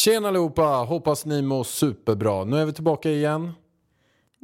Tjena 0.00 0.28
allihopa, 0.28 0.62
hoppas 0.62 1.24
ni 1.24 1.42
mår 1.42 1.64
superbra. 1.64 2.44
Nu 2.44 2.56
är 2.56 2.64
vi 2.64 2.72
tillbaka 2.72 3.10
igen. 3.10 3.52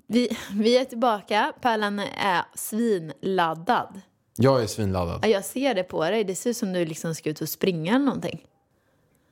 Vi, 0.06 0.36
vi 0.52 0.76
är 0.78 0.84
tillbaka. 0.84 1.52
Pärlan 1.60 1.98
är 1.98 2.42
svinladdad. 2.54 4.00
Jag 4.36 4.62
är 4.62 4.66
svinladdad. 4.66 5.20
Ja, 5.22 5.28
Jag 5.28 5.44
ser 5.44 5.74
det 5.74 5.82
på 5.82 6.04
dig. 6.04 6.24
Det 6.24 6.34
ser 6.34 6.50
ut 6.50 6.56
som 6.56 6.72
du 6.72 6.84
liksom 6.84 7.14
ska 7.14 7.30
ut 7.30 7.40
och 7.40 7.48
springa 7.48 7.94
eller 7.94 8.04
någonting. 8.04 8.40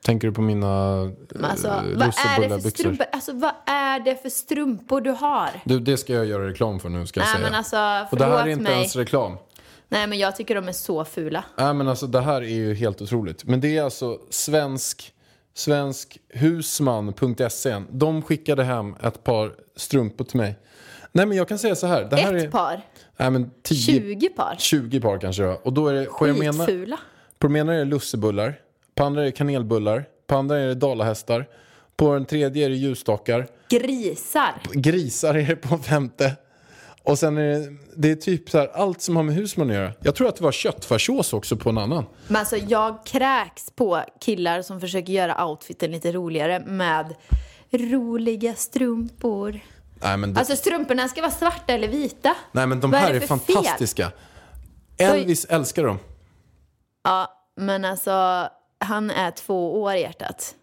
Tänker 0.05 0.29
du 0.29 0.35
på 0.35 0.43
mina 0.43 0.95
Men 1.29 1.45
alltså, 1.45 1.69
uh, 1.69 1.99
vad 1.99 2.09
är 2.09 2.49
det 2.49 2.61
för 2.61 2.71
strumpor? 2.71 3.07
Alltså, 3.13 3.33
vad 3.33 3.53
är 3.67 4.01
det 4.01 4.23
för 4.23 4.29
strumpor 4.29 5.01
du 5.01 5.11
har? 5.11 5.51
Du, 5.65 5.81
det 5.81 5.97
ska 5.97 6.13
jag 6.13 6.27
göra 6.27 6.49
reklam 6.49 6.81
för 6.81 6.89
nu 6.89 7.07
ska 7.07 7.21
jag 7.21 7.27
Nej, 7.27 7.35
säga. 7.35 7.47
men 7.47 7.55
alltså, 7.55 7.77
Och 8.11 8.19
det 8.19 8.25
här 8.25 8.33
är 8.33 8.39
förlåt 8.39 8.53
inte 8.53 8.63
mig. 8.63 8.73
ens 8.73 8.97
reklam. 8.97 9.37
Nej, 9.89 10.07
men 10.07 10.19
jag 10.19 10.37
tycker 10.37 10.55
de 10.55 10.69
är 10.69 10.73
så 10.73 11.05
fula. 11.05 11.45
Nej 11.59 11.75
men 11.75 11.89
alltså 11.89 12.07
det 12.07 12.21
här 12.21 12.43
är 12.43 12.55
ju 12.55 12.75
helt 12.75 13.03
otroligt. 13.03 13.45
Men 13.45 13.61
det 13.61 13.77
är 13.77 13.83
alltså 13.83 14.19
svensk, 14.31 15.14
svenskhusman.se. 15.55 17.83
De 17.91 18.23
skickade 18.23 18.65
hem 18.65 18.95
ett 19.03 19.25
par 19.25 19.55
strumpor 19.77 20.25
till 20.25 20.37
mig. 20.37 20.59
Nej 21.13 21.27
men 21.27 21.37
jag 21.37 21.49
kan 21.49 21.59
säga 21.59 21.75
så 21.75 21.87
här. 21.87 22.05
Det 22.05 22.17
här 22.17 22.35
Ett 22.35 22.45
är, 22.45 22.51
par? 22.51 22.83
Nej 23.17 23.31
men 23.31 23.51
10, 23.63 23.77
20 23.77 24.29
par? 24.29 24.57
20 24.59 25.01
par 25.01 25.19
kanske 25.19 25.43
var. 25.43 25.67
Och 25.67 25.73
då 25.73 25.89
är 25.89 25.95
det, 25.95 26.07
Skitfula. 26.07 26.99
på 27.39 27.47
den 27.47 27.57
ena 27.57 27.75
är 27.75 27.79
det 27.79 27.85
lussebullar. 27.85 28.61
På 28.95 29.05
andra 29.05 29.21
är 29.21 29.25
det 29.25 29.33
kanelbullar. 29.33 30.05
På 30.27 30.37
andra 30.37 30.59
är 30.59 30.67
det 30.67 30.75
dalahästar. 30.75 31.49
På 31.97 32.15
den 32.15 32.25
tredje 32.25 32.67
är 32.67 32.71
det 32.71 32.77
ljusstakar. 32.77 33.47
Grisar. 33.69 34.55
Grisar 34.73 35.35
är 35.35 35.47
det 35.47 35.57
på 35.57 35.79
femte. 35.79 36.37
Och 37.05 37.19
sen 37.19 37.39
är 37.39 37.43
det, 37.43 37.77
det 37.97 38.11
är 38.11 38.15
typ 38.15 38.51
så 38.51 38.59
här, 38.59 38.69
allt 38.75 39.01
som 39.03 39.17
har 39.17 39.23
med 39.23 39.35
husman 39.35 39.71
att 39.71 39.77
göra. 39.77 39.93
Jag 40.01 40.15
tror 40.15 40.29
att 40.29 40.37
det 40.37 40.45
var 40.45 40.53
köttfärssås 40.53 41.33
också 41.33 41.57
på 41.57 41.71
en 41.71 41.79
annan. 41.79 42.05
Men 42.29 42.37
alltså, 42.37 42.57
jag 42.57 43.07
kräks 43.07 43.71
på 43.71 44.03
killar 44.21 44.63
som 44.63 44.81
försöker 44.81 45.13
göra 45.13 45.47
outfiten 45.47 45.93
lite 45.93 46.13
roligare 46.13 46.61
med 46.67 47.15
roliga 47.71 48.55
strumpor. 48.55 49.61
Nej 50.03 50.17
men, 50.17 50.35
det, 50.35 50.41
Alltså 50.41 50.57
strumporna 50.57 51.09
ska 51.09 51.21
vara 51.21 51.31
svarta 51.31 51.73
eller 51.73 51.89
vita. 51.89 52.35
nej, 52.53 52.67
men 52.67 52.81
de 52.81 52.91
vad 52.91 53.01
är 53.01 53.05
här 53.05 53.13
det 53.13 53.17
är, 53.17 53.21
för 53.21 53.37
fel? 53.37 53.55
fantastiska. 53.55 54.13
Elvis 54.99 55.45
älskar 55.45 55.85
dem. 55.85 55.99
Ja, 57.05 57.29
men 57.57 57.85
alltså 57.85 58.49
han 58.79 59.11
är 59.11 59.31
två 59.31 59.83
år 59.83 59.95
hjärtat. 59.95 60.55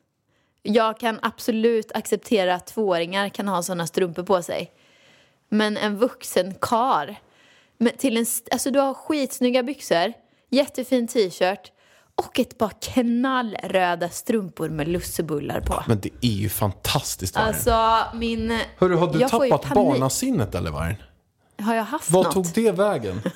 Jag 0.63 0.99
kan 0.99 1.19
absolut 1.21 1.91
acceptera 1.91 2.55
att 2.55 2.67
tvååringar 2.67 3.29
kan 3.29 3.47
ha 3.47 3.63
sådana 3.63 3.87
strumpor 3.87 4.23
på 4.23 4.41
sig. 4.41 4.71
Men 5.53 5.77
en 5.77 5.97
vuxen 5.97 6.53
kar 6.61 7.19
till 7.97 8.17
en, 8.17 8.25
alltså 8.51 8.71
du 8.71 8.79
har 8.79 8.93
skitsnygga 8.93 9.63
byxor, 9.63 10.13
jättefin 10.49 11.07
t-shirt 11.07 11.71
och 12.15 12.39
ett 12.39 12.57
par 12.57 12.71
knallröda 12.81 14.09
strumpor 14.09 14.69
med 14.69 14.87
lussebullar 14.87 15.61
på. 15.61 15.83
Men 15.87 15.99
det 15.99 16.09
är 16.21 16.27
ju 16.31 16.49
fantastiskt 16.49 17.35
Vargen. 17.35 17.47
Alltså 17.47 18.17
min... 18.17 18.59
Hörru, 18.77 18.95
har 18.95 19.13
du 19.13 19.19
jag 19.19 19.29
tappat 19.29 19.73
barnasinnet 19.73 20.55
eller 20.55 20.71
Vargen? 20.71 20.95
Har 21.59 21.75
jag 21.75 21.83
haft 21.83 22.11
Vad 22.11 22.25
något? 22.25 22.33
tog 22.33 22.45
det 22.53 22.71
vägen? 22.71 23.21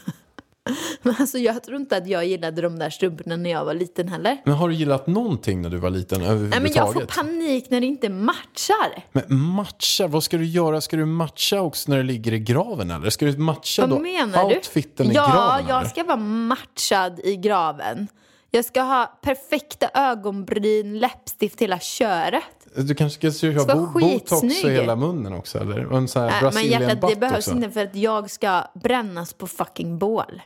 Men 1.02 1.16
alltså 1.20 1.38
jag 1.38 1.64
tror 1.64 1.78
inte 1.78 1.98
att 1.98 2.08
jag 2.08 2.26
gillade 2.26 2.62
de 2.62 2.80
där 2.80 2.90
strumporna 2.90 3.36
när 3.36 3.50
jag 3.50 3.66
var 3.66 3.74
liten 3.74 4.08
heller. 4.08 4.38
Men 4.46 4.54
har 4.54 4.70
du 4.70 4.76
gillat 4.76 5.08
någonting 5.08 5.62
när 5.62 5.70
du 5.70 5.78
var 5.78 5.90
liten 5.90 6.22
Nej, 6.22 6.30
men 6.30 6.40
jag 6.40 6.50
får 6.50 6.62
överhuvudtaget? 6.62 7.10
panik 7.16 7.70
när 7.70 7.82
det 7.82 7.88
inte 7.88 8.10
matchar. 8.10 9.04
Men 9.12 9.36
matcha, 9.40 10.08
vad 10.08 10.24
ska 10.24 10.38
du 10.38 10.46
göra? 10.46 10.82
Ska 10.82 10.98
du 10.98 11.06
matcha 11.06 11.62
också 11.62 11.92
när 11.92 11.98
du 11.98 12.04
ligger 12.04 12.34
i 12.34 12.40
graven 12.40 12.92
eller? 12.92 13.10
Ska 13.10 13.26
du 13.26 13.38
matcha 13.38 13.82
Vad 13.82 13.90
då 13.90 14.00
menar 14.00 14.50
du? 14.50 14.56
outfiten 14.56 15.12
i 15.12 15.14
ja, 15.14 15.28
graven? 15.34 15.66
jag 15.68 15.80
eller? 15.80 15.90
ska 15.90 16.04
vara 16.04 16.18
matchad 16.18 17.20
i 17.24 17.36
graven. 17.36 18.08
Jag 18.52 18.66
ska 18.66 18.82
ha 18.82 19.20
perfekta 19.22 19.90
ögonbryn, 19.94 21.00
läppstift, 21.00 21.62
hela 21.62 21.80
köret. 21.80 22.44
Du 22.76 22.96
kanske 22.96 23.32
ska 23.32 23.48
bo- 23.52 23.64
vara 23.66 23.86
botox 23.86 24.44
i 24.44 24.70
hela 24.70 24.96
munnen 24.96 25.34
också 25.34 25.58
eller? 25.60 25.86
Och 25.86 25.98
en 25.98 26.08
sån 26.08 26.22
här 26.24 26.42
Nej, 26.42 26.52
men 26.54 26.66
hjärtat, 26.68 27.10
det 27.10 27.16
behövs 27.16 27.48
också. 27.48 27.52
inte 27.58 27.72
för 27.72 27.84
att 27.84 27.96
jag 27.96 28.32
ska 28.32 28.64
brännas 28.74 29.34
på 29.34 29.48
fucking 29.48 29.98
bål. 30.00 30.42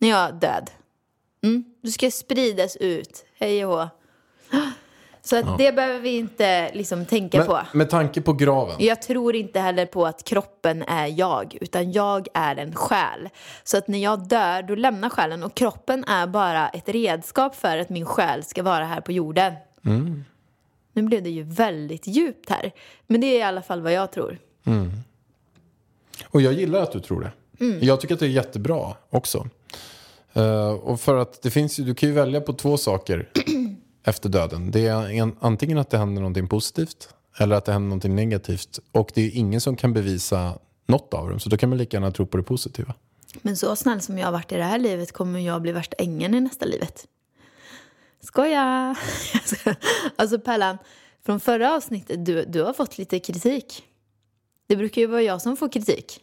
När 0.00 0.08
jag 0.08 0.28
är 0.28 0.32
död. 0.32 0.70
Mm? 1.42 1.64
Du 1.82 1.90
ska 1.90 2.10
spridas 2.10 2.76
ut. 2.76 3.24
Hej 3.38 3.66
och 3.66 3.78
hå. 3.78 3.88
Så 5.22 5.36
att 5.36 5.58
det 5.58 5.72
behöver 5.72 6.00
vi 6.00 6.16
inte 6.16 6.70
liksom 6.74 7.06
tänka 7.06 7.44
på. 7.44 7.52
Men, 7.52 7.64
med 7.72 7.90
tanke 7.90 8.20
på 8.20 8.32
graven. 8.32 8.76
Jag 8.78 9.02
tror 9.02 9.36
inte 9.36 9.60
heller 9.60 9.86
på 9.86 10.06
att 10.06 10.24
kroppen 10.24 10.82
är 10.82 11.06
jag, 11.06 11.58
utan 11.60 11.92
jag 11.92 12.28
är 12.34 12.56
en 12.56 12.74
själ. 12.74 13.28
Så 13.64 13.76
att 13.76 13.88
när 13.88 13.98
jag 13.98 14.28
dör, 14.28 14.62
då 14.62 14.74
lämnar 14.74 15.08
själen 15.08 15.42
och 15.42 15.54
kroppen 15.54 16.04
är 16.04 16.26
bara 16.26 16.68
ett 16.68 16.88
redskap 16.88 17.56
för 17.56 17.78
att 17.78 17.88
min 17.88 18.06
själ 18.06 18.44
ska 18.44 18.62
vara 18.62 18.84
här 18.84 19.00
på 19.00 19.12
jorden. 19.12 19.54
Nu 20.92 21.02
blev 21.02 21.22
det 21.22 21.30
ju 21.30 21.42
väldigt 21.42 22.06
djupt 22.06 22.50
här, 22.50 22.72
men 23.06 23.20
det 23.20 23.26
är 23.26 23.38
i 23.38 23.42
alla 23.42 23.62
fall 23.62 23.82
vad 23.82 23.92
jag 23.92 24.12
tror. 24.12 24.38
Och 26.24 26.40
jag 26.40 26.52
gillar 26.52 26.82
att 26.82 26.92
du 26.92 27.00
tror 27.00 27.20
det. 27.20 27.32
Mm. 27.60 27.78
Jag 27.82 28.00
tycker 28.00 28.14
att 28.14 28.20
det 28.20 28.26
är 28.26 28.30
jättebra 28.30 28.96
också. 29.10 29.48
Eh, 30.32 30.70
och 30.70 31.00
för 31.00 31.16
att 31.16 31.42
det 31.42 31.50
finns 31.50 31.80
ju, 31.80 31.84
du 31.84 31.94
kan 31.94 32.08
ju 32.08 32.14
välja 32.14 32.40
på 32.40 32.52
två 32.52 32.76
saker 32.76 33.28
efter 34.04 34.28
döden. 34.28 34.70
Det 34.70 34.86
är 34.86 35.10
en, 35.10 35.36
antingen 35.40 35.78
att 35.78 35.90
det 35.90 35.98
händer 35.98 36.22
någonting 36.22 36.48
positivt 36.48 37.08
eller 37.38 37.56
att 37.56 37.64
det 37.64 37.72
händer 37.72 37.88
någonting 37.88 38.14
negativt. 38.14 38.78
Och 38.92 39.10
det 39.14 39.26
är 39.26 39.30
ingen 39.30 39.60
som 39.60 39.76
kan 39.76 39.92
bevisa 39.92 40.58
något 40.86 41.14
av 41.14 41.30
dem. 41.30 41.40
Så 41.40 41.48
då 41.48 41.56
kan 41.56 41.68
man 41.68 41.78
lika 41.78 41.96
gärna 41.96 42.10
tro 42.10 42.26
på 42.26 42.36
det 42.36 42.42
positiva. 42.42 42.94
Men 43.42 43.56
så 43.56 43.76
snäll 43.76 44.00
som 44.00 44.18
jag 44.18 44.26
har 44.26 44.32
varit 44.32 44.52
i 44.52 44.56
det 44.56 44.64
här 44.64 44.78
livet 44.78 45.12
kommer 45.12 45.40
jag 45.40 45.62
bli 45.62 45.72
värsta 45.72 45.96
ängeln 45.96 46.34
i 46.34 46.40
nästa 46.40 46.64
livet. 46.64 47.06
Skoja! 48.20 48.96
alltså 50.16 50.38
Pellan, 50.38 50.78
från 51.26 51.40
förra 51.40 51.74
avsnittet, 51.74 52.26
du, 52.26 52.44
du 52.44 52.62
har 52.62 52.72
fått 52.72 52.98
lite 52.98 53.18
kritik. 53.18 53.82
Det 54.66 54.76
brukar 54.76 55.00
ju 55.00 55.06
vara 55.06 55.22
jag 55.22 55.42
som 55.42 55.56
får 55.56 55.68
kritik. 55.68 56.20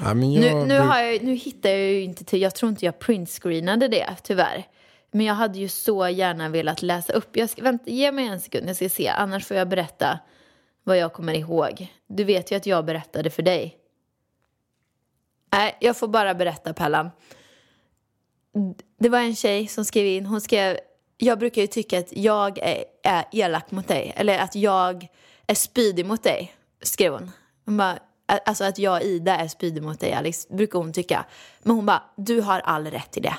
Ja, 0.00 0.14
men 0.14 0.32
jag, 0.32 0.40
Nu, 0.40 0.64
nu, 0.66 0.78
har 0.78 0.98
jag, 0.98 1.22
nu 1.22 1.34
hittar 1.34 1.70
jag 1.70 1.78
ju 1.78 2.02
inte 2.02 2.24
till, 2.24 2.42
jag 2.42 2.54
tror 2.54 2.70
inte 2.70 2.84
jag 2.84 2.98
printscreenade 2.98 3.88
det 3.88 4.16
tyvärr. 4.22 4.66
Men 5.10 5.26
jag 5.26 5.34
hade 5.34 5.58
ju 5.58 5.68
så 5.68 6.08
gärna 6.08 6.48
velat 6.48 6.82
läsa 6.82 7.12
upp. 7.12 7.36
Jag 7.36 7.50
ska, 7.50 7.62
vänta, 7.62 7.90
ge 7.90 8.12
mig 8.12 8.26
en 8.26 8.40
sekund, 8.40 8.68
jag 8.68 8.76
ska 8.76 8.88
se. 8.88 9.08
Annars 9.08 9.46
får 9.46 9.56
jag 9.56 9.68
berätta 9.68 10.18
vad 10.84 10.98
jag 10.98 11.12
kommer 11.12 11.34
ihåg. 11.34 11.86
Du 12.06 12.24
vet 12.24 12.52
ju 12.52 12.56
att 12.56 12.66
jag 12.66 12.84
berättade 12.84 13.30
för 13.30 13.42
dig. 13.42 13.76
Nej, 15.52 15.76
jag 15.80 15.96
får 15.96 16.08
bara 16.08 16.34
berätta 16.34 16.74
Pellan. 16.74 17.10
Det 18.98 19.08
var 19.08 19.18
en 19.18 19.36
tjej 19.36 19.66
som 19.66 19.84
skrev 19.84 20.06
in, 20.06 20.26
hon 20.26 20.40
skrev, 20.40 20.78
jag 21.16 21.38
brukar 21.38 21.62
ju 21.62 21.66
tycka 21.66 21.98
att 21.98 22.16
jag 22.16 22.58
är, 22.58 22.84
är 23.02 23.24
elak 23.32 23.70
mot 23.70 23.88
dig. 23.88 24.12
Eller 24.16 24.38
att 24.38 24.54
jag 24.54 25.08
är 25.46 25.54
spydig 25.54 26.06
mot 26.06 26.22
dig, 26.22 26.54
skrev 26.82 27.12
hon. 27.12 27.30
Hon 27.64 27.76
bara, 27.76 27.98
alltså 28.26 28.64
att 28.64 28.78
jag 28.78 29.02
Ida 29.02 29.36
är 29.36 29.48
spydig 29.48 29.82
mot 29.82 30.00
dig 30.00 30.12
Alex, 30.12 30.48
brukar 30.48 30.78
hon 30.78 30.92
tycka. 30.92 31.24
Men 31.62 31.76
hon 31.76 31.86
bara, 31.86 32.02
du 32.16 32.40
har 32.40 32.60
all 32.60 32.86
rätt 32.86 33.10
till 33.12 33.22
det. 33.22 33.36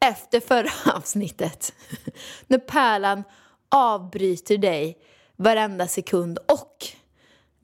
Efter 0.00 0.40
förra 0.40 0.70
avsnittet, 0.96 1.72
när 2.46 2.58
Pärlan 2.58 3.22
avbryter 3.68 4.58
dig 4.58 4.98
varenda 5.36 5.86
sekund 5.86 6.38
och 6.38 6.86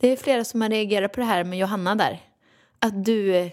det 0.01 0.09
är 0.09 0.17
flera 0.17 0.45
som 0.45 0.61
har 0.63 0.69
reagerat 0.69 1.13
på 1.13 1.21
det 1.21 1.27
här 1.27 1.45
med 1.45 1.59
Johanna 1.59 1.95
där. 1.95 2.21
Att 2.79 3.05
du, 3.05 3.51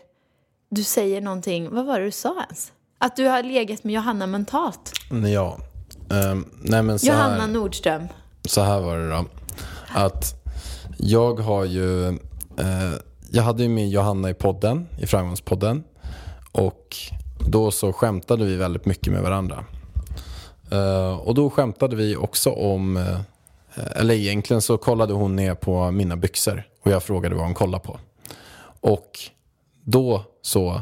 du 0.70 0.84
säger 0.84 1.22
någonting, 1.22 1.70
vad 1.76 1.86
var 1.86 2.00
det 2.00 2.06
du 2.06 2.12
sa 2.12 2.44
ens? 2.44 2.72
Att 2.98 3.16
du 3.16 3.26
har 3.26 3.44
legat 3.44 3.84
med 3.84 3.96
Johanna 3.96 4.28
mentalt. 4.28 4.92
Ja. 5.34 5.58
Ehm, 6.12 6.46
nej 6.62 6.84
men 6.84 7.00
så 7.00 7.08
Johanna 7.08 7.42
här, 7.42 7.48
Nordström. 7.48 8.08
så 8.46 8.62
här 8.62 8.82
var 8.82 8.98
det 8.98 9.10
då. 9.10 9.26
Att 9.94 10.24
Jag 10.98 11.40
har 11.40 11.66
ju, 11.66 12.18
Eh, 12.60 12.94
jag 13.32 13.44
hade 13.44 13.64
ju 13.64 13.70
med 13.70 13.90
Johanna 13.90 14.30
i 14.30 14.34
podden, 14.34 14.88
i 15.00 15.08
Framgångspodden. 15.08 15.84
Och 16.52 16.98
då 17.48 17.72
så 17.72 17.94
skämtade 17.94 18.46
vi 18.46 18.56
väldigt 18.56 18.86
mycket 18.86 19.14
med 19.14 19.22
varandra. 19.22 19.66
Eh, 20.72 21.18
och 21.18 21.36
då 21.36 21.50
skämtade 21.50 21.96
vi 21.96 22.16
också 22.16 22.50
om, 22.50 22.98
eh, 22.98 23.20
eller 23.96 24.14
egentligen 24.14 24.62
så 24.62 24.78
kollade 24.78 25.14
hon 25.14 25.36
ner 25.36 25.56
på 25.56 25.92
mina 25.92 26.16
byxor 26.16 26.64
och 26.84 26.92
jag 26.92 27.04
frågade 27.04 27.36
vad 27.36 27.44
hon 27.44 27.54
kollade 27.54 27.84
på. 27.84 28.00
Och 28.82 29.20
då 29.84 30.24
så 30.42 30.82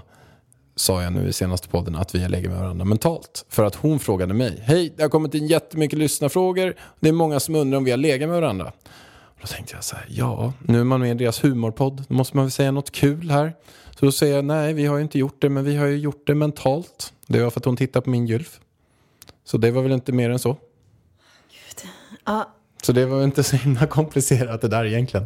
sa 0.76 1.04
jag 1.04 1.14
nu 1.14 1.28
i 1.28 1.34
senaste 1.34 1.68
podden 1.68 1.96
att 1.96 2.16
vi 2.16 2.22
har 2.22 2.30
legat 2.30 2.52
med 2.52 2.62
varandra 2.62 2.86
mentalt. 2.86 3.46
För 3.50 3.64
att 3.64 3.76
hon 3.76 4.00
frågade 4.00 4.34
mig, 4.34 4.60
hej 4.64 4.94
det 4.98 5.02
har 5.02 5.10
kommit 5.10 5.34
in 5.34 5.48
jättemycket 5.48 6.00
lyssnarfrågor, 6.00 6.76
det 7.00 7.10
är 7.10 7.14
många 7.14 7.40
som 7.40 7.56
undrar 7.56 7.78
om 7.78 7.84
vi 7.84 7.92
har 7.92 7.98
legat 7.98 8.30
med 8.30 8.42
varandra. 8.42 8.72
Då 9.42 9.48
tänkte 9.48 9.76
jag 9.76 9.84
så 9.84 9.96
här, 9.96 10.06
ja, 10.10 10.54
nu 10.60 10.80
är 10.80 10.84
man 10.84 11.00
med 11.00 11.12
i 11.12 11.14
deras 11.24 11.44
humorpodd, 11.44 12.04
då 12.08 12.14
måste 12.14 12.38
man 12.38 12.46
väl 12.46 12.52
säga 12.52 12.72
något 12.72 12.92
kul 12.92 13.32
här. 13.32 13.54
Så 14.00 14.06
då 14.06 14.12
säger 14.12 14.36
jag, 14.36 14.46
nej 14.46 14.74
vi 14.74 14.86
har 14.86 14.98
ju 14.98 15.04
inte 15.04 15.20
gjort 15.20 15.42
det, 15.42 15.50
men 15.50 15.64
vi 15.64 15.76
har 15.78 15.86
ju 15.86 15.98
gjort 15.98 16.28
det 16.28 16.36
mentalt. 16.36 17.14
Det 17.28 17.42
var 17.44 17.50
för 17.50 17.60
att 17.60 17.66
hon 17.66 17.78
tittade 17.78 18.04
på 18.04 18.10
min 18.10 18.28
gylf. 18.28 18.60
Så 19.46 19.58
det 19.58 19.72
var 19.72 19.82
väl 19.82 19.92
inte 19.92 20.12
mer 20.12 20.30
än 20.30 20.40
så. 20.40 20.58
Ja, 22.26 22.54
Så 22.84 22.92
det 22.92 23.06
var 23.06 23.24
inte 23.24 23.44
så 23.44 23.56
himla 23.56 23.86
komplicerat 23.88 24.62
det 24.62 24.68
där 24.68 24.86
egentligen. 24.86 25.26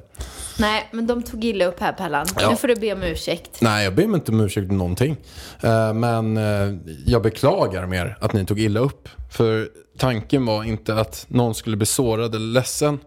nej, 0.60 0.90
men 0.92 1.08
de 1.08 1.24
tog 1.24 1.44
illa 1.46 1.66
upp 1.66 1.80
här 1.80 1.94
Pallan. 1.94 2.26
Ja. 2.40 2.50
Nu 2.50 2.56
får 2.56 2.68
du 2.68 2.76
be 2.76 2.94
om 2.94 3.04
ursäkt. 3.04 3.62
Nej, 3.62 3.84
jag 3.84 3.96
ber 3.96 4.08
mig 4.08 4.16
inte 4.18 4.32
om 4.32 4.40
ursäkt 4.40 4.72
någonting. 4.72 5.18
Eh, 5.64 5.94
Men 5.94 6.38
eh, 6.38 6.78
jag 7.06 7.22
beklagar 7.22 7.86
mer 7.86 8.18
att 8.22 8.34
ni 8.34 8.46
tog 8.46 8.60
illa 8.60 8.80
upp. 8.80 9.10
För 9.32 9.70
tanken 9.98 10.46
var 10.46 10.64
inte 10.64 10.96
att 10.96 11.26
någon 11.30 11.56
skulle 11.56 11.78
bli 11.78 11.86
sårad 11.86 12.36
eller 12.36 12.46
ledsen. 12.54 13.00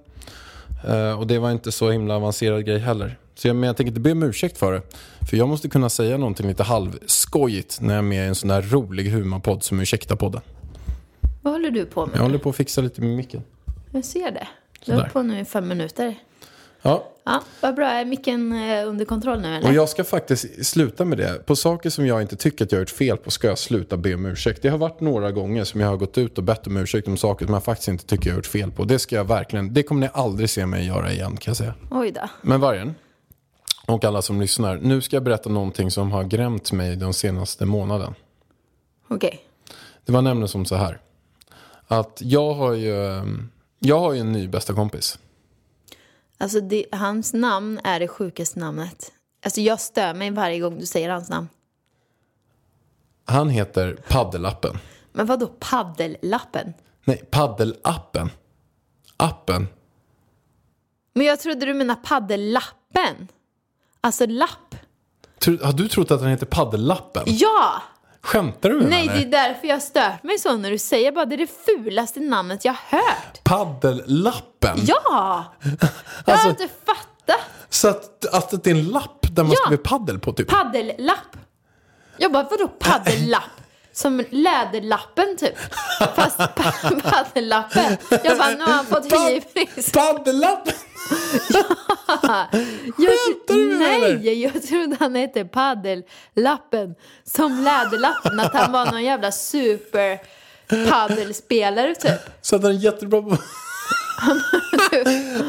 Eh, 0.88 1.18
Och 1.20 1.26
det 1.26 1.38
var 1.38 1.50
inte 1.50 1.72
så 1.72 1.90
himla 1.90 2.16
avancerad 2.16 2.64
grej 2.66 2.78
heller. 2.78 3.18
Så 3.34 3.48
jag, 3.48 3.56
men 3.56 3.66
jag 3.66 3.76
tänker 3.76 3.88
inte 3.90 4.00
be 4.00 4.12
om 4.12 4.22
ursäkt 4.22 4.58
för 4.58 4.72
det. 4.72 4.82
För 5.30 5.36
jag 5.36 5.48
måste 5.48 5.68
kunna 5.68 5.88
säga 5.90 6.16
någonting 6.16 6.48
lite 6.48 6.62
halvskojigt 6.62 7.80
när 7.80 7.94
jag 7.94 7.98
är 7.98 8.02
med 8.08 8.24
i 8.24 8.28
en 8.28 8.34
sån 8.34 8.48
där 8.48 8.62
rolig 8.62 9.10
humorpodd 9.10 9.62
som 9.62 9.80
Ursäkta 9.80 10.16
podden. 10.16 10.40
Vad 11.42 11.52
håller 11.52 11.70
du 11.70 11.84
på 11.86 12.06
med? 12.06 12.16
Jag 12.16 12.22
håller 12.22 12.38
på 12.38 12.48
att 12.50 12.56
fixa 12.56 12.80
lite 12.80 13.00
med 13.00 13.16
micken. 13.16 13.42
Jag 13.90 14.04
ser 14.04 14.30
det. 14.30 14.48
Du 14.86 14.92
har 14.92 15.02
på 15.02 15.22
nu 15.22 15.40
i 15.40 15.44
fem 15.44 15.68
minuter. 15.68 16.14
Ja, 16.84 17.14
Ja, 17.26 17.42
vad 17.60 17.74
bra. 17.74 17.88
Är 17.88 18.04
micken 18.04 18.52
eh, 18.52 18.88
under 18.88 19.04
kontroll 19.04 19.40
nu 19.40 19.56
eller? 19.56 19.68
Och 19.68 19.74
jag 19.74 19.88
ska 19.88 20.04
faktiskt 20.04 20.66
sluta 20.66 21.04
med 21.04 21.18
det. 21.18 21.46
På 21.46 21.56
saker 21.56 21.90
som 21.90 22.06
jag 22.06 22.22
inte 22.22 22.36
tycker 22.36 22.64
att 22.64 22.72
jag 22.72 22.78
har 22.78 22.82
gjort 22.82 22.90
fel 22.90 23.16
på 23.16 23.30
ska 23.30 23.46
jag 23.46 23.58
sluta 23.58 23.96
be 23.96 24.14
om 24.14 24.26
ursäkt. 24.26 24.62
Det 24.62 24.68
har 24.68 24.78
varit 24.78 25.00
några 25.00 25.32
gånger 25.32 25.64
som 25.64 25.80
jag 25.80 25.88
har 25.88 25.96
gått 25.96 26.18
ut 26.18 26.38
och 26.38 26.44
bett 26.44 26.66
om 26.66 26.76
ursäkt 26.76 27.08
om 27.08 27.16
saker 27.16 27.46
som 27.46 27.54
jag 27.54 27.64
faktiskt 27.64 27.88
inte 27.88 28.06
tycker 28.06 28.26
jag 28.26 28.34
har 28.34 28.38
gjort 28.38 28.46
fel 28.46 28.70
på. 28.70 28.84
Det 28.84 28.98
ska 28.98 29.16
jag 29.16 29.24
verkligen, 29.24 29.74
det 29.74 29.82
kommer 29.82 30.00
ni 30.00 30.08
aldrig 30.14 30.50
se 30.50 30.66
mig 30.66 30.86
göra 30.86 31.12
igen 31.12 31.36
kan 31.36 31.50
jag 31.50 31.56
säga. 31.56 31.74
Oj 31.90 32.10
då. 32.10 32.28
Men 32.42 32.60
vargen 32.60 32.94
och 33.86 34.04
alla 34.04 34.22
som 34.22 34.40
lyssnar. 34.40 34.76
Nu 34.76 35.00
ska 35.00 35.16
jag 35.16 35.22
berätta 35.22 35.50
någonting 35.50 35.90
som 35.90 36.12
har 36.12 36.24
grämt 36.24 36.72
mig 36.72 36.96
den 36.96 37.14
senaste 37.14 37.66
månaden. 37.66 38.14
Okej. 39.08 39.40
Det 40.04 40.12
var 40.12 40.22
nämligen 40.22 40.48
som 40.48 40.64
så 40.64 40.74
här. 40.74 40.98
Att 41.86 42.18
jag 42.24 42.54
har 42.54 42.72
ju, 42.72 43.22
jag 43.78 44.00
har 44.00 44.12
ju 44.12 44.20
en 44.20 44.32
ny 44.32 44.48
bästa 44.48 44.72
kompis. 44.72 45.18
Alltså 46.38 46.60
det, 46.60 46.86
hans 46.92 47.32
namn 47.34 47.80
är 47.84 48.00
det 48.00 48.08
sjukaste 48.08 48.58
namnet. 48.60 49.12
Alltså 49.44 49.60
jag 49.60 49.80
stör 49.80 50.14
mig 50.14 50.30
varje 50.30 50.58
gång 50.60 50.78
du 50.78 50.86
säger 50.86 51.10
hans 51.10 51.28
namn. 51.28 51.48
Han 53.24 53.48
heter 53.48 53.98
Paddelappen. 54.08 54.78
Men 55.12 55.26
vad 55.26 55.40
då 55.40 55.46
paddellappen? 55.46 56.74
Nej, 57.04 57.24
Paddelappen. 57.30 58.30
Appen. 59.16 59.68
Men 61.12 61.26
jag 61.26 61.40
trodde 61.40 61.66
du 61.66 61.74
menade 61.74 62.00
paddellappen. 62.04 63.28
Alltså 64.00 64.26
lapp. 64.26 64.74
Tror- 65.38 65.58
Har 65.58 65.72
du 65.72 65.88
trott 65.88 66.10
att 66.10 66.20
han 66.20 66.30
heter 66.30 66.46
Paddellappen? 66.46 67.22
Ja! 67.26 67.82
Skämtar 68.24 68.68
du 68.68 68.74
med 68.80 68.88
Nej, 68.90 69.06
mig? 69.06 69.16
det 69.16 69.22
är 69.38 69.48
därför 69.48 69.66
jag 69.68 69.82
stört 69.82 70.22
mig 70.22 70.38
så 70.38 70.56
när 70.56 70.70
du 70.70 70.78
säger 70.78 71.12
bara 71.12 71.24
det 71.24 71.34
är 71.34 71.38
det 71.38 71.50
fulaste 71.66 72.20
namnet 72.20 72.64
jag 72.64 72.76
hört. 72.88 73.44
Paddellappen? 73.44 74.78
Ja! 74.86 75.44
Jag 75.62 76.32
Alltså- 76.32 76.46
har 76.46 76.50
inte 76.50 76.68
fattat. 76.86 77.40
Så 77.68 77.88
att, 77.88 78.24
att 78.34 78.64
det 78.64 78.70
är 78.70 78.74
en 78.74 78.84
lapp 78.88 79.26
där 79.30 79.42
man 79.42 79.52
Ja. 79.52 79.56
skriver 79.66 79.82
paddel 79.82 80.18
på 80.18 80.32
typ? 80.32 80.48
Paddellapp. 80.48 81.36
Jag 82.16 82.32
bara, 82.32 82.42
vadå 82.50 82.68
paddellapp? 82.68 83.42
Som 83.92 84.24
läderlappen 84.30 85.36
typ. 85.36 85.54
Fast 86.16 86.38
pa- 86.38 86.90
paddellappen. 87.02 87.96
Jag 88.24 88.38
bara, 88.38 88.48
nu 88.50 88.64
har 88.64 88.72
han 88.72 88.86
fått 88.86 89.12
hybris. 89.12 89.92
Paddellappen? 89.92 90.74
Jag, 92.98 93.12
Skämtar 93.12 93.54
du 93.54 93.64
med 93.66 93.78
mig, 93.78 94.14
nej, 94.24 94.42
jag 94.42 94.62
trodde 94.62 94.96
han 95.00 95.14
hette 95.14 95.44
paddellappen. 95.44 96.94
Som 97.24 97.52
läderlappen. 97.64 98.40
Att 98.40 98.54
han 98.54 98.72
var 98.72 98.86
någon 98.86 99.04
jävla 99.04 99.32
super 99.32 100.18
paddelspelare 100.90 101.94
typ. 101.94 102.20
Så 102.42 102.56
att 102.56 102.62
han 102.62 102.70
är 102.72 102.76
jättebra 102.78 103.22
på... 103.22 103.30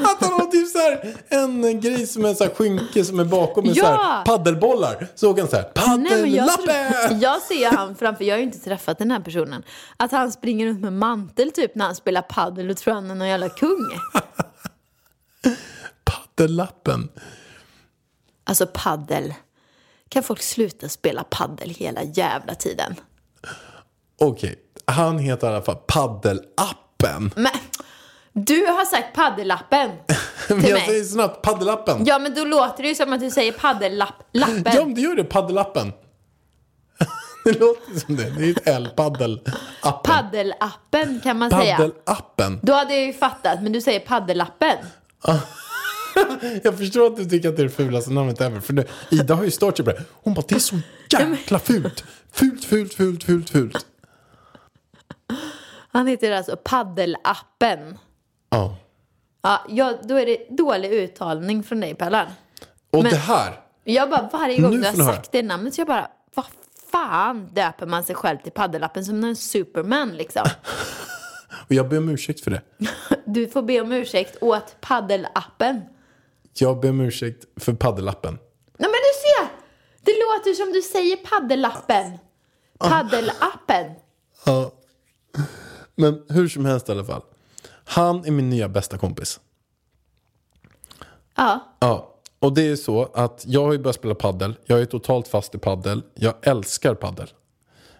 att 0.04 0.18
han 0.22 0.34
har 0.34 0.52
typ 0.52 0.68
så 0.72 0.78
här 0.80 1.14
en 1.30 1.82
grej 1.82 2.08
som 2.08 2.26
är 2.26 2.34
så 2.34 2.44
här 2.44 2.52
skynke 2.52 3.06
som 3.06 3.20
är 3.20 3.24
bakom 3.26 3.66
med 3.66 3.76
så 3.76 3.82
Ja. 3.84 3.86
här 4.04 4.26
paddelbollar. 4.26 5.08
Så 5.16 5.32
åker 5.32 5.42
han 5.42 5.50
så 5.50 5.56
här, 5.56 5.72
Nej, 5.98 6.22
men 6.22 6.34
jag, 6.34 6.48
paddellappen! 6.48 7.10
tror, 7.10 7.22
jag 7.22 7.42
ser 7.42 7.70
han 7.78 7.96
framför, 7.96 8.24
jag 8.24 8.34
har 8.36 8.38
ju 8.40 8.44
inte 8.44 8.60
träffat 8.60 8.98
den 8.98 9.12
här 9.12 9.20
personen. 9.20 9.64
Att 9.98 10.12
han 10.12 10.32
springer 10.32 10.68
runt 10.68 10.82
med 10.82 10.94
mantel 10.94 11.52
typ 11.52 11.76
när 11.76 11.86
han 11.86 11.96
spelar 11.96 12.22
paddel 12.22 12.70
och 12.70 12.78
tror 12.78 12.94
han 12.94 13.12
är 13.12 13.16
någon 13.16 13.28
jävla 13.28 13.50
kung. 13.50 13.88
Paddellappen. 16.04 17.10
Alltså 18.44 18.68
paddel. 18.74 19.34
Kan 20.10 20.24
folk 20.24 20.42
sluta 20.42 20.90
spela 20.90 21.24
paddel 21.24 21.70
hela 21.70 22.04
jävla 22.04 22.56
tiden? 22.56 22.96
Okej, 24.20 24.56
han 24.86 25.20
heter 25.20 25.48
i 25.48 25.50
alla 25.50 25.62
fall 25.62 25.76
Paddelappen. 25.88 27.32
Men 27.36 27.52
du 28.34 28.66
har 28.66 28.86
sagt 28.86 29.16
paddellappen 29.16 29.92
Men 30.50 30.62
till 30.62 30.70
jag 30.70 30.78
mig. 30.78 30.88
säger 30.88 31.04
snabbt 31.04 31.42
Paddelappen. 31.42 32.06
Ja 32.06 32.20
men 32.20 32.34
då 32.34 32.46
låter 32.46 32.84
det 32.84 32.90
ju 32.90 32.96
som 32.96 33.14
att 33.14 33.20
du 33.20 33.32
säger 33.32 33.52
paddellapp, 33.52 34.24
lappen. 34.32 34.64
Ja, 34.66 34.86
men 34.86 34.94
det 34.94 35.02
gör 35.02 35.16
det. 35.16 35.24
Paddelappen. 35.24 35.94
det 37.44 37.60
låter 37.60 38.00
som 38.00 38.16
det. 38.16 38.30
Det 38.30 38.46
är 38.46 38.52
ett 38.52 38.68
L. 38.68 38.90
Paddelappen. 38.96 39.54
Paddelappen 40.04 41.22
kan 41.24 41.38
man 41.38 41.52
säga. 41.52 41.78
Paddelappen. 41.78 42.60
Då 42.64 42.74
hade 42.74 42.94
jag 42.96 43.06
ju 43.06 43.14
fattat, 43.14 43.62
men 43.64 43.72
du 43.72 43.82
säger 43.82 44.00
paddellappen. 44.00 44.78
Jag 46.64 46.78
förstår 46.78 47.08
att 47.08 47.16
du 47.18 47.26
tycker 47.26 47.50
att 47.50 47.56
det 47.56 47.62
är 47.62 47.64
det 47.64 47.70
fulaste 47.70 48.12
namnet 48.12 48.42
ever. 48.42 48.60
För 48.60 48.74
det, 48.74 48.86
Ida 49.12 49.36
har 49.36 49.44
ju 49.44 49.52
startat 49.52 49.86
på 49.86 49.92
det. 49.92 50.04
Hon 50.12 50.34
bara, 50.34 50.46
det 50.48 50.56
är 50.56 50.60
så 50.60 50.80
jäkla 51.10 51.60
fult. 51.60 52.04
Fult, 52.32 52.66
fult, 52.66 52.94
fult, 52.94 53.24
fult, 53.24 53.50
fult. 53.50 53.86
Han 55.92 56.08
heter 56.08 56.32
alltså 56.32 56.58
paddelappen. 56.64 57.98
Ja. 58.50 58.78
Ja, 59.42 59.66
ja, 59.70 59.94
då 60.04 60.16
är 60.16 60.26
det 60.26 60.48
dålig 60.50 60.92
uttalning 60.94 61.64
från 61.64 61.80
dig 61.80 61.96
Pallan. 61.96 62.28
Och 62.92 63.04
Men- 63.04 63.12
det 63.12 63.18
här. 63.18 63.60
Jag 63.84 64.10
bara 64.10 64.30
varje 64.34 64.62
gång 64.62 64.72
du 64.72 64.88
har 64.88 64.94
sagt 65.14 65.32
det 65.32 65.44
namnet 65.44 65.74
så 65.74 65.82
jag 65.82 65.88
bara, 65.88 66.08
vad 66.36 66.46
fan 66.92 67.50
döper 67.54 67.86
man 67.86 68.04
sig 68.04 68.16
själv 68.16 68.38
till 68.38 68.52
paddelappen 68.52 69.06
som 69.06 69.24
en 69.24 69.36
superman 69.36 70.18
liksom? 70.18 70.46
Och 71.68 71.72
jag 71.74 71.90
ber 71.90 71.98
om 71.98 72.10
ursäkt 72.10 72.42
för 72.44 72.52
det. 72.52 72.62
Du 73.36 73.48
får 73.48 73.62
be 73.62 73.82
om 73.82 73.92
ursäkt 73.92 74.38
åt 74.42 74.76
paddelappen. 74.82 75.82
Jag 76.54 76.80
ber 76.80 76.90
om 76.90 77.02
ursäkt 77.02 77.46
för 77.56 77.74
paddelappen. 77.74 78.34
Nej 78.78 78.90
men 78.90 78.92
du 78.92 79.14
ser! 79.22 79.50
Det 80.02 80.12
låter 80.12 80.54
som 80.54 80.72
du 80.72 80.82
säger 80.82 81.18
paddelappen. 81.18 82.18
Ah. 82.78 82.90
Paddelappen. 82.90 83.92
Ja. 84.46 84.72
Men 85.96 86.24
hur 86.30 86.48
som 86.48 86.66
helst 86.66 86.90
i 86.90 86.92
alla 86.92 87.06
fall. 87.06 87.22
Han 87.86 88.26
är 88.26 88.32
min 88.32 88.50
nya 88.50 88.70
bästa 88.70 88.98
kompis. 88.98 89.40
Ja. 91.36 91.76
Ja, 91.80 92.20
och 92.40 92.54
det 92.54 92.68
är 92.68 92.76
så 92.76 93.12
att 93.14 93.44
jag 93.48 93.66
har 93.66 93.72
ju 93.72 93.80
börjat 93.80 93.96
spela 93.96 94.16
paddel. 94.16 94.56
Jag 94.66 94.82
är 94.82 94.86
totalt 94.86 95.28
fast 95.28 95.56
i 95.56 95.58
paddel. 95.58 96.04
Jag 96.14 96.34
älskar 96.42 96.96
paddel. 96.96 97.28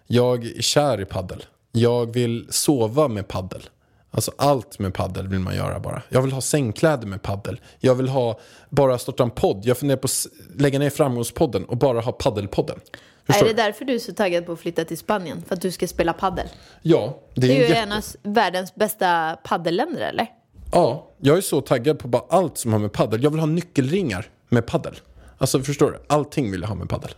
Jag 0.06 0.46
är 0.46 0.62
kär 0.62 1.00
i 1.00 1.04
paddel. 1.04 1.44
Jag 1.72 2.12
vill 2.12 2.46
sova 2.50 3.08
med 3.08 3.28
paddel. 3.28 3.68
Alltså 4.16 4.32
allt 4.36 4.78
med 4.78 4.94
paddel 4.94 5.28
vill 5.28 5.38
man 5.38 5.56
göra 5.56 5.80
bara. 5.80 6.02
Jag 6.08 6.22
vill 6.22 6.32
ha 6.32 6.40
sängkläder 6.40 7.06
med 7.06 7.22
paddel. 7.22 7.60
Jag 7.78 7.94
vill 7.94 8.08
ha 8.08 8.38
bara 8.70 8.98
starta 8.98 9.22
en 9.22 9.30
podd. 9.30 9.60
Jag 9.64 9.78
funderar 9.78 9.98
på 9.98 10.04
att 10.06 10.26
lägga 10.60 10.78
ner 10.78 10.90
framgångspodden 10.90 11.64
och 11.64 11.76
bara 11.76 12.00
ha 12.00 12.12
paddelpodden. 12.12 12.80
Är 13.26 13.44
det 13.44 13.52
därför 13.52 13.84
du 13.84 13.94
är 13.94 13.98
så 13.98 14.12
taggad 14.12 14.46
på 14.46 14.52
att 14.52 14.60
flytta 14.60 14.84
till 14.84 14.98
Spanien? 14.98 15.42
För 15.48 15.54
att 15.54 15.60
du 15.60 15.70
ska 15.72 15.86
spela 15.86 16.12
paddel? 16.12 16.46
Ja, 16.82 17.20
det 17.34 17.40
Det 17.40 17.46
är, 17.46 17.50
är 17.50 17.54
ju 17.54 17.62
jätte... 17.62 17.80
en 17.80 17.92
av 17.92 18.04
världens 18.22 18.74
bästa 18.74 19.38
paddelländer 19.44 20.00
eller? 20.00 20.26
Ja, 20.72 21.10
jag 21.20 21.36
är 21.36 21.40
så 21.40 21.60
taggad 21.60 21.98
på 21.98 22.08
bara 22.08 22.24
allt 22.28 22.58
som 22.58 22.72
har 22.72 22.80
med 22.80 22.92
paddel. 22.92 23.22
Jag 23.22 23.30
vill 23.30 23.40
ha 23.40 23.46
nyckelringar 23.46 24.28
med 24.48 24.66
paddel. 24.66 24.94
Alltså 25.38 25.60
förstår 25.60 25.90
du? 25.90 25.98
Allting 26.06 26.50
vill 26.50 26.60
jag 26.60 26.68
ha 26.68 26.74
med 26.74 26.88
paddel. 26.88 27.10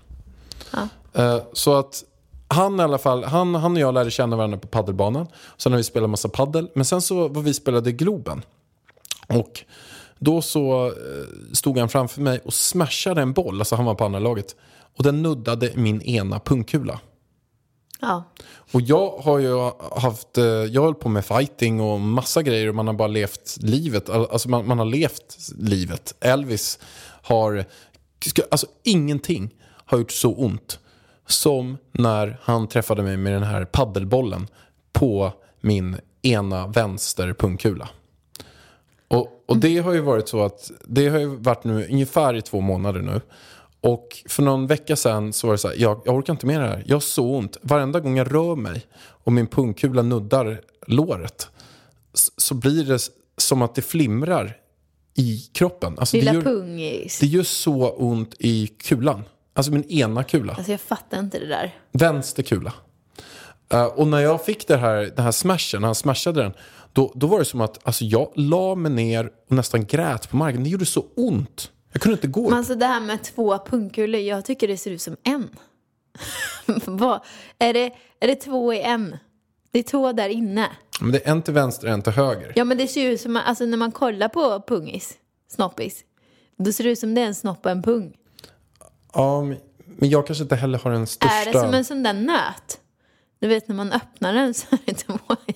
Eh, 1.14 1.38
så 1.52 1.74
att 1.78 2.04
han 2.48 2.80
i 2.80 2.82
alla 2.82 2.98
fall, 2.98 3.24
han, 3.24 3.54
han 3.54 3.72
och 3.72 3.78
jag 3.80 3.94
lärde 3.94 4.10
känna 4.10 4.36
varandra 4.36 4.58
på 4.58 4.68
paddelbanan. 4.68 5.26
Sen 5.56 5.72
har 5.72 5.76
vi 5.76 5.84
spelat 5.84 6.10
massa 6.10 6.28
paddel. 6.28 6.68
Men 6.74 6.84
sen 6.84 7.02
så 7.02 7.28
var 7.28 7.42
vi 7.42 7.54
spelade 7.54 7.92
Globen. 7.92 8.42
Och 9.28 9.64
Då 10.18 10.42
så 10.42 10.86
eh, 10.86 10.92
stod 11.52 11.78
han 11.78 11.88
framför 11.88 12.20
mig 12.20 12.40
och 12.44 12.54
smashade 12.54 13.22
en 13.22 13.32
boll, 13.32 13.60
alltså 13.60 13.76
han 13.76 13.84
var 13.84 13.94
på 13.94 14.04
andra 14.04 14.18
laget. 14.18 14.56
Och 14.96 15.02
den 15.04 15.22
nuddade 15.22 15.72
min 15.74 16.02
ena 16.02 16.40
pungkula. 16.40 17.00
Ja. 18.00 18.24
Och 18.72 18.80
jag 18.80 19.10
har 19.18 19.38
ju 19.38 19.70
haft, 20.00 20.38
eh, 20.38 20.44
jag 20.44 20.82
hållit 20.82 21.00
på 21.00 21.08
med 21.08 21.24
fighting 21.24 21.80
och 21.80 22.00
massa 22.00 22.42
grejer 22.42 22.68
och 22.68 22.74
man 22.74 22.86
har 22.86 22.94
bara 22.94 23.08
levt 23.08 23.56
livet. 23.60 24.08
Al- 24.10 24.28
Alltså 24.30 24.48
man, 24.48 24.66
man 24.66 24.78
har 24.78 24.86
levt 24.86 25.36
livet. 25.58 26.14
Elvis 26.20 26.78
har, 27.22 27.64
alltså 28.50 28.66
ingenting 28.84 29.54
har 29.64 29.98
gjort 29.98 30.12
så 30.12 30.34
ont 30.34 30.78
som 31.28 31.76
när 31.92 32.38
han 32.42 32.68
träffade 32.68 33.02
mig 33.02 33.16
med 33.16 33.32
den 33.32 33.42
här 33.42 33.64
paddelbollen 33.64 34.47
på 34.92 35.32
min 35.61 35.97
ena 36.23 36.66
vänster 36.66 37.32
pungkula. 37.32 37.88
Och, 39.08 39.44
och 39.47 39.56
det 39.56 39.78
har 39.78 39.92
ju 39.92 40.00
varit 40.00 40.28
så 40.28 40.42
att 40.44 40.70
det 40.85 41.08
har 41.08 41.18
ju 41.18 41.26
varit 41.26 41.64
nu 41.64 41.87
ungefär 41.90 42.35
i 42.35 42.42
två 42.42 42.61
månader 42.61 43.00
nu. 43.00 43.20
Och 43.80 44.08
för 44.28 44.42
någon 44.42 44.66
vecka 44.66 44.97
sedan 44.97 45.32
så 45.32 45.47
var 45.47 45.54
det 45.54 45.58
så 45.58 45.68
här, 45.68 45.76
jag, 45.78 46.02
jag 46.04 46.14
orkar 46.16 46.32
inte 46.32 46.47
med 46.47 46.61
det 46.61 46.66
här. 46.66 46.82
Jag 46.87 46.97
har 46.97 47.00
så 47.00 47.37
ont. 47.37 47.56
Varenda 47.62 48.00
gång 48.00 48.16
jag 48.16 48.35
rör 48.35 48.56
mig 48.56 48.87
och 48.99 49.32
min 49.32 49.47
pungkula 49.47 50.02
nuddar 50.02 50.61
låret 50.87 51.49
s- 52.14 52.30
så 52.37 52.54
blir 52.54 52.85
det 52.85 52.99
som 53.37 53.62
att 53.62 53.75
det 53.75 53.82
flimrar 53.82 54.56
i 55.14 55.38
kroppen. 55.52 55.99
Alltså 55.99 56.16
Lilla 56.16 56.32
det, 56.32 56.37
gör, 56.37 56.42
pungis. 56.44 57.18
det 57.20 57.26
gör 57.26 57.42
så 57.42 57.90
ont 57.90 58.35
i 58.38 58.66
kulan. 58.66 59.23
Alltså 59.58 59.72
min 59.72 59.84
ena 59.84 60.24
kula. 60.24 60.54
Alltså 60.54 60.72
jag 60.72 60.80
fattar 60.80 61.18
inte 61.18 61.38
det 61.38 61.46
där. 61.46 61.74
Vänster 61.92 62.42
kula. 62.42 62.72
Eh, 63.72 63.84
och 63.84 64.08
när 64.08 64.18
jag 64.20 64.44
fick 64.44 64.68
det 64.68 64.76
här, 64.76 65.12
den 65.16 65.24
här 65.24 65.32
smashen, 65.32 65.80
när 65.80 65.88
han 65.88 65.94
smashade 65.94 66.42
den, 66.42 66.52
då, 66.92 67.12
då 67.14 67.26
var 67.26 67.38
det 67.38 67.44
som 67.44 67.60
att 67.60 67.86
alltså, 67.86 68.04
jag 68.04 68.32
la 68.34 68.74
mig 68.74 68.92
ner 68.92 69.30
och 69.48 69.56
nästan 69.56 69.86
grät 69.86 70.30
på 70.30 70.36
marken. 70.36 70.64
Det 70.64 70.70
gjorde 70.70 70.86
så 70.86 71.06
ont. 71.16 71.70
Jag 71.92 72.02
kunde 72.02 72.14
inte 72.14 72.26
gå. 72.26 72.48
Men 72.48 72.58
alltså 72.58 72.74
det 72.74 72.86
här 72.86 73.00
med 73.00 73.22
två 73.22 73.58
pungkulor, 73.58 74.20
jag 74.20 74.44
tycker 74.44 74.68
det 74.68 74.76
ser 74.76 74.90
ut 74.90 75.02
som 75.02 75.16
en. 75.22 75.48
Vad? 76.86 77.20
Är, 77.58 77.72
det, 77.72 77.92
är 78.20 78.26
det 78.28 78.34
två 78.34 78.74
i 78.74 78.82
en? 78.82 79.16
Det 79.70 79.78
är 79.78 79.82
två 79.82 80.12
där 80.12 80.28
inne. 80.28 80.68
Men 81.00 81.12
det 81.12 81.26
är 81.26 81.30
en 81.30 81.42
till 81.42 81.54
vänster 81.54 81.86
och 81.86 81.92
en 81.92 82.02
till 82.02 82.12
höger. 82.12 82.52
Ja 82.56 82.64
men 82.64 82.78
det 82.78 82.88
ser 82.88 83.02
ju 83.02 83.08
ut 83.12 83.20
som, 83.20 83.36
alltså 83.36 83.64
när 83.64 83.76
man 83.76 83.92
kollar 83.92 84.28
på 84.28 84.62
pungis, 84.66 85.14
snoppis, 85.48 86.04
då 86.58 86.72
ser 86.72 86.84
det 86.84 86.90
ut 86.90 86.98
som 86.98 87.14
det 87.14 87.20
är 87.20 87.26
en 87.26 87.34
snopp 87.34 87.66
och 87.66 87.72
en 87.72 87.82
pung. 87.82 88.14
Ja, 89.18 89.42
men- 89.42 89.58
jag 90.10 90.26
kanske 90.26 90.42
inte 90.42 90.56
heller 90.56 90.78
har 90.78 90.90
den 90.90 91.06
största... 91.06 91.34
Är 91.34 91.44
det 91.52 91.60
som 91.60 91.75
en 91.75 91.84
sån 91.84 92.02
där 92.02 92.12
nöt? 92.12 92.80
Du 93.38 93.48
vet 93.48 93.68
när 93.68 93.76
man 93.76 93.92
öppnar 93.92 94.32
den 94.32 94.54
så 94.54 94.66
är 94.70 94.78
det 94.84 94.94
två 94.94 95.18
i. 95.46 95.52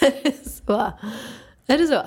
är 0.00 0.22
det 0.22 0.48
så? 0.66 0.92
Är 1.66 1.78
det 1.78 1.86
så? 1.86 2.02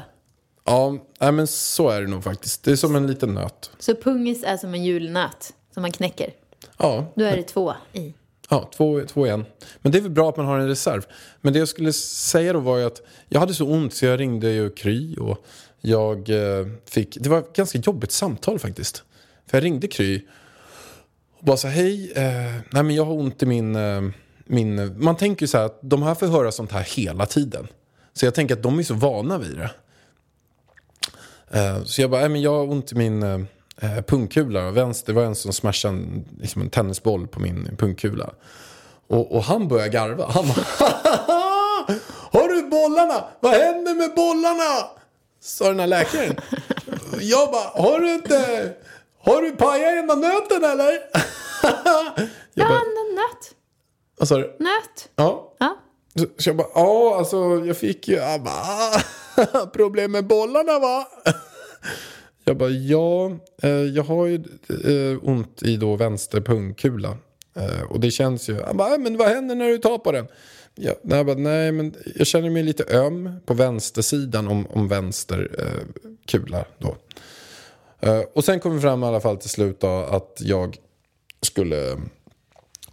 Ja, 0.65 0.97
nej, 1.19 1.31
men 1.31 1.47
så 1.47 1.89
är 1.89 2.01
det 2.01 2.07
nog 2.07 2.24
faktiskt. 2.24 2.63
Det 2.63 2.71
är 2.71 2.75
som 2.75 2.95
en 2.95 3.07
liten 3.07 3.33
nöt. 3.33 3.71
Så 3.79 3.95
pungis 3.95 4.43
är 4.43 4.57
som 4.57 4.74
en 4.74 4.83
julnöt 4.83 5.53
som 5.74 5.81
man 5.81 5.91
knäcker. 5.91 6.33
Ja, 6.77 7.12
Då 7.15 7.24
är 7.24 7.38
det 7.38 7.43
två 7.43 7.74
i. 7.93 8.13
Ja, 8.50 8.69
två, 8.75 9.01
två 9.07 9.25
en. 9.25 9.45
Men 9.81 9.91
det 9.91 9.97
är 9.97 10.01
väl 10.01 10.12
bra 10.12 10.29
att 10.29 10.38
man 10.38 10.45
har 10.45 10.59
en 10.59 10.67
reserv. 10.67 11.05
Men 11.41 11.53
det 11.53 11.59
jag 11.59 11.67
skulle 11.67 11.93
säga 11.93 12.53
då 12.53 12.59
var 12.59 12.77
ju 12.77 12.86
att 12.86 13.01
jag 13.29 13.39
hade 13.39 13.53
så 13.53 13.65
ont 13.65 13.93
så 13.93 14.05
jag 14.05 14.19
ringde 14.19 14.51
ju 14.51 14.69
Kry 14.69 15.15
och 15.15 15.45
jag 15.81 16.29
eh, 16.29 16.67
fick, 16.86 17.17
det 17.19 17.29
var 17.29 17.39
ett 17.39 17.53
ganska 17.53 17.77
jobbigt 17.77 18.12
samtal 18.12 18.60
faktiskt. 18.60 19.03
För 19.48 19.57
jag 19.57 19.63
ringde 19.63 19.88
Kry 19.88 20.22
och 21.39 21.46
bara 21.46 21.57
sa 21.57 21.67
hej, 21.67 22.12
eh, 22.15 22.24
nej 22.72 22.84
men 22.84 22.96
jag 22.96 23.05
har 23.05 23.13
ont 23.13 23.43
i 23.43 23.46
min, 23.46 23.75
eh, 23.75 24.01
min, 24.46 25.03
man 25.03 25.17
tänker 25.17 25.43
ju 25.43 25.48
så 25.48 25.57
här 25.57 25.65
att 25.65 25.79
de 25.81 26.03
här 26.03 26.15
får 26.15 26.27
höra 26.27 26.51
sånt 26.51 26.72
här 26.72 26.81
hela 26.84 27.25
tiden. 27.25 27.67
Så 28.13 28.25
jag 28.25 28.36
tänker 28.36 28.55
att 28.55 28.63
de 28.63 28.79
är 28.79 28.84
så 28.84 28.93
vana 28.93 29.38
vid 29.38 29.57
det. 29.57 29.69
Eh, 31.60 31.84
Så 31.84 32.01
jag 32.01 32.10
bara, 32.12 32.22
nej 32.22 32.29
men 32.29 32.41
jag 32.41 32.51
har 32.53 32.72
ont 32.72 32.91
i 32.91 32.96
min 32.96 33.24
eh, 33.24 33.39
eh, 33.81 34.01
pungkula. 34.01 34.72
Vänster, 34.72 35.13
det 35.13 35.19
var 35.19 35.25
en 35.25 35.36
som 35.36 35.53
smashade 35.53 35.93
en, 35.93 36.25
liksom 36.41 36.62
en 36.62 36.69
tennisboll 36.69 37.27
på 37.27 37.39
min 37.39 37.75
pungkula. 37.77 38.29
Och, 39.07 39.36
och 39.36 39.43
han 39.43 39.67
började 39.67 39.89
garva. 39.89 40.25
Han 40.29 40.48
bara, 40.48 40.65
har 42.31 42.48
du 42.48 42.69
bollarna? 42.69 43.24
Vad 43.39 43.51
händer 43.53 43.96
med 43.96 44.15
bollarna? 44.15 44.89
Sa 45.47 45.67
den 45.67 45.79
här 45.79 45.87
läkaren. 45.87 46.35
Jag 47.21 47.51
bara, 47.51 47.83
har 47.83 47.99
du 47.99 48.13
inte, 48.13 48.73
har 49.19 49.41
du 49.41 49.51
pajat 49.51 50.03
ena 50.03 50.15
nöten 50.15 50.63
eller? 50.63 50.91
Ja, 51.63 52.13
jag 52.53 52.67
bara, 52.67 52.77
en 52.79 53.15
nöt. 53.15 53.55
vad 54.17 54.27
sa 54.27 54.37
du? 54.37 54.43
Nöt. 54.59 55.09
Ja. 55.15 55.53
Ja. 55.59 55.77
Så, 56.37 56.49
jag 56.49 56.55
bara, 56.57 56.67
ja 56.75 57.15
alltså 57.17 57.37
jag 57.65 57.77
fick 57.77 58.07
ju, 58.07 58.15
jag 58.15 58.43
bara, 58.43 58.53
"Ah, 58.53 59.65
problem 59.73 60.11
med 60.11 60.27
bollarna 60.27 60.79
va? 60.79 61.07
Jag 62.45 62.57
bara, 62.57 62.69
ja, 62.69 63.31
eh, 63.63 63.69
jag 63.69 64.03
har 64.03 64.25
ju 64.25 64.35
eh, 64.69 65.29
ont 65.29 65.63
i 65.63 65.77
då 65.77 65.95
vänster 65.95 66.41
pungkula. 66.41 67.17
Eh, 67.55 67.81
och 67.91 67.99
det 67.99 68.11
känns 68.11 68.49
ju, 68.49 68.61
han 68.63 68.77
bara, 68.77 68.93
"Ah, 68.93 68.97
men 68.97 69.17
vad 69.17 69.27
händer 69.27 69.55
när 69.55 69.67
du 69.69 69.77
tar 69.77 69.97
på 69.97 70.11
den? 70.11 70.27
Ja, 70.79 70.93
nej, 71.01 71.24
bara, 71.24 71.36
nej, 71.36 71.72
men 71.72 71.96
jag 72.15 72.27
känner 72.27 72.50
mig 72.50 72.63
lite 72.63 72.84
öm 72.98 73.31
på 73.46 73.53
vänstersidan 73.53 74.48
om, 74.48 74.67
om 74.67 74.88
vänster 74.88 75.50
eh, 75.60 76.05
kula 76.25 76.65
då. 76.77 76.96
Eh, 78.00 78.19
och 78.34 78.43
sen 78.43 78.60
kom 78.60 78.75
vi 78.75 78.81
fram 78.81 79.03
i 79.03 79.05
alla 79.05 79.19
fall 79.19 79.38
till 79.38 79.50
slut 79.50 79.79
då, 79.79 79.88
att 79.88 80.38
jag 80.41 80.77
skulle 81.41 81.91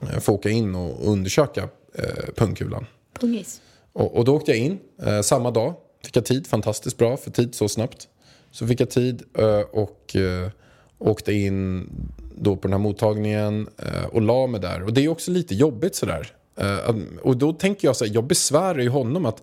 eh, 0.00 0.18
få 0.20 0.32
åka 0.32 0.50
in 0.50 0.74
och 0.74 1.08
undersöka 1.08 1.68
eh, 1.94 2.34
pungkulan. 2.36 2.86
Pungis. 3.20 3.60
Och, 3.92 4.16
och 4.16 4.24
då 4.24 4.36
åkte 4.36 4.50
jag 4.50 4.58
in 4.60 4.78
eh, 5.02 5.20
samma 5.20 5.50
dag. 5.50 5.74
Fick 6.04 6.16
jag 6.16 6.24
tid, 6.24 6.46
fantastiskt 6.46 6.98
bra 6.98 7.16
för 7.16 7.30
tid 7.30 7.54
så 7.54 7.68
snabbt. 7.68 8.08
Så 8.50 8.66
fick 8.66 8.80
jag 8.80 8.90
tid 8.90 9.22
eh, 9.38 9.60
och 9.60 10.16
eh, 10.16 10.50
åkte 10.98 11.32
in 11.32 11.88
då 12.36 12.56
på 12.56 12.62
den 12.62 12.72
här 12.72 12.78
mottagningen 12.78 13.68
eh, 13.78 14.04
och 14.04 14.22
la 14.22 14.46
mig 14.46 14.60
där. 14.60 14.82
Och 14.82 14.92
det 14.92 15.04
är 15.04 15.08
också 15.08 15.30
lite 15.30 15.54
jobbigt 15.54 15.94
sådär. 15.94 16.32
Eh, 16.56 16.96
och 17.22 17.36
då 17.36 17.52
tänker 17.52 17.88
jag 17.88 17.96
så 17.96 18.04
här, 18.04 18.14
jag 18.14 18.24
besvärar 18.24 18.78
ju 18.78 18.88
honom 18.88 19.26
att 19.26 19.42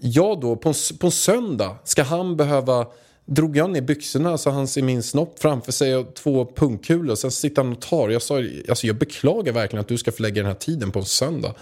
jag 0.00 0.40
då 0.40 0.56
på 0.56 0.68
en, 0.68 0.74
på 0.98 1.06
en 1.06 1.10
söndag 1.12 1.76
ska 1.84 2.02
han 2.02 2.36
behöva 2.36 2.86
Drog 3.32 3.56
jag 3.56 3.70
ner 3.70 3.80
byxorna 3.80 4.38
så 4.38 4.50
han 4.50 4.68
ser 4.68 4.82
min 4.82 5.02
snopp 5.02 5.38
framför 5.38 5.72
sig 5.72 5.96
och 5.96 6.14
två 6.14 6.52
pungkulor. 6.56 7.14
Sen 7.14 7.30
sitter 7.30 7.62
han 7.62 7.72
och 7.72 7.80
tar. 7.80 8.08
Jag 8.08 8.22
sa, 8.22 8.34
alltså 8.68 8.86
jag 8.86 8.96
beklagar 8.96 9.52
verkligen 9.52 9.80
att 9.80 9.88
du 9.88 9.98
ska 9.98 10.12
förlägga 10.12 10.42
den 10.42 10.46
här 10.46 10.58
tiden 10.58 10.90
på 10.90 10.98
en 10.98 11.04
söndag. 11.04 11.54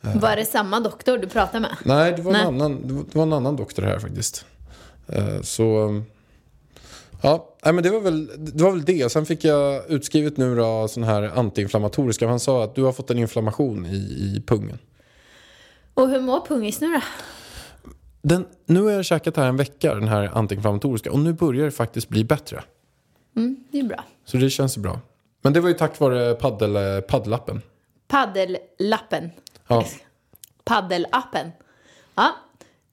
Var 0.00 0.36
det 0.36 0.44
samma 0.44 0.80
doktor 0.80 1.18
du 1.18 1.26
pratade 1.26 1.60
med? 1.60 1.76
Nej, 1.84 2.12
det 2.16 2.22
var, 2.22 2.32
Nej. 2.32 2.40
En, 2.40 2.46
annan, 2.46 3.04
det 3.08 3.18
var, 3.18 3.22
en 3.22 3.32
annan 3.32 3.56
doktor 3.56 3.82
här 3.82 3.98
faktiskt. 3.98 4.44
Eh, 5.08 5.42
så... 5.42 6.02
Ja, 7.22 7.56
nej, 7.64 7.74
men 7.74 7.84
det 7.84 7.90
var, 7.90 8.00
väl, 8.00 8.26
det 8.54 8.62
var 8.62 8.70
väl 8.70 8.84
det. 8.84 9.12
Sen 9.12 9.26
fick 9.26 9.44
jag 9.44 9.90
utskrivet 9.90 10.36
nu 10.36 10.56
då 10.56 10.88
sån 10.88 11.02
här 11.02 11.22
antiinflammatoriska. 11.22 12.28
Han 12.28 12.40
sa 12.40 12.64
att 12.64 12.74
du 12.74 12.82
har 12.82 12.92
fått 12.92 13.10
en 13.10 13.18
inflammation 13.18 13.86
i, 13.86 13.96
i 13.96 14.42
pungen. 14.46 14.78
Och 15.94 16.08
hur 16.08 16.20
mår 16.20 16.46
pungis 16.46 16.80
nu 16.80 16.92
då? 16.92 17.00
Den, 18.22 18.46
nu 18.66 18.82
har 18.82 18.90
jag 18.90 19.04
käkat 19.04 19.36
här 19.36 19.46
en 19.46 19.56
vecka, 19.56 19.94
den 19.94 20.08
här 20.08 20.30
antiinflammatoriska. 20.34 21.12
Och 21.12 21.18
nu 21.18 21.32
börjar 21.32 21.64
det 21.64 21.70
faktiskt 21.70 22.08
bli 22.08 22.24
bättre. 22.24 22.62
Det 23.72 23.78
är 23.78 23.84
bra. 23.84 24.04
Så 24.24 24.36
det 24.36 24.50
känns 24.50 24.78
bra. 24.78 25.00
Men 25.42 25.52
det 25.52 25.60
var 25.60 25.68
ju 25.68 25.74
tack 25.74 26.00
vare 26.00 26.34
paddel, 26.34 27.02
paddelappen. 27.02 27.62
Paddellappen. 28.08 29.30
Ja. 29.66 29.86
Paddelappen. 30.64 31.50
Ja, 32.14 32.36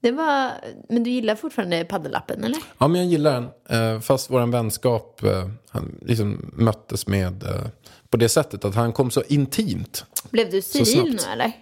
det 0.00 0.10
var... 0.10 0.52
Men 0.88 1.02
du 1.02 1.10
gillar 1.10 1.34
fortfarande 1.34 1.84
paddelappen, 1.84 2.44
eller? 2.44 2.58
ja, 2.78 2.88
men 2.88 3.00
jag 3.00 3.10
gillar 3.10 3.32
den. 3.32 3.48
Eh, 3.94 4.00
fast 4.00 4.30
vår 4.30 4.46
vänskap 4.46 5.22
eh, 5.22 5.48
han 5.70 5.98
liksom 6.02 6.52
möttes 6.56 7.06
med 7.06 7.42
eh, 7.42 7.66
på 8.10 8.16
det 8.16 8.28
sättet 8.28 8.64
att 8.64 8.74
han 8.74 8.92
kom 8.92 9.10
så 9.10 9.22
intimt. 9.28 10.04
Blev 10.30 10.50
du 10.50 10.62
steril 10.62 11.14
nu, 11.14 11.32
eller? 11.32 11.52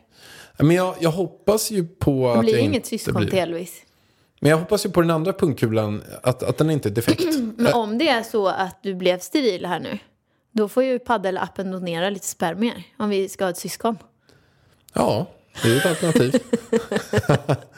Men 0.58 0.70
jag, 0.70 0.94
jag 1.00 1.10
hoppas 1.10 1.70
ju 1.70 1.86
på 1.86 2.26
Det 2.26 2.32
att 2.32 2.40
blir 2.40 2.52
jag 2.52 2.62
inget 2.62 2.74
inte 2.74 2.88
syskon 2.88 3.14
blir. 3.14 3.30
till 3.30 3.38
Elvis. 3.38 3.82
Men 4.40 4.50
jag 4.50 4.58
hoppas 4.58 4.86
ju 4.86 4.90
på 4.90 5.00
den 5.00 5.10
andra 5.10 5.32
pungkulan 5.32 6.02
att, 6.22 6.42
att 6.42 6.58
den 6.58 6.70
inte 6.70 6.88
är 6.88 6.90
defekt. 6.90 7.24
Men 7.56 7.72
om 7.72 7.98
det 7.98 8.08
är 8.08 8.22
så 8.22 8.48
att 8.48 8.82
du 8.82 8.94
blev 8.94 9.18
steril 9.18 9.66
här 9.66 9.80
nu, 9.80 9.98
då 10.52 10.68
får 10.68 10.84
ju 10.84 10.98
paddelappen 10.98 11.70
donera 11.70 12.10
lite 12.10 12.26
spermier 12.26 12.82
om 12.98 13.08
vi 13.08 13.28
ska 13.28 13.44
ha 13.44 13.50
ett 13.50 13.58
syskon. 13.58 13.98
Ja, 14.94 15.26
det 15.62 15.72
är 15.72 15.76
ett 15.76 15.86
alternativ. 15.86 16.40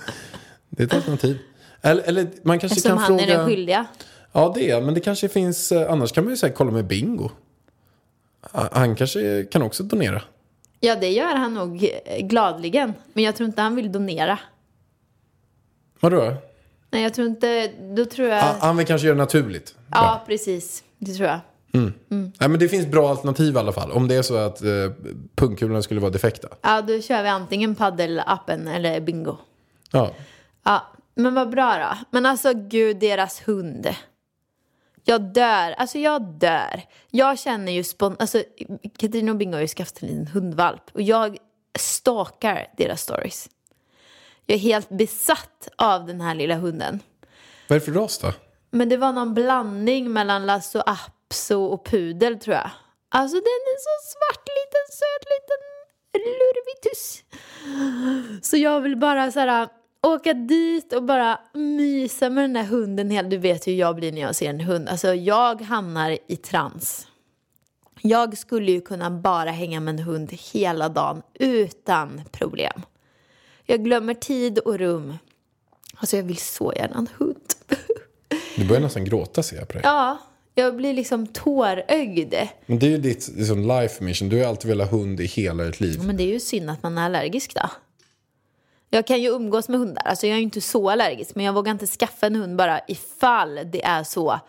det 0.78 0.82
är 0.82 0.86
ett 0.86 0.94
alternativ. 0.94 1.38
Eller, 1.82 2.02
eller 2.02 2.26
man 2.42 2.58
kanske 2.58 2.76
Eftersom 2.76 2.88
kan 2.90 2.98
han 2.98 3.06
fråga... 3.06 3.22
är 3.34 3.38
den 3.38 3.46
skyldiga. 3.46 3.86
Ja, 4.32 4.52
det 4.54 4.70
är 4.70 4.80
Men 4.80 4.94
det 4.94 5.00
kanske 5.00 5.28
finns... 5.28 5.72
eh, 5.72 5.92
Annars 5.92 6.12
kan 6.12 6.24
man 6.24 6.32
ju 6.32 6.36
säga 6.36 6.52
kolla 6.52 6.70
med 6.70 6.86
Bingo. 6.86 7.30
Han 8.72 8.94
kanske 8.96 9.44
kan 9.44 9.62
också 9.62 9.82
donera. 9.82 10.22
Ja, 10.80 10.96
det 10.96 11.08
gör 11.10 11.34
han 11.36 11.54
nog 11.54 11.90
eh, 12.04 12.26
gladligen. 12.26 12.94
Men 13.12 13.24
jag 13.24 13.36
tror 13.36 13.46
inte 13.46 13.62
han 13.62 13.74
vill 13.76 13.92
donera. 13.92 14.38
Vadå? 16.00 16.34
Nej, 16.90 17.02
jag 17.02 17.14
tror 17.14 17.26
inte... 17.26 17.70
Då 17.96 18.04
tror 18.04 18.28
jag... 18.28 18.42
Han 18.42 18.76
vill 18.76 18.86
kanske 18.86 19.06
göra 19.06 19.16
det 19.16 19.22
naturligt. 19.22 19.74
ja, 19.90 20.22
precis. 20.26 20.84
Det 20.98 21.12
tror 21.14 21.28
jag. 21.28 21.38
Nej, 22.08 22.48
men 22.48 22.58
det 22.58 22.68
finns 22.68 22.86
bra 22.86 23.10
alternativ 23.10 23.54
i 23.54 23.58
alla 23.58 23.72
fall. 23.72 23.92
Om 23.92 24.08
det 24.08 24.14
är 24.14 24.22
så 24.22 24.36
att 24.36 24.62
eh, 24.62 24.68
pungkulorna 25.34 25.82
skulle 25.82 26.00
vara 26.00 26.10
defekta. 26.10 26.48
Ja, 26.62 26.82
då 26.82 27.00
kör 27.00 27.22
vi 27.22 27.28
antingen 27.28 27.74
paddelappen 27.74 28.68
eller 28.68 29.00
bingo. 29.00 29.36
Ja. 29.92 30.10
Ja, 30.62 30.86
men 31.14 31.34
vad 31.34 31.50
bra 31.50 31.78
då. 31.78 32.06
Men 32.10 32.26
alltså 32.26 32.52
gud, 32.54 32.98
deras 32.98 33.48
hund. 33.48 33.94
Jag 35.04 35.20
dör, 35.20 35.72
alltså 35.72 35.98
jag 35.98 36.22
dör. 36.22 36.82
Jag 37.10 37.38
känner 37.38 37.72
ju 37.72 37.84
spon... 37.84 38.16
Alltså 38.18 38.42
Katarina 38.98 39.32
och 39.32 39.38
Bingo 39.38 39.54
har 39.56 39.60
ju 39.60 39.68
skaffat 39.68 40.02
en 40.02 40.08
liten 40.08 40.26
hundvalp. 40.26 40.82
Och 40.92 41.02
jag 41.02 41.36
stalkar 41.78 42.66
deras 42.76 43.02
stories. 43.02 43.48
Jag 44.46 44.54
är 44.54 44.58
helt 44.58 44.88
besatt 44.88 45.68
av 45.76 46.06
den 46.06 46.20
här 46.20 46.34
lilla 46.34 46.54
hunden. 46.54 47.00
Vad 47.68 47.76
är 47.76 47.80
det 47.80 47.86
för 47.86 47.92
ras 47.92 48.18
då? 48.18 48.32
Men 48.70 48.88
det 48.88 48.96
var 48.96 49.12
någon 49.12 49.34
blandning 49.34 50.12
mellan 50.12 50.46
Lasso 50.46 50.82
Apso 50.86 51.64
och 51.64 51.86
pudel 51.86 52.38
tror 52.38 52.56
jag. 52.56 52.70
Alltså 53.08 53.36
den 53.36 53.42
är 53.44 53.78
så 53.78 54.10
svart, 54.10 54.48
liten, 54.48 54.86
söt, 54.90 55.24
liten 55.34 55.68
lurvitus. 56.14 57.22
Så 58.42 58.56
jag 58.56 58.80
vill 58.80 58.96
bara 58.96 59.32
så 59.32 59.40
här 59.40 59.68
åka 60.02 60.34
dit 60.34 60.92
och 60.92 61.02
bara 61.02 61.40
mysa 61.54 62.30
med 62.30 62.44
den 62.44 62.52
där 62.52 62.64
hunden. 62.64 63.30
Du 63.30 63.36
vet 63.36 63.66
hur 63.66 63.72
jag 63.72 63.96
blir 63.96 64.12
när 64.12 64.20
jag 64.20 64.36
ser 64.36 64.50
en 64.50 64.60
hund. 64.60 64.88
Alltså 64.88 65.14
jag 65.14 65.60
hamnar 65.62 66.18
i 66.26 66.36
trans. 66.36 67.06
Jag 68.02 68.38
skulle 68.38 68.72
ju 68.72 68.80
kunna 68.80 69.10
bara 69.10 69.50
hänga 69.50 69.80
med 69.80 69.94
en 69.94 70.04
hund 70.04 70.32
hela 70.52 70.88
dagen 70.88 71.22
utan 71.34 72.22
problem. 72.30 72.82
Jag 73.66 73.84
glömmer 73.84 74.14
tid 74.14 74.58
och 74.58 74.78
rum. 74.78 75.18
Alltså 75.94 76.16
jag 76.16 76.24
vill 76.24 76.36
så 76.36 76.72
gärna 76.76 76.98
en 76.98 77.08
hund. 77.18 77.36
Du 78.56 78.68
börjar 78.68 78.82
nästan 78.82 79.04
gråta 79.04 79.42
ser 79.42 79.56
jag 79.56 79.68
på 79.68 79.72
dig. 79.72 79.82
Ja, 79.84 80.18
jag 80.54 80.76
blir 80.76 80.94
liksom 80.94 81.26
tårögd. 81.26 82.34
Men 82.66 82.78
det 82.78 82.86
är 82.86 82.90
ju 82.90 82.98
ditt 82.98 83.28
liksom, 83.36 83.68
life 83.68 84.04
mission. 84.04 84.28
Du 84.28 84.38
har 84.42 84.48
alltid 84.48 84.68
velat 84.68 84.90
ha 84.90 84.98
hund 84.98 85.20
i 85.20 85.26
hela 85.26 85.64
ditt 85.64 85.80
liv. 85.80 86.00
Men 86.04 86.16
det 86.16 86.22
är 86.22 86.32
ju 86.32 86.40
synd 86.40 86.70
att 86.70 86.82
man 86.82 86.98
är 86.98 87.04
allergisk 87.04 87.54
då. 87.54 87.70
Jag 88.90 89.06
kan 89.06 89.22
ju 89.22 89.28
umgås 89.28 89.68
med 89.68 89.80
hundar, 89.80 90.02
alltså 90.02 90.26
jag 90.26 90.34
är 90.34 90.38
ju 90.38 90.44
inte 90.44 90.60
så 90.60 90.90
allergisk 90.90 91.34
men 91.34 91.44
jag 91.44 91.52
vågar 91.52 91.72
inte 91.72 91.86
skaffa 91.86 92.26
en 92.26 92.36
hund 92.36 92.56
bara 92.56 92.80
ifall 92.88 93.60
det 93.70 93.84
är 93.84 94.04
så 94.04 94.40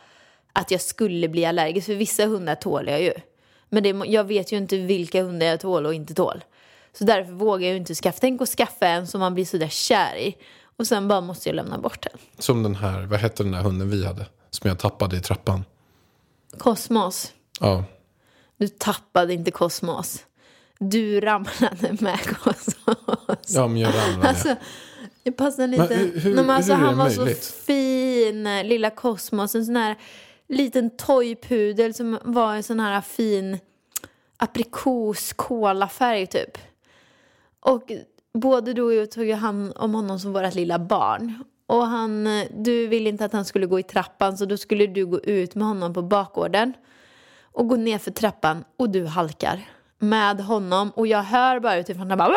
att 0.54 0.72
jag 0.72 0.82
skulle 0.82 1.28
bli 1.28 1.46
allergisk. 1.46 1.86
För 1.86 1.96
vissa 1.96 2.26
hundar 2.26 2.56
tål 2.56 2.88
jag 2.88 3.02
ju. 3.02 3.14
Men 3.70 3.84
det, 3.84 3.90
jag 4.06 4.24
vet 4.24 4.52
ju 4.52 4.58
inte 4.58 4.78
vilka 4.78 5.24
hundar 5.24 5.46
jag 5.46 5.60
tål 5.60 5.86
och 5.86 5.94
inte 5.94 6.14
tål. 6.14 6.44
Så 6.94 7.04
därför 7.04 7.32
vågar 7.32 7.68
jag 7.68 7.72
ju 7.72 7.78
inte 7.78 7.96
skaffa. 7.96 8.18
Tänk 8.22 8.42
att 8.42 8.50
skaffa 8.50 8.88
en 8.88 9.08
som 9.08 9.20
man 9.20 9.34
blir 9.34 9.46
sådär 9.46 9.68
kär 9.68 10.16
i. 10.16 10.38
Och 10.78 10.88
sen 10.88 11.08
bara 11.08 11.22
måste 11.22 11.50
jag 11.50 11.56
lämna 11.56 11.78
bort 11.78 12.02
den. 12.02 12.20
Som 12.40 12.64
den 12.64 12.76
här, 12.76 13.06
vad 13.06 13.20
hette 13.20 13.44
den 13.44 13.52
där 13.52 13.62
hunden 13.62 13.90
vi 13.90 14.06
hade? 14.06 14.26
Som 14.50 14.68
jag 14.68 14.80
tappade 14.80 15.18
i 15.18 15.20
trappan. 15.20 15.66
Kosmos. 16.58 17.34
Ja. 17.60 17.84
Du 18.58 18.68
tappade 18.68 19.34
inte 19.34 19.52
Kosmos. 19.52 20.26
Du 20.80 21.20
ramlade 21.20 21.98
med 22.00 22.20
Kosmos. 22.20 22.79
Ja, 23.48 23.68
men 23.68 23.78
jag 23.82 23.94
ramlade. 23.96 24.30
Alltså, 24.30 24.56
det 25.24 25.32
passar 25.32 25.68
lite. 25.68 25.88
Men 25.90 26.22
hur- 26.22 26.36
men 26.36 26.50
alltså, 26.50 26.74
hur 26.74 26.82
är 26.82 26.86
han 26.86 26.94
det 26.98 27.04
var 27.04 27.18
möjligt? 27.26 27.44
så 27.44 27.54
fin, 27.54 28.44
lilla 28.44 28.90
Kosmos. 28.90 29.56
En 29.56 29.66
sån 29.66 29.76
här 29.76 29.96
liten 30.48 30.90
toypudel 30.90 31.94
som 31.94 32.18
var 32.24 32.56
en 32.56 32.64
sån 32.64 32.80
här 32.80 33.02
fin 33.02 33.58
aprikos 34.38 35.34
kolafärg 35.34 36.28
typ. 36.28 36.58
Och 37.60 37.92
både 38.34 38.74
du 38.74 38.82
och 38.82 38.94
jag 38.94 39.12
tog 39.12 39.26
ju 39.26 39.34
hand 39.34 39.74
om 39.76 39.96
honom 39.96 40.20
som 40.20 40.34
vårt 40.34 40.56
lilla 40.56 40.80
barn. 40.80 41.44
Och 41.68 41.88
han, 41.88 42.28
du 42.58 42.88
ville 42.88 43.10
inte 43.10 43.26
att 43.26 43.34
han 43.34 43.46
skulle 43.46 43.66
gå 43.66 43.80
i 43.80 43.84
trappan 43.84 44.38
så 44.38 44.46
då 44.46 44.58
skulle 44.58 44.88
du 44.88 45.06
gå 45.06 45.20
ut 45.20 45.56
med 45.56 45.68
honom 45.68 45.94
på 45.94 46.02
bakgården. 46.02 46.74
Och 47.52 47.68
gå 47.68 47.76
ner 47.76 47.98
för 47.98 48.12
trappan 48.12 48.64
och 48.78 48.90
du 48.90 49.06
halkar 49.06 49.70
med 50.00 50.42
honom. 50.42 50.92
Och 50.96 51.08
jag 51.08 51.24
hör 51.24 51.60
bara 51.60 51.78
utifrån, 51.78 52.10
han 52.10 52.18
bara 52.18 52.36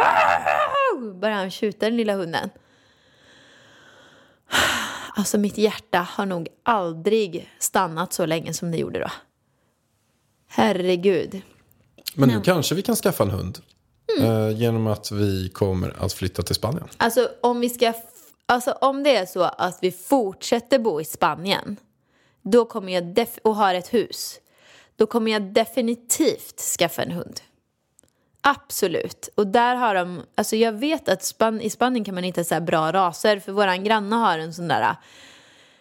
börjar 1.15 1.37
han 1.37 1.51
tjuta 1.51 1.87
den 1.87 1.97
lilla 1.97 2.15
hunden. 2.15 2.51
Alltså 5.17 5.39
mitt 5.39 5.59
hjärta 5.59 5.99
har 5.99 6.27
nog 6.27 6.49
aldrig 6.63 7.51
stannat 7.59 8.13
så 8.13 8.27
länge 8.27 8.55
som 8.55 8.71
det 8.71 8.79
gjorde 8.79 9.01
då. 9.01 9.11
Herregud. 10.49 11.43
Men 12.15 12.29
nu 12.29 12.41
kanske 12.41 12.75
vi 12.75 12.83
kan 12.83 12.97
skaffa 12.97 13.25
en 13.25 13.31
hund. 13.31 13.59
Eh, 14.21 14.51
genom 14.51 14.87
att 14.87 15.13
vi 15.13 15.49
kommer 15.49 16.05
att 16.05 16.13
flytta 16.13 16.43
till 16.43 16.55
Spanien. 16.55 16.89
Alltså 16.97 17.29
om 17.41 17.61
vi 17.61 17.69
ska, 17.69 17.93
alltså 18.47 18.73
om 18.73 19.03
det 19.03 19.17
är 19.17 19.27
så 19.27 19.43
att 19.43 19.79
vi 19.81 19.93
fortsätter 19.93 20.79
bo 20.79 21.01
i 21.01 21.05
Spanien, 21.05 21.77
då 22.43 22.65
kommer 22.65 22.93
jag 22.93 23.27
och 23.43 23.57
har 23.57 23.75
ett 23.75 23.95
hus, 23.95 24.41
då 24.97 25.07
kommer 25.07 25.33
jag 25.33 25.43
definitivt 25.43 26.61
skaffa 26.79 27.03
en 27.03 27.11
hund. 27.11 27.41
Absolut. 28.45 29.29
Och 29.35 29.47
där 29.47 29.75
har 29.77 29.95
de, 29.95 30.23
alltså 30.35 30.57
jag 30.57 30.73
vet 30.73 31.09
att 31.09 31.23
Span- 31.23 31.61
i 31.61 31.71
Spanien 31.71 32.05
kan 32.05 32.15
man 32.15 32.25
hitta 32.25 32.45
så 32.45 32.61
bra 32.61 32.93
raser, 32.93 33.39
för 33.41 33.53
våran 33.53 33.85
granne 33.85 34.17
har 34.17 34.39
en 34.39 34.55
sån 34.55 34.69
där, 34.69 34.97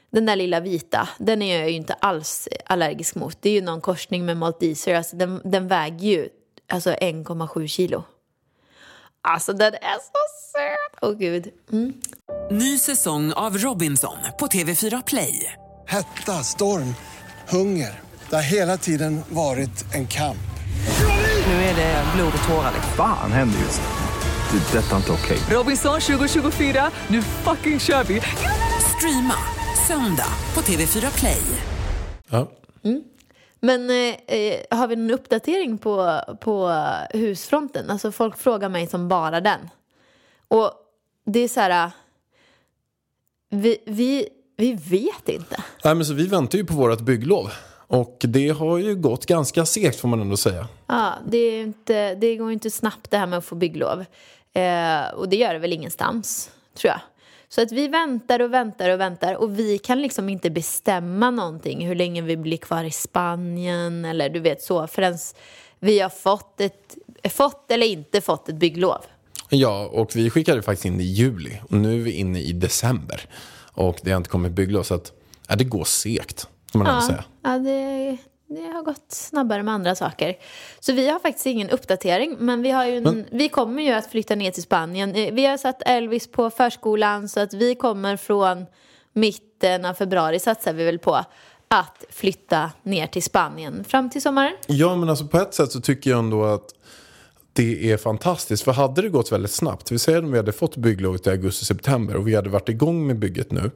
den 0.09 0.25
där 0.25 0.35
lilla 0.35 0.59
vita, 0.59 1.09
den 1.17 1.41
är 1.41 1.59
jag 1.59 1.69
ju 1.69 1.75
inte 1.75 1.93
alls 1.93 2.47
allergisk 2.65 3.15
mot. 3.15 3.37
Det 3.41 3.49
är 3.49 3.53
ju 3.53 3.61
någon 3.61 3.81
korsning 3.81 4.25
med 4.25 4.37
malteser, 4.37 4.95
alltså 4.95 5.15
den, 5.15 5.41
den 5.43 5.67
väger 5.67 6.07
ju 6.07 6.29
alltså 6.69 6.91
1,7 6.91 7.67
kilo. 7.67 8.03
Alltså 9.21 9.53
den 9.53 9.73
är 9.73 9.95
så 9.95 10.21
söt! 10.51 10.99
Åh 11.01 11.13
gud. 11.17 11.51
Mm. 11.71 11.93
Ny 12.51 12.77
säsong 12.77 13.33
av 13.33 13.57
Robinson 13.57 14.17
på 14.39 14.47
TV4 14.47 15.03
Play. 15.07 15.53
Hetta, 15.87 16.43
storm, 16.43 16.95
hunger. 17.49 17.99
Det 18.29 18.35
har 18.35 18.43
hela 18.43 18.77
tiden 18.77 19.21
varit 19.29 19.93
en 19.93 20.07
kamp. 20.07 20.50
Nu 21.47 21.53
är 21.53 21.75
det 21.75 22.03
blod 22.15 22.33
och 22.41 22.47
tårar. 22.49 22.71
liksom. 22.73 22.91
Fan 22.93 23.31
händer 23.31 23.59
just 23.59 23.81
nu. 23.81 23.87
Det. 24.59 24.77
är 24.77 24.81
Detta 24.81 24.93
är 24.95 24.97
inte 24.97 25.11
okej. 25.11 25.37
Robinson 25.49 25.99
2024, 26.01 26.91
nu 27.07 27.21
fucking 27.21 27.79
kör 27.79 28.03
vi! 28.03 28.21
Streama 28.97 29.33
söndag 29.87 30.27
på 30.53 30.61
TV4 30.61 31.19
Play. 31.19 31.41
Ja. 32.29 32.51
Men 33.59 33.89
eh, 33.89 34.35
eh, 34.37 34.77
har 34.77 34.87
vi 34.87 34.95
någon 34.95 35.11
uppdatering 35.11 35.77
på, 35.77 36.21
på 36.41 36.83
husfronten? 37.09 37.89
Alltså 37.89 38.11
folk 38.11 38.37
frågar 38.37 38.69
mig 38.69 38.87
som 38.87 39.07
bara 39.07 39.41
den. 39.41 39.59
Och 40.47 40.71
det 41.25 41.39
är 41.39 41.47
så 41.47 41.59
här... 41.59 41.85
eh, 41.85 41.91
Vi, 43.49 43.77
vi, 43.85 44.27
vi 44.57 44.73
vet 44.73 45.29
inte. 45.29 45.63
Nej, 45.83 45.95
men 45.95 46.05
så 46.05 46.13
vi 46.13 46.27
väntar 46.27 46.57
ju 46.57 46.65
på 46.65 46.73
vårt 46.73 46.99
bygglov. 47.01 47.51
Och 47.91 48.17
det 48.19 48.49
har 48.49 48.77
ju 48.77 48.95
gått 48.95 49.25
ganska 49.25 49.65
segt 49.65 49.99
får 49.99 50.07
man 50.07 50.21
ändå 50.21 50.37
säga. 50.37 50.67
Ja, 50.87 51.13
det, 51.27 51.61
inte, 51.61 52.15
det 52.15 52.35
går 52.35 52.51
inte 52.51 52.69
snabbt 52.69 53.11
det 53.11 53.17
här 53.17 53.27
med 53.27 53.37
att 53.37 53.45
få 53.45 53.55
bygglov. 53.55 54.05
Eh, 54.53 55.13
och 55.15 55.29
det 55.29 55.35
gör 55.35 55.53
det 55.53 55.59
väl 55.59 55.73
ingenstans, 55.73 56.51
tror 56.77 56.91
jag. 56.91 56.99
Så 57.49 57.61
att 57.61 57.71
vi 57.71 57.87
väntar 57.87 58.39
och 58.39 58.53
väntar 58.53 58.89
och 58.89 58.99
väntar 58.99 59.35
och 59.35 59.59
vi 59.59 59.77
kan 59.77 60.01
liksom 60.01 60.29
inte 60.29 60.49
bestämma 60.49 61.31
någonting 61.31 61.87
hur 61.87 61.95
länge 61.95 62.21
vi 62.21 62.37
blir 62.37 62.57
kvar 62.57 62.83
i 62.83 62.91
Spanien 62.91 64.05
eller 64.05 64.29
du 64.29 64.39
vet 64.39 64.61
så 64.61 64.87
förrän 64.87 65.17
vi 65.79 65.99
har 65.99 66.09
fått, 66.09 66.61
ett, 66.61 66.97
fått 67.29 67.71
eller 67.71 67.87
inte 67.87 68.21
fått 68.21 68.49
ett 68.49 68.55
bygglov. 68.55 69.05
Ja, 69.49 69.89
och 69.93 70.15
vi 70.15 70.29
skickade 70.29 70.61
faktiskt 70.61 70.85
in 70.85 71.01
i 71.01 71.03
juli. 71.03 71.61
Och 71.69 71.77
nu 71.77 71.99
är 71.99 72.03
vi 72.03 72.11
inne 72.11 72.39
i 72.39 72.51
december. 72.51 73.21
Och 73.73 73.99
det 74.01 74.11
har 74.11 74.17
inte 74.17 74.29
kommit 74.29 74.51
bygglov. 74.51 74.83
Så 74.83 74.93
att, 74.93 75.11
ja, 75.47 75.55
det 75.55 75.63
går 75.63 75.83
segt, 75.83 76.47
man 76.77 76.87
Ja, 76.95 77.01
säga. 77.01 77.23
ja 77.43 77.57
det, 77.59 78.17
det 78.47 78.61
har 78.73 78.83
gått 78.83 79.05
snabbare 79.11 79.63
med 79.63 79.73
andra 79.73 79.95
saker. 79.95 80.35
Så 80.79 80.93
vi 80.93 81.09
har 81.09 81.19
faktiskt 81.19 81.45
ingen 81.45 81.69
uppdatering, 81.69 82.35
men 82.39 82.61
vi, 82.61 82.71
har 82.71 82.85
ju 82.85 82.97
en, 82.97 83.03
Men- 83.03 83.25
vi 83.31 83.49
kommer 83.49 83.83
ju 83.83 83.91
att 83.91 84.11
flytta 84.11 84.35
ner 84.35 84.51
till 84.51 84.63
Spanien. 84.63 85.15
Eh, 85.15 85.33
Vi 85.33 85.45
har 85.45 85.57
satt 85.57 85.81
Elvis 85.85 86.31
på 86.31 86.49
förskolan 86.49 87.29
så 87.29 87.39
att 87.39 87.53
vi 87.53 87.75
kommer 87.75 88.17
från 88.17 88.65
mitten 89.13 89.85
av 89.85 89.93
februari 89.93 90.39
satsar 90.39 90.73
vi 90.73 90.83
väl 90.85 90.99
på 90.99 91.15
att 91.67 92.05
flytta 92.09 92.71
ner 92.83 93.07
till 93.07 93.23
Spanien 93.23 93.83
fram 93.83 94.09
till 94.09 94.21
sommaren. 94.21 94.53
Ja, 94.67 94.95
men 94.95 95.09
alltså 95.09 95.27
på 95.27 95.37
ett 95.37 95.53
sätt 95.53 95.71
så 95.71 95.81
tycker 95.81 96.09
jag 96.09 96.19
ändå 96.19 96.43
att 96.45 96.65
det 97.53 97.91
är 97.91 97.97
fantastiskt. 97.97 98.63
För 98.63 98.71
hade 98.71 99.01
det 99.01 99.09
gått 99.09 99.31
väldigt 99.31 99.51
snabbt, 99.51 99.91
vi 99.91 99.99
säger 99.99 100.23
om 100.23 100.31
vi 100.31 100.37
hade 100.37 100.51
fått 100.51 100.75
bygglovet 100.77 101.27
i 101.27 101.29
augusti-september 101.29 102.15
och 102.15 102.27
vi 102.27 102.35
hade 102.35 102.49
varit 102.49 102.69
igång 102.69 103.07
med 103.07 103.19
bygget 103.19 103.51
nu, 103.51 103.71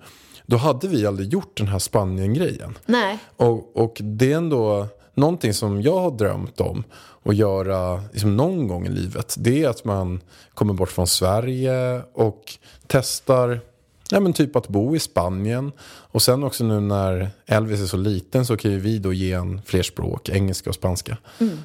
då 0.45 0.57
hade 0.57 0.87
vi 0.87 1.05
aldrig 1.05 1.33
gjort 1.33 1.57
den 1.57 1.67
här 1.67 1.79
Spanien-grejen. 1.79 2.77
Nej, 2.85 3.19
Och, 3.37 3.77
och 3.77 3.97
det 4.03 4.31
är 4.33 4.37
ändå 4.37 4.87
någonting 5.13 5.53
som 5.53 5.81
jag 5.81 5.99
har 5.99 6.11
drömt 6.11 6.61
om 6.61 6.83
att 7.23 7.35
göra 7.35 8.03
liksom 8.11 8.37
någon 8.37 8.67
gång 8.67 8.85
i 8.85 8.89
livet. 8.89 9.35
Det 9.37 9.63
är 9.63 9.69
att 9.69 9.85
man 9.85 10.21
kommer 10.53 10.73
bort 10.73 10.91
från 10.91 11.07
Sverige 11.07 12.01
och 12.13 12.53
testar 12.87 13.59
ja, 14.09 14.19
men 14.19 14.33
typ 14.33 14.55
att 14.55 14.67
bo 14.67 14.95
i 14.95 14.99
Spanien. 14.99 15.71
Och 15.87 16.21
sen 16.21 16.43
också 16.43 16.63
nu 16.63 16.79
när 16.79 17.29
Elvis 17.45 17.81
är 17.81 17.85
så 17.85 17.97
liten 17.97 18.45
så 18.45 18.57
kan 18.57 18.71
ju 18.71 18.79
vi 18.79 18.99
då 18.99 19.13
ge 19.13 19.33
en 19.33 19.61
fler 19.65 19.83
språk, 19.83 20.29
engelska 20.29 20.69
och 20.69 20.75
spanska. 20.75 21.17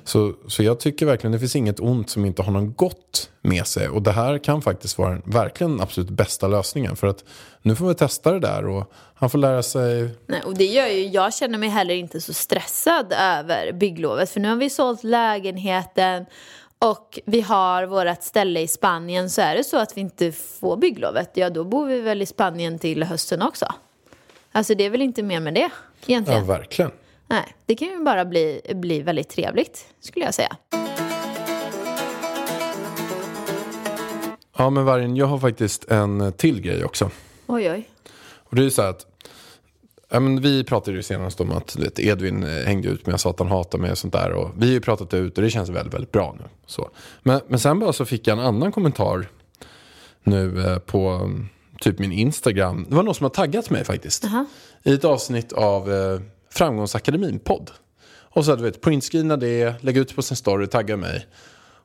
Så, 0.05 0.35
så 0.49 0.63
jag 0.63 0.81
tycker 0.81 1.07
verkligen 1.07 1.33
det 1.33 1.39
finns 1.39 1.57
inget 1.57 1.81
ont 1.81 2.11
som 2.11 2.25
inte 2.25 2.43
har 2.43 2.53
något 2.53 2.77
gott 2.77 3.31
med 3.43 3.67
sig. 3.67 3.89
Och 3.89 4.03
det 4.03 4.13
här 4.13 4.39
kan 4.39 4.63
faktiskt 4.63 4.99
vara 4.99 5.23
verkligen 5.25 5.81
absolut 5.81 6.11
bästa 6.11 6.49
lösningen. 6.49 6.97
För 6.97 7.07
att 7.07 7.25
nu 7.63 7.77
får 7.77 7.89
vi 7.89 7.95
testa 7.95 8.33
det 8.33 8.41
där 8.41 8.67
och 8.67 8.93
han 9.15 9.31
får 9.31 9.39
lära 9.39 9.63
sig 9.63 10.09
Nej, 10.27 10.43
och 10.45 10.55
det 10.55 10.65
gör 10.65 10.87
ju, 10.87 11.07
jag 11.07 11.35
känner 11.35 11.59
mig 11.59 11.69
heller 11.69 11.95
inte 11.95 12.21
så 12.21 12.33
stressad 12.33 13.13
över 13.13 13.73
bygglovet. 13.73 14.31
För 14.31 14.41
nu 14.41 14.49
har 14.49 14.57
vi 14.57 14.71
sålt 14.71 15.05
lägenheten 15.05 16.27
och 16.85 17.19
vi 17.25 17.41
har 17.41 17.85
vårt 17.87 18.23
ställe 18.23 18.61
i 18.61 18.69
Spanien 18.69 19.31
så 19.31 19.41
är 19.43 19.55
det 19.57 19.65
så 19.65 19.77
att 19.79 19.97
vi 19.97 20.01
inte 20.01 20.33
får 20.33 20.77
bygglovet, 20.77 21.31
ja 21.35 21.51
då 21.51 21.65
bor 21.65 21.87
vi 21.87 22.01
väl 22.01 22.23
i 22.23 22.27
Spanien 22.27 22.79
till 22.79 23.03
hösten 23.03 23.43
också. 23.43 23.67
Alltså 24.53 24.75
det 24.75 24.85
är 24.85 24.91
väl 24.91 25.03
inte 25.03 25.23
mer 25.23 25.41
med 25.41 25.55
det 25.55 25.61
Ja, 25.61 25.71
egentligen. 26.07 26.47
verkligen. 26.47 26.91
Nej, 27.27 27.55
det 27.67 27.75
kan 27.75 27.89
ju 27.89 28.05
bara 28.05 28.25
bli, 28.25 28.61
bli 28.75 29.03
väldigt 29.03 29.29
trevligt 29.29 29.87
skulle 30.01 30.25
jag 30.25 30.35
säga. 30.35 30.57
Ja, 34.57 34.71
men 34.71 34.85
Vargen, 34.85 35.17
jag 35.17 35.27
har 35.27 35.39
faktiskt 35.39 35.85
en 35.91 36.33
till 36.33 36.61
grej 36.61 36.85
också. 36.85 37.11
Oj, 37.47 37.71
oj. 37.71 37.89
Och 38.37 38.57
det 38.57 38.63
är 38.63 38.65
ju 38.65 38.71
så 38.71 38.83
här 38.83 38.89
att, 38.91 39.07
ja, 40.11 40.21
men 40.21 40.41
vi 40.41 40.65
pratade 40.65 40.97
ju 40.97 41.03
senast 41.03 41.41
om 41.41 41.53
att 41.53 41.77
vet, 41.77 41.99
Edvin 41.99 42.43
eh, 42.43 42.65
hängde 42.67 42.89
ut 42.89 43.07
med 43.07 43.15
att 43.15 43.39
han 43.39 43.49
hatar 43.49 43.79
mig 43.79 43.91
och 43.91 43.99
sånt 43.99 44.13
där. 44.13 44.33
Och 44.33 44.51
vi 44.57 44.67
har 44.67 44.73
ju 44.73 44.81
pratat 44.81 45.15
ut 45.15 45.39
och 45.39 45.45
det 45.45 45.51
känns 45.51 45.69
väldigt, 45.69 45.95
väldigt 45.95 46.13
bra 46.13 46.37
nu. 46.39 46.45
Så. 46.67 46.91
Men, 47.23 47.41
men 47.49 47.59
sen 47.59 47.79
bara 47.79 47.93
så 47.93 48.05
fick 48.05 48.27
jag 48.27 48.39
en 48.39 48.45
annan 48.45 48.73
kommentar 48.73 49.29
nu 50.25 50.67
eh, 50.67 50.79
på 50.79 51.09
mm, 51.09 51.49
typ 51.81 51.99
min 51.99 52.13
Instagram. 52.13 52.87
Det 52.89 52.97
var 52.97 53.03
någon 53.03 53.15
som 53.15 53.25
har 53.25 53.31
taggat 53.31 53.71
mig 53.71 53.85
faktiskt. 53.85 54.25
I 54.83 54.95
ett 54.95 55.05
avsnitt 55.05 55.53
av 55.53 55.93
eh, 55.93 56.21
Framgångsakademin-podd. 56.51 57.71
Och 58.33 58.45
så 58.45 58.57
du 58.57 58.63
vet, 58.63 58.81
printscreena 58.81 59.37
det, 59.37 59.85
lägga 59.85 60.01
ut 60.01 60.17
på 60.17 60.23
sin 60.23 60.37
story, 60.37 60.67
tagga 60.67 60.97
mig. 60.97 61.27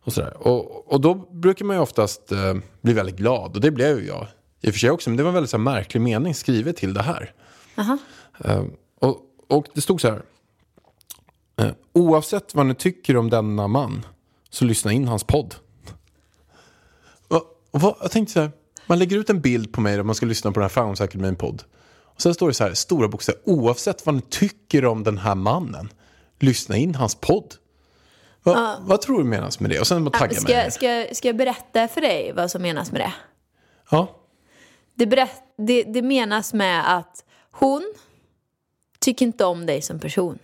Och, 0.03 0.13
sådär. 0.13 0.47
Och, 0.47 0.93
och 0.93 1.01
då 1.01 1.13
brukar 1.13 1.65
man 1.65 1.75
ju 1.75 1.81
oftast 1.81 2.31
eh, 2.31 2.53
bli 2.81 2.93
väldigt 2.93 3.17
glad. 3.17 3.55
Och 3.55 3.61
det 3.61 3.71
blev 3.71 3.99
ju 3.99 4.07
jag 4.07 4.27
i 4.61 4.69
och 4.69 4.73
för 4.73 4.79
sig 4.79 4.91
också. 4.91 5.09
Men 5.09 5.17
det 5.17 5.23
var 5.23 5.29
en 5.29 5.33
väldigt 5.33 5.49
så 5.49 5.57
här, 5.57 5.63
märklig 5.63 6.01
mening 6.01 6.35
skrivet 6.35 6.77
till 6.77 6.93
det 6.93 7.01
här. 7.01 7.33
Eh, 8.45 8.63
och, 8.99 9.21
och 9.47 9.65
det 9.73 9.81
stod 9.81 10.01
så 10.01 10.09
här. 10.09 10.21
Eh, 11.57 11.71
oavsett 11.93 12.55
vad 12.55 12.65
ni 12.65 12.75
tycker 12.75 13.17
om 13.17 13.29
denna 13.29 13.67
man 13.67 14.05
så 14.49 14.65
lyssna 14.65 14.91
in 14.91 15.07
hans 15.07 15.23
podd. 15.23 15.55
Och, 17.27 17.43
och 17.71 17.81
vad, 17.81 17.95
jag 18.01 18.11
tänkte 18.11 18.33
så 18.33 18.39
här. 18.41 18.51
Man 18.87 18.99
lägger 18.99 19.17
ut 19.17 19.29
en 19.29 19.41
bild 19.41 19.73
på 19.73 19.81
mig 19.81 19.95
där 19.95 20.03
man 20.03 20.15
ska 20.15 20.25
lyssna 20.25 20.51
på 20.51 20.59
den 20.59 20.63
här 20.63 20.69
Framgångsakademin-podd. 20.69 21.63
Och 22.03 22.21
sen 22.21 22.33
står 22.33 22.47
det 22.47 22.53
så 22.53 22.63
här, 22.63 22.73
stora 22.73 23.07
bokstäver. 23.07 23.41
Oavsett 23.45 24.05
vad 24.05 24.15
ni 24.15 24.21
tycker 24.21 24.85
om 24.85 25.03
den 25.03 25.17
här 25.17 25.35
mannen, 25.35 25.89
lyssna 26.39 26.77
in 26.77 26.95
hans 26.95 27.15
podd. 27.15 27.55
Va, 28.43 28.77
Vad 28.81 29.01
tror 29.01 29.17
du 29.17 29.23
menas 29.23 29.59
med 29.59 29.69
det? 29.69 29.79
Och 29.79 29.87
sen 29.87 30.11
tagga 30.11 30.33
Ska, 30.33 30.43
mig. 30.53 30.53
jag- 30.63 30.73
ska, 30.73 30.85
jag- 30.87 31.15
ska 31.15 31.27
jag 31.27 31.37
berätta 31.37 31.87
för 31.87 32.01
dig 32.01 32.33
vad 32.35 32.51
som 32.51 32.61
menas 32.61 32.91
med 32.91 33.01
det? 33.01 33.13
Ja. 33.91 34.15
Det, 34.95 35.05
berätt, 35.07 35.41
det, 35.57 35.83
det 35.83 36.01
menas 36.01 36.53
med 36.53 36.97
att 36.97 37.24
hon 37.59 37.93
tycker 38.99 39.25
inte 39.25 39.45
om 39.45 39.65
dig 39.65 39.81
som 39.81 39.99
person. 39.99 40.39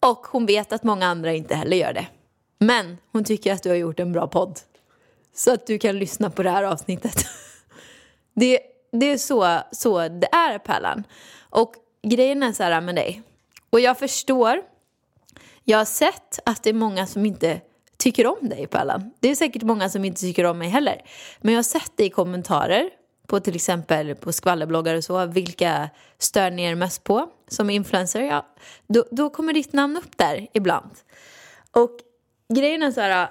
Och 0.00 0.26
hon 0.26 0.46
vet 0.46 0.72
att 0.72 0.84
många 0.84 1.06
andra 1.06 1.32
inte 1.32 1.54
heller 1.54 1.76
gör 1.76 1.92
det. 1.92 2.06
Men 2.58 2.98
hon 3.12 3.24
tycker 3.24 3.52
att 3.52 3.62
du 3.62 3.68
har 3.68 3.76
gjort 3.76 4.00
en 4.00 4.12
bra 4.12 4.26
podd. 4.26 4.60
Så 5.34 5.52
att 5.52 5.66
du 5.66 5.78
kan 5.78 5.98
lyssna 5.98 6.30
på 6.30 6.42
det 6.42 6.50
här 6.50 6.62
avsnittet. 6.62 7.16
Det, 8.36 8.60
det 8.92 9.06
är 9.06 9.18
så, 9.18 9.60
så 9.72 10.08
det 10.08 10.34
är, 10.34 10.58
Pärlan. 10.58 11.04
Och 11.40 11.74
grejen 12.02 12.42
är 12.42 12.52
så 12.52 12.62
här 12.62 12.80
med 12.80 12.94
dig. 12.94 13.22
Och 13.70 13.80
jag 13.80 13.98
förstår. 13.98 14.62
Jag 15.64 15.78
har 15.78 15.84
sett 15.84 16.38
att 16.44 16.62
det 16.62 16.70
är 16.70 16.74
många 16.74 17.06
som 17.06 17.26
inte 17.26 17.60
tycker 17.96 18.26
om 18.26 18.48
dig, 18.48 18.66
Pärlan. 18.66 19.10
Det 19.20 19.28
är 19.28 19.34
säkert 19.34 19.62
många 19.62 19.88
som 19.88 20.04
inte 20.04 20.20
tycker 20.20 20.44
om 20.44 20.58
mig 20.58 20.68
heller. 20.68 21.02
Men 21.40 21.54
jag 21.54 21.58
har 21.58 21.62
sett 21.62 21.92
det 21.96 22.04
i 22.04 22.10
kommentarer 22.10 22.90
på 23.26 23.40
till 23.40 23.54
exempel 23.54 24.14
på 24.14 24.32
skvallerbloggar 24.32 24.94
och 24.94 25.04
så. 25.04 25.26
Vilka 25.26 25.90
stör 26.18 26.50
ni 26.50 26.62
er 26.62 26.74
mest 26.74 27.04
på 27.04 27.30
som 27.48 27.70
influencer? 27.70 28.20
Ja, 28.20 28.46
då, 28.86 29.04
då 29.10 29.30
kommer 29.30 29.52
ditt 29.52 29.72
namn 29.72 29.96
upp 29.96 30.16
där 30.16 30.46
ibland. 30.52 30.90
Och 31.70 31.98
grejen 32.54 32.82
är 32.82 32.90
så 32.90 33.00
här. 33.00 33.28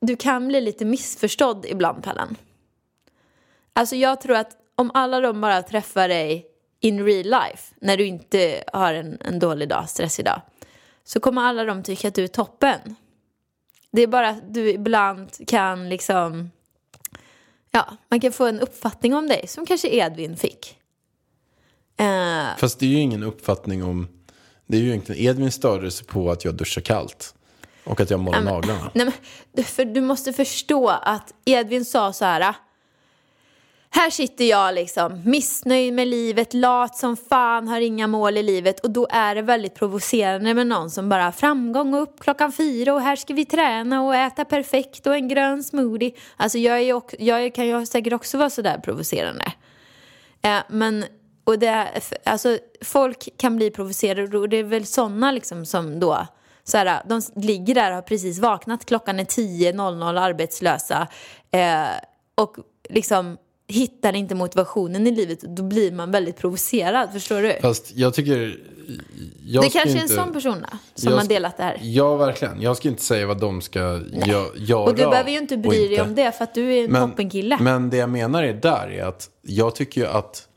Du 0.00 0.16
kan 0.16 0.48
bli 0.48 0.60
lite 0.60 0.84
missförstådd 0.84 1.66
ibland, 1.68 2.04
Pellen. 2.04 2.36
Alltså 3.72 3.96
jag 3.96 4.20
tror 4.20 4.36
att 4.36 4.56
om 4.74 4.90
alla 4.94 5.20
de 5.20 5.40
bara 5.40 5.62
träffar 5.62 6.08
dig 6.08 6.46
in 6.80 7.04
real 7.04 7.24
life, 7.24 7.74
när 7.80 7.96
du 7.96 8.06
inte 8.06 8.64
har 8.72 8.94
en, 8.94 9.18
en 9.20 9.38
dålig 9.38 9.68
dag, 9.68 9.88
stressig 9.88 10.24
dag, 10.24 10.40
så 11.04 11.20
kommer 11.20 11.42
alla 11.42 11.64
de 11.64 11.82
tycka 11.82 12.08
att 12.08 12.14
du 12.14 12.24
är 12.24 12.28
toppen. 12.28 12.96
Det 13.90 14.02
är 14.02 14.06
bara 14.06 14.28
att 14.28 14.54
du 14.54 14.70
ibland 14.70 15.46
kan 15.46 15.88
liksom, 15.88 16.50
ja, 17.74 17.96
man 18.10 18.20
kan 18.20 18.32
få 18.32 18.46
en 18.46 18.60
uppfattning 18.60 19.14
om 19.14 19.28
dig 19.28 19.46
som 19.48 19.66
kanske 19.66 19.88
Edvin 19.88 20.36
fick. 20.36 20.78
Eh, 21.96 22.56
Fast 22.58 22.78
det 22.78 22.86
är 22.86 22.90
ju 22.90 22.98
ingen 22.98 23.22
uppfattning 23.22 23.84
om... 23.84 24.08
Det 24.66 24.76
är 24.76 24.80
ju 24.80 24.88
egentligen 24.88 25.26
Edvin 25.26 25.52
störde 25.52 25.90
sig 25.90 26.06
på 26.06 26.30
att 26.30 26.44
jag 26.44 26.54
duschar 26.54 26.82
kallt. 26.82 27.34
Och 27.84 28.00
att 28.00 28.10
jag 28.10 28.20
målar 28.20 28.40
naglarna. 28.42 28.90
Nej, 28.94 29.12
men, 29.52 29.64
för 29.64 29.84
du 29.84 30.00
måste 30.00 30.32
förstå 30.32 30.88
att 30.88 31.34
Edvin 31.44 31.84
sa 31.84 32.12
så 32.12 32.24
här. 32.24 32.54
Här 33.96 34.10
sitter 34.10 34.44
jag 34.44 34.74
liksom 34.74 35.22
missnöjd 35.24 35.94
med 35.94 36.08
livet, 36.08 36.54
lat 36.54 36.96
som 36.96 37.16
fan, 37.16 37.68
har 37.68 37.80
inga 37.80 38.06
mål 38.06 38.36
i 38.36 38.42
livet 38.42 38.80
och 38.80 38.90
då 38.90 39.06
är 39.10 39.34
det 39.34 39.42
väldigt 39.42 39.74
provocerande 39.74 40.54
med 40.54 40.66
någon 40.66 40.90
som 40.90 41.08
bara 41.08 41.32
framgång 41.32 41.94
och 41.94 42.02
upp 42.02 42.20
klockan 42.20 42.52
fyra 42.52 42.94
och 42.94 43.00
här 43.00 43.16
ska 43.16 43.34
vi 43.34 43.44
träna 43.44 44.02
och 44.02 44.16
äta 44.16 44.44
perfekt 44.44 45.06
och 45.06 45.14
en 45.14 45.28
grön 45.28 45.64
smoothie. 45.64 46.12
Alltså 46.36 46.58
jag, 46.58 46.76
är 46.76 46.80
ju 46.80 46.92
också, 46.92 47.16
jag 47.18 47.54
kan 47.54 47.66
ju 47.66 47.86
säkert 47.86 48.12
också 48.12 48.38
vara 48.38 48.50
sådär 48.50 48.78
provocerande. 48.78 49.52
Eh, 50.42 50.58
men, 50.68 51.04
och 51.44 51.58
det, 51.58 51.88
alltså, 52.24 52.58
folk 52.82 53.28
kan 53.36 53.56
bli 53.56 53.70
provocerade 53.70 54.38
och 54.38 54.48
det 54.48 54.56
är 54.56 54.64
väl 54.64 54.86
sådana 54.86 55.32
liksom 55.32 55.66
som 55.66 56.00
då, 56.00 56.26
så 56.64 56.78
här, 56.78 57.02
de 57.06 57.22
ligger 57.36 57.74
där 57.74 57.90
och 57.90 57.94
har 57.94 58.02
precis 58.02 58.38
vaknat, 58.38 58.84
klockan 58.84 59.20
är 59.20 59.24
10.00 59.24 60.20
arbetslösa 60.20 61.08
eh, 61.50 61.86
och 62.34 62.56
liksom 62.88 63.36
hittar 63.68 64.16
inte 64.16 64.34
motivationen 64.34 65.06
i 65.06 65.10
livet, 65.10 65.40
då 65.40 65.62
blir 65.62 65.92
man 65.92 66.10
väldigt 66.10 66.36
provocerad, 66.36 67.12
förstår 67.12 67.42
du? 67.42 67.58
Fast 67.62 67.92
jag 67.96 68.14
tycker... 68.14 68.60
Jag 69.46 69.64
det 69.64 69.70
kanske 69.70 69.90
är 69.90 69.96
en 69.96 70.02
inte, 70.02 70.14
sån 70.14 70.32
person 70.32 70.66
då, 70.70 70.78
som 70.94 71.12
jag 71.12 71.18
har 71.18 71.26
delat 71.26 71.56
det 71.56 71.62
här. 71.62 71.78
Ja, 71.82 72.16
verkligen. 72.16 72.60
Jag 72.62 72.76
ska 72.76 72.88
inte 72.88 73.02
säga 73.02 73.26
vad 73.26 73.40
de 73.40 73.60
ska 73.60 73.78
gö- 73.80 74.50
göra. 74.56 74.80
Och 74.82 74.94
du 74.94 75.02
behöver 75.06 75.30
ju 75.30 75.38
inte 75.38 75.56
bry 75.56 75.88
dig 75.88 76.00
om 76.00 76.14
det 76.14 76.32
för 76.32 76.44
att 76.44 76.54
du 76.54 76.74
är 76.74 76.84
en 76.84 76.90
Men, 76.92 77.10
toppenkille. 77.10 77.58
men 77.60 77.90
det 77.90 77.96
jag 77.96 78.08
menar 78.10 78.42
är 78.42 78.52
där 78.52 78.90
är 78.90 79.04
att 79.04 79.28
jag 79.42 79.74
tycker 79.74 80.00
ju 80.00 80.06
att 80.06 80.48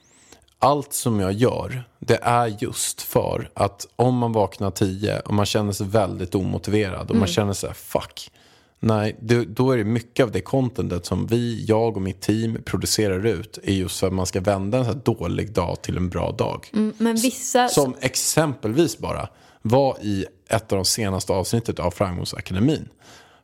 allt 0.59 0.93
som 0.93 1.19
jag 1.19 1.31
gör, 1.31 1.83
det 1.99 2.19
är 2.21 2.55
just 2.59 3.01
för 3.01 3.49
att 3.53 3.87
om 3.95 4.17
man 4.17 4.31
vaknar 4.33 4.71
tio 4.71 5.19
och 5.19 5.33
man 5.33 5.45
känner 5.45 5.71
sig 5.71 5.87
väldigt 5.87 6.35
omotiverad 6.35 7.01
och 7.03 7.09
Mm. 7.09 7.19
man 7.19 7.27
känner 7.27 7.53
sig 7.53 7.73
fuck. 7.73 8.31
Nej, 8.79 9.17
det, 9.21 9.45
då 9.45 9.71
är 9.71 9.77
det 9.77 9.83
mycket 9.83 10.23
av 10.23 10.31
det 10.31 10.41
contentet 10.41 11.05
som 11.05 11.27
vi, 11.27 11.65
jag 11.67 11.95
och 11.95 12.01
mitt 12.01 12.21
team 12.21 12.57
producerar 12.65 13.25
ut 13.25 13.59
är 13.63 13.73
just 13.73 13.99
för 13.99 14.07
att 14.07 14.13
man 14.13 14.25
ska 14.25 14.41
vända 14.41 14.77
en 14.77 14.85
så 14.85 14.93
dålig 14.93 15.51
dag 15.51 15.81
till 15.81 15.97
en 15.97 16.09
bra 16.09 16.31
dag. 16.31 16.69
Mm, 16.73 16.93
Men 16.97 17.15
vissa... 17.15 17.67
Som 17.67 17.95
exempelvis 17.99 18.97
bara 18.97 19.29
var 19.61 19.97
i 20.01 20.25
ett 20.49 20.71
av 20.71 20.75
de 20.75 20.85
senaste 20.85 21.33
avsnittet 21.33 21.79
av 21.79 21.91
Framgångsakademin 21.91 22.89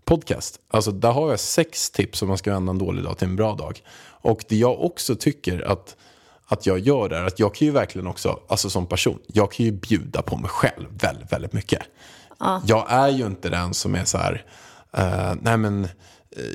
podcast. 0.06 0.60
Alltså 0.72 0.92
där 0.92 1.12
har 1.12 1.30
jag 1.30 1.40
sex 1.40 1.92
tips 1.92 2.22
om 2.22 2.28
man 2.28 2.38
ska 2.38 2.54
vända 2.54 2.70
en 2.70 2.78
dålig 2.78 3.04
dag 3.04 3.18
till 3.18 3.28
en 3.28 3.36
bra 3.36 3.56
dag. 3.56 3.82
Och 4.06 4.44
det 4.50 4.56
jag 4.56 4.82
också 4.82 5.16
tycker 5.16 5.72
att, 5.72 5.96
att 6.46 6.66
jag 6.66 6.80
gör 6.80 7.10
är 7.10 7.24
att 7.24 7.40
jag 7.40 7.56
kan 7.56 7.66
ju 7.66 7.72
verkligen 7.72 8.08
också, 8.08 8.40
alltså 8.48 8.70
som 8.70 8.86
person, 8.86 9.20
jag 9.28 9.52
kan 9.52 9.66
ju 9.66 9.72
bjuda 9.72 10.22
på 10.22 10.38
mig 10.38 10.50
själv 10.50 10.86
väldigt, 11.00 11.32
väldigt 11.32 11.54
mycket. 11.54 11.82
Jag 12.66 12.86
är 12.90 13.10
ju 13.10 13.26
inte 13.26 13.50
den 13.50 13.74
som 13.74 13.96
är 13.96 14.06
så 14.06 14.18
här, 14.18 14.46
eh, 14.98 15.34
nej 15.42 15.58
men, 15.58 15.84
eh, 15.84 15.90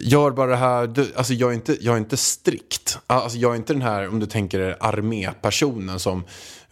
gör 0.00 0.30
bara 0.30 0.50
det 0.50 0.56
här. 0.56 0.86
Du, 0.86 1.12
alltså 1.16 1.32
jag 1.32 1.50
är, 1.50 1.54
inte, 1.54 1.76
jag 1.80 1.94
är 1.94 1.98
inte 1.98 2.16
strikt. 2.16 2.98
Alltså 3.06 3.38
jag 3.38 3.52
är 3.52 3.56
inte 3.56 3.72
den 3.72 3.82
här, 3.82 4.08
om 4.08 4.20
du 4.20 4.26
tänker 4.26 4.58
dig, 4.58 4.76
armépersonen 4.80 5.98
som 5.98 6.24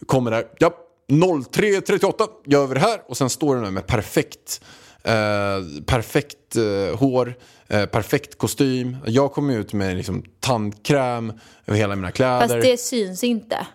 kommer 0.05 0.31
där, 0.31 0.45
ja, 0.59 0.71
03.38 1.09 2.27
gör 2.45 2.67
vi 2.67 2.73
det 2.73 2.79
här. 2.79 3.01
Och 3.07 3.17
sen 3.17 3.29
står 3.29 3.55
den 3.55 3.63
där 3.63 3.71
med 3.71 3.87
perfekt, 3.87 4.61
eh, 5.03 5.83
perfekt 5.85 6.55
eh, 6.55 6.99
hår, 6.99 7.35
eh, 7.67 7.85
perfekt 7.85 8.37
kostym. 8.37 8.97
Jag 9.05 9.31
kommer 9.31 9.57
ut 9.57 9.73
med 9.73 9.97
liksom, 9.97 10.23
tandkräm 10.39 11.33
över 11.65 11.79
hela 11.79 11.95
mina 11.95 12.11
kläder. 12.11 12.47
Fast 12.47 12.61
det 12.61 12.77
syns 12.77 13.23
inte. 13.23 13.67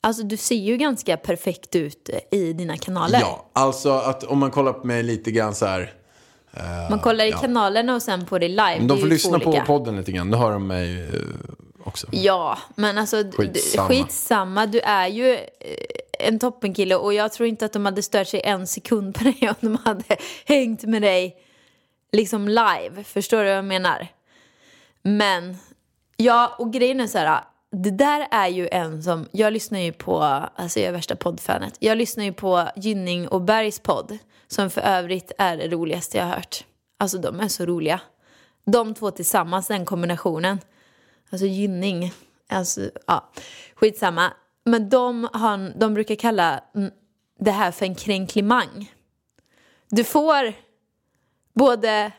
Alltså 0.00 0.22
du 0.22 0.36
ser 0.36 0.54
ju 0.54 0.76
ganska 0.76 1.16
perfekt 1.16 1.76
ut 1.76 2.10
i 2.30 2.52
dina 2.52 2.76
kanaler. 2.76 3.20
Ja, 3.20 3.50
alltså 3.52 3.90
att 3.92 4.24
om 4.24 4.38
man 4.38 4.50
kollar 4.50 4.72
på 4.72 4.86
mig 4.86 5.02
lite 5.02 5.30
grann 5.30 5.54
så 5.54 5.66
här. 5.66 5.92
Man 6.90 7.00
kollar 7.00 7.24
i 7.24 7.30
ja. 7.30 7.38
kanalerna 7.38 7.94
och 7.94 8.02
sen 8.02 8.26
på 8.26 8.38
det 8.38 8.48
live. 8.48 8.76
Men 8.78 8.86
de 8.86 8.98
får 8.98 9.06
lyssna 9.06 9.38
två 9.38 9.44
på 9.44 9.50
olika. 9.50 9.64
podden 9.64 9.96
lite 9.96 10.12
grann, 10.12 10.30
då 10.30 10.38
hör 10.38 10.52
de 10.52 10.66
mig 10.66 11.02
eh, 11.02 11.08
också. 11.84 12.06
Ja, 12.10 12.58
men 12.74 12.98
alltså 12.98 13.24
Skitsamma. 13.32 13.88
skitsamma. 13.88 14.66
Du 14.66 14.80
är 14.80 15.06
ju 15.06 15.32
eh, 15.34 15.46
en 16.18 16.38
toppenkille 16.38 16.96
och 16.96 17.14
jag 17.14 17.32
tror 17.32 17.48
inte 17.48 17.64
att 17.64 17.72
de 17.72 17.84
hade 17.84 18.02
stört 18.02 18.28
sig 18.28 18.40
en 18.44 18.66
sekund 18.66 19.14
på 19.14 19.24
dig 19.24 19.38
om 19.48 19.54
de 19.60 19.78
hade 19.84 20.04
hängt 20.46 20.82
med 20.82 21.02
dig 21.02 21.36
liksom 22.12 22.48
live. 22.48 23.04
Förstår 23.04 23.38
du 23.38 23.44
vad 23.44 23.56
jag 23.56 23.64
menar? 23.64 24.08
Men, 25.02 25.56
ja, 26.16 26.54
och 26.58 26.72
grejen 26.72 27.00
är 27.00 27.06
så 27.06 27.18
här. 27.18 27.40
det 27.70 27.90
där 27.90 28.28
är 28.30 28.48
ju 28.48 28.68
en 28.68 29.02
som, 29.02 29.28
jag 29.32 29.52
lyssnar 29.52 29.78
ju 29.78 29.92
på, 29.92 30.22
alltså 30.56 30.80
jag 30.80 30.88
är 30.88 30.92
värsta 30.92 31.16
poddfanet. 31.16 31.74
Jag 31.78 31.98
lyssnar 31.98 32.24
ju 32.24 32.32
på 32.32 32.68
Gynning 32.76 33.28
och 33.28 33.40
Bergs 33.40 33.80
podd, 33.80 34.18
som 34.52 34.70
för 34.70 34.80
övrigt 34.80 35.32
är 35.38 35.56
det 35.56 35.68
roligaste 35.68 36.18
jag 36.18 36.24
har 36.24 36.34
hört. 36.34 36.64
Alltså 36.98 37.18
de 37.18 37.40
är 37.40 37.48
så 37.48 37.66
roliga. 37.66 38.00
De 38.64 38.94
två 38.94 39.10
tillsammans, 39.10 39.66
den 39.66 39.84
kombinationen. 39.84 40.58
Alltså 41.30 41.46
Gynning, 41.46 42.12
alltså 42.48 42.90
ja, 43.06 43.30
skitsamma. 43.74 44.32
Men 44.64 44.88
de, 44.88 45.28
har, 45.32 45.78
de 45.78 45.94
brukar 45.94 46.14
kalla 46.14 46.64
det 47.38 47.50
här 47.50 47.70
för 47.70 47.86
en 47.86 47.94
kränklimang. 47.94 48.92
Du 49.88 50.04
får 50.04 50.52
både 51.54 52.12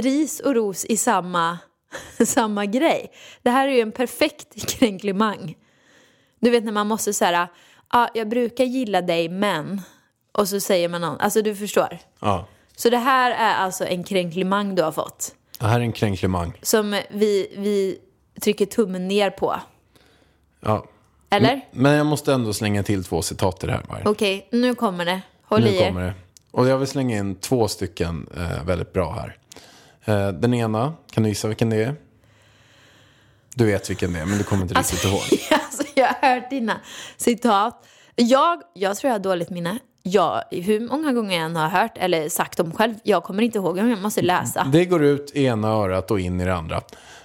ris 0.00 0.40
och 0.40 0.54
ros 0.54 0.84
i 0.84 0.96
samma, 0.96 1.58
samma 2.26 2.66
grej. 2.66 3.12
Det 3.42 3.50
här 3.50 3.68
är 3.68 3.72
ju 3.72 3.80
en 3.80 3.92
perfekt 3.92 4.68
kränklimang. 4.78 5.56
Du 6.40 6.50
vet 6.50 6.64
när 6.64 6.72
man 6.72 6.86
måste 6.86 7.12
säga, 7.12 7.48
ja, 7.92 8.08
jag 8.14 8.28
brukar 8.28 8.64
gilla 8.64 9.02
dig 9.02 9.28
men, 9.28 9.82
och 10.38 10.48
så 10.48 10.60
säger 10.60 10.88
man 10.88 11.00
någon, 11.00 11.20
alltså 11.20 11.42
du 11.42 11.56
förstår. 11.56 11.98
Ja. 12.20 12.46
Så 12.76 12.90
det 12.90 12.98
här 12.98 13.30
är 13.30 13.54
alltså 13.54 13.86
en 13.86 14.04
kränklimang 14.04 14.74
du 14.74 14.82
har 14.82 14.92
fått. 14.92 15.34
Det 15.58 15.66
här 15.66 15.76
är 15.80 15.84
en 15.84 15.92
kränklimang. 15.92 16.52
Som 16.62 17.00
vi, 17.10 17.54
vi 17.56 17.98
trycker 18.40 18.66
tummen 18.66 19.08
ner 19.08 19.30
på. 19.30 19.60
Ja. 20.60 20.86
Eller? 21.30 21.60
Men 21.72 21.92
jag 21.92 22.06
måste 22.06 22.32
ändå 22.32 22.52
slänga 22.52 22.82
till 22.82 23.04
två 23.04 23.22
citat 23.22 23.64
i 23.64 23.66
det 23.66 23.72
här. 23.72 24.02
Okej, 24.04 24.48
nu 24.52 24.74
kommer 24.74 25.04
det. 25.04 25.20
Håll 25.42 25.60
Nu 25.60 25.68
i 25.68 25.76
er. 25.76 25.86
kommer 25.88 26.02
det. 26.02 26.14
Och 26.50 26.68
jag 26.68 26.78
vill 26.78 26.88
slänga 26.88 27.16
in 27.16 27.34
två 27.34 27.68
stycken 27.68 28.28
eh, 28.36 28.64
väldigt 28.64 28.92
bra 28.92 29.12
här. 29.12 29.36
Eh, 30.04 30.32
den 30.32 30.54
ena, 30.54 30.94
kan 31.10 31.22
du 31.22 31.28
gissa 31.28 31.48
vilken 31.48 31.70
det 31.70 31.76
är? 31.84 31.94
Du 33.54 33.66
vet 33.66 33.90
vilken 33.90 34.12
det 34.12 34.20
är, 34.20 34.26
men 34.26 34.38
du 34.38 34.44
kommer 34.44 34.62
inte 34.62 34.74
riktigt 34.74 35.04
ihåg. 35.04 35.20
alltså, 35.50 35.82
jag 35.94 36.06
har 36.06 36.34
hört 36.34 36.50
dina 36.50 36.80
citat. 37.16 37.86
Jag, 38.16 38.62
jag 38.74 38.96
tror 38.96 39.08
jag 39.08 39.14
har 39.14 39.20
dåligt 39.24 39.50
minne. 39.50 39.78
Jag, 40.02 40.42
hur 40.50 40.80
många 40.80 41.12
gånger 41.12 41.36
jag 41.36 41.44
än 41.44 41.56
har 41.56 41.68
hört 41.68 41.98
eller 41.98 42.28
sagt 42.28 42.58
dem 42.58 42.72
själv, 42.72 42.94
jag 43.02 43.24
kommer 43.24 43.42
inte 43.42 43.58
ihåg 43.58 43.76
dem, 43.76 43.88
jag 43.90 43.98
måste 44.02 44.22
läsa. 44.22 44.64
Det 44.72 44.84
går 44.84 45.04
ut 45.04 45.30
i 45.34 45.44
ena 45.44 45.68
örat 45.68 46.10
och 46.10 46.20
in 46.20 46.40
i 46.40 46.44
det 46.44 46.54
andra. 46.54 46.80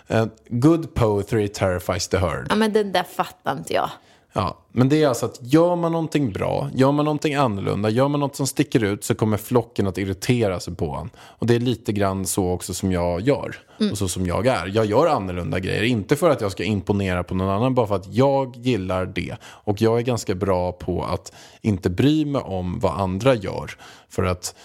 Eh, 0.07 0.25
good 0.49 0.93
poetry 0.93 1.47
terrifies 1.47 2.07
the 2.07 2.17
herd. 2.17 2.47
Ja, 2.49 2.55
men 2.55 2.73
den 2.73 2.91
där 2.91 3.03
fattar 3.03 3.57
inte 3.57 3.73
jag. 3.73 3.89
Ja, 4.35 4.57
men 4.71 4.89
det 4.89 5.03
är 5.03 5.07
alltså 5.07 5.25
att 5.25 5.39
gör 5.41 5.75
man 5.75 5.91
någonting 5.91 6.33
bra, 6.33 6.69
gör 6.73 6.91
man 6.91 7.05
någonting 7.05 7.35
annorlunda, 7.35 7.89
gör 7.89 8.07
man 8.07 8.19
något 8.19 8.35
som 8.35 8.47
sticker 8.47 8.83
ut 8.83 9.03
så 9.03 9.15
kommer 9.15 9.37
flocken 9.37 9.87
att 9.87 9.97
irritera 9.97 10.59
sig 10.59 10.75
på 10.75 10.95
en. 11.01 11.09
Och 11.19 11.47
det 11.47 11.55
är 11.55 11.59
lite 11.59 11.93
grann 11.93 12.25
så 12.25 12.49
också 12.49 12.73
som 12.73 12.91
jag 12.91 13.21
gör. 13.21 13.55
Och 13.91 13.97
så 13.97 14.07
som 14.07 14.25
jag 14.25 14.47
är. 14.47 14.67
Jag 14.67 14.85
gör 14.85 15.07
annorlunda 15.07 15.59
grejer, 15.59 15.83
inte 15.83 16.15
för 16.15 16.29
att 16.29 16.41
jag 16.41 16.51
ska 16.51 16.63
imponera 16.63 17.23
på 17.23 17.35
någon 17.35 17.49
annan, 17.49 17.75
bara 17.75 17.87
för 17.87 17.95
att 17.95 18.13
jag 18.13 18.55
gillar 18.55 19.05
det. 19.05 19.35
Och 19.43 19.81
jag 19.81 19.97
är 19.97 20.01
ganska 20.01 20.35
bra 20.35 20.71
på 20.71 21.03
att 21.03 21.33
inte 21.61 21.89
bry 21.89 22.25
mig 22.25 22.41
om 22.41 22.79
vad 22.79 23.01
andra 23.01 23.35
gör. 23.35 23.71
För 24.09 24.23
att 24.23 24.55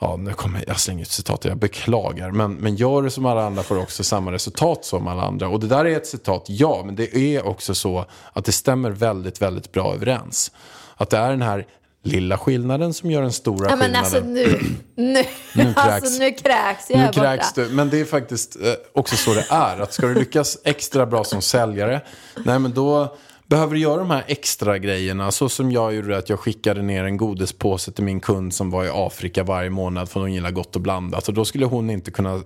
Ja, 0.00 0.16
nu 0.16 0.32
kommer 0.32 0.64
jag, 0.66 0.80
slänger 0.80 1.02
ut 1.02 1.10
citat, 1.10 1.44
jag 1.44 1.56
beklagar. 1.58 2.30
Men, 2.30 2.54
men 2.54 2.76
gör 2.76 3.02
det 3.02 3.10
som 3.10 3.26
alla 3.26 3.46
andra 3.46 3.62
får 3.62 3.78
också 3.78 4.04
samma 4.04 4.32
resultat 4.32 4.84
som 4.84 5.08
alla 5.08 5.22
andra. 5.22 5.48
Och 5.48 5.60
det 5.60 5.66
där 5.66 5.84
är 5.84 5.96
ett 5.96 6.06
citat, 6.06 6.44
ja, 6.48 6.82
men 6.86 6.96
det 6.96 7.16
är 7.16 7.46
också 7.46 7.74
så 7.74 8.04
att 8.32 8.44
det 8.44 8.52
stämmer 8.52 8.90
väldigt, 8.90 9.42
väldigt 9.42 9.72
bra 9.72 9.94
överens. 9.94 10.52
Att 10.96 11.10
det 11.10 11.16
är 11.18 11.30
den 11.30 11.42
här 11.42 11.66
lilla 12.04 12.38
skillnaden 12.38 12.94
som 12.94 13.10
gör 13.10 13.22
den 13.22 13.32
stora 13.32 13.70
Ja, 13.70 13.76
men 13.76 13.84
skillnaden. 13.84 14.04
alltså 14.04 14.20
nu, 14.30 14.60
nu, 14.94 15.24
Nu 15.54 15.64
kräks. 15.74 15.76
alltså, 15.78 16.18
nu 16.22 16.30
kräks 16.32 16.90
jag 16.90 16.96
Nu 16.98 17.02
här 17.04 17.06
borta. 17.12 17.20
kräks 17.20 17.52
du, 17.52 17.68
men 17.68 17.90
det 17.90 18.00
är 18.00 18.04
faktiskt 18.04 18.56
eh, 18.56 18.72
också 18.92 19.16
så 19.16 19.34
det 19.34 19.46
är. 19.50 19.80
Att 19.80 19.92
ska 19.92 20.06
du 20.06 20.14
lyckas 20.14 20.58
extra 20.64 21.06
bra 21.06 21.24
som 21.24 21.42
säljare, 21.42 22.00
nej 22.44 22.58
men 22.58 22.72
då 22.74 23.16
behöver 23.48 23.74
du 23.74 23.80
göra 23.80 23.96
de 23.96 24.10
här 24.10 24.24
extra 24.26 24.78
grejerna. 24.78 25.30
Så 25.30 25.48
som 25.48 25.72
jag 25.72 25.94
gjorde 25.94 26.18
att 26.18 26.28
jag 26.28 26.40
skickade 26.40 26.82
ner 26.82 27.04
en 27.04 27.16
godispåse 27.16 27.92
till 27.92 28.04
min 28.04 28.20
kund 28.20 28.54
som 28.54 28.70
var 28.70 28.84
i 28.84 28.90
Afrika 28.92 29.44
varje 29.44 29.70
månad 29.70 30.08
för 30.08 30.20
hon 30.20 30.32
gillar 30.32 30.50
gott 30.50 30.76
och 30.76 30.82
blandat. 30.82 31.28
Och 31.28 31.34
då 31.34 31.44
skulle 31.44 31.66
hon 31.66 31.90
inte 31.90 32.10
kunna 32.10 32.42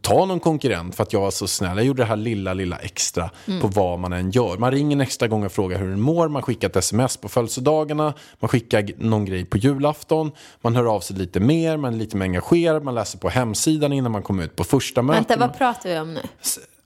ta 0.00 0.24
någon 0.24 0.40
konkurrent 0.40 0.94
för 0.94 1.02
att 1.02 1.12
jag 1.12 1.20
var 1.20 1.30
så 1.30 1.46
snäll. 1.46 1.76
Jag 1.76 1.86
gjorde 1.86 2.02
det 2.02 2.06
här 2.06 2.16
lilla, 2.16 2.54
lilla 2.54 2.76
extra 2.76 3.30
på 3.60 3.68
vad 3.68 3.98
man 3.98 4.12
än 4.12 4.30
gör. 4.30 4.58
Man 4.58 4.70
ringer 4.70 4.96
en 4.96 5.00
extra 5.00 5.28
gång 5.28 5.44
och 5.44 5.52
frågar 5.52 5.78
hur 5.78 5.88
den 5.88 6.00
mår. 6.00 6.28
Man 6.28 6.42
skickar 6.42 6.68
ett 6.68 6.76
sms 6.76 7.16
på 7.16 7.28
födelsedagarna. 7.28 8.14
Man 8.40 8.48
skickar 8.48 8.90
någon 8.98 9.24
grej 9.24 9.44
på 9.44 9.58
julafton. 9.58 10.32
Man 10.60 10.76
hör 10.76 10.94
av 10.94 11.00
sig 11.00 11.16
lite 11.16 11.40
mer. 11.40 11.76
Man 11.76 11.94
är 11.94 11.98
lite 11.98 12.16
mer 12.16 12.24
engagerad. 12.24 12.84
Man 12.84 12.94
läser 12.94 13.18
på 13.18 13.28
hemsidan 13.28 13.92
innan 13.92 14.12
man 14.12 14.22
kommer 14.22 14.44
ut 14.44 14.56
på 14.56 14.64
första 14.64 15.02
mötet. 15.02 15.30
Vänta, 15.30 15.46
vad 15.46 15.58
pratar 15.58 15.90
vi 15.90 15.98
om 15.98 16.14
nu? 16.14 16.20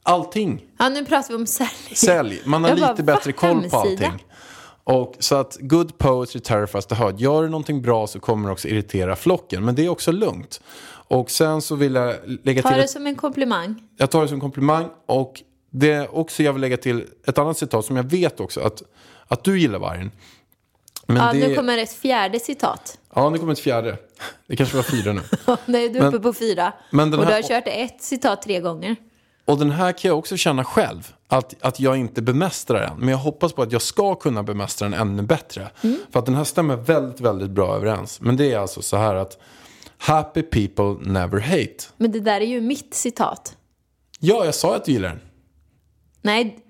Allting. 0.07 0.65
Ja, 0.79 0.89
nu 0.89 1.05
pratar 1.05 1.29
vi 1.29 1.35
om 1.35 1.47
sälj. 1.47 1.69
Sälj. 1.95 2.43
Man 2.45 2.63
har 2.65 2.71
Jag 2.71 2.79
bara, 2.79 2.91
lite 2.91 3.03
bättre 3.03 3.33
va? 3.33 3.37
koll 3.39 3.71
på 3.71 3.77
allting. 3.77 4.25
Och 4.85 5.15
så 5.19 5.35
att 5.35 5.57
good 5.61 5.99
poetry 5.99 6.41
terrifies 6.41 6.87
the 6.87 6.95
herd. 6.95 7.21
Gör 7.21 7.43
du 7.43 7.49
någonting 7.49 7.83
bra 7.83 8.07
så 8.07 8.21
kommer 8.21 8.49
det 8.49 8.53
också 8.53 8.69
irritera 8.69 9.17
flocken. 9.17 9.65
Men 9.65 9.75
det 9.75 9.85
är 9.85 9.89
också 9.89 10.13
lugnt. 10.13 10.61
Och 11.09 11.31
sen 11.31 11.63
så 11.63 11.75
vill 11.75 11.95
jag 11.95 12.15
lägga 12.43 12.63
Ta 12.63 12.69
till... 12.69 12.79
det 12.79 12.85
Ett, 12.85 12.91
som 12.91 13.07
en 13.07 13.17
komplimang. 13.17 13.83
jag 13.97 14.11
tar 14.11 14.23
det 14.23 14.29
som 14.29 14.41
komplimang. 14.41 14.89
Och 15.07 15.43
det 15.71 15.93
är 15.93 16.15
också 16.17 16.43
jag 16.43 16.53
vill 16.53 16.61
lägga 16.61 16.77
till 16.77 17.05
ett 17.27 17.39
annat 17.39 17.59
citat 17.59 17.85
som 17.85 17.97
jag 17.97 18.05
vet 18.05 18.41
också 18.41 18.61
att, 18.61 18.83
att 19.29 19.45
du 19.45 19.61
gillar 19.61 19.79
vargen. 19.79 20.11
Men 21.07 21.17
Ja, 21.17 21.33
det, 21.33 21.49
nu 21.49 21.55
kommer 21.55 21.79
ett 21.79 21.93
fjärde 21.93 22.41
citat. 22.41 22.99
Ja, 23.15 23.31
nu 23.31 23.39
kommer 23.39 23.53
ett 23.53 23.59
fjärde. 23.61 23.97
Det 24.47 24.57
kanske 24.57 24.77
var 24.77 24.83
fyra 24.83 25.13
nu. 25.13 25.21
Nej, 25.67 25.89
du 25.89 25.99
är 25.99 26.03
Men- 26.03 26.15
uppe 26.15 26.23
på 26.23 26.33
fyra. 26.33 26.73
men 26.91 27.11
den 27.11 27.21
och 27.21 27.27
du 27.27 27.33
har 27.33 27.43
kört 27.43 27.65
ett 27.67 28.03
citat 28.03 28.43
tre 28.43 28.61
gånger. 28.61 28.97
Och 29.45 29.59
den 29.59 29.71
här 29.71 29.93
kan 29.93 30.09
jag 30.09 30.19
också 30.19 30.37
känna 30.37 30.65
själv. 30.65 31.15
Att, 31.29 31.55
att 31.61 31.81
jag 31.81 31.97
inte 31.97 32.23
bemästrar 32.23 32.81
den. 32.81 32.99
Men 32.99 33.09
jag 33.09 33.19
hoppas 33.19 33.53
på 33.53 33.63
att 33.63 33.73
jag 33.73 33.83
ska 33.83 34.15
kunna 34.15 34.43
bemästra 34.43 34.89
den 34.89 35.01
ännu 35.01 35.23
bättre. 35.23 35.71
För 36.11 36.19
att 36.19 36.27
den 36.27 36.35
här 36.35 36.45
stämmer 36.45 36.77
väldigt, 36.77 37.21
väldigt 37.21 37.51
bra 37.51 37.77
överens. 37.77 38.21
Men 38.21 38.37
det 38.37 38.53
är 38.53 38.59
alltså 38.59 38.83
så 38.83 38.97
här 38.97 39.15
att 39.15 39.39
Happy 39.99 40.43
people 40.43 41.13
never 41.13 41.41
hate. 41.41 41.85
Men 41.97 42.13
det 42.13 42.21
där 42.21 42.41
är 42.41 42.47
ju 42.47 42.61
mitt 42.61 42.95
citat. 42.95 43.57
Ja, 44.21 44.45
jag 44.45 44.55
sa 44.55 44.77
att 44.77 44.85
du 44.85 44.93
gillar 44.93 45.09
den. 45.09 45.21
Nej, 46.23 46.64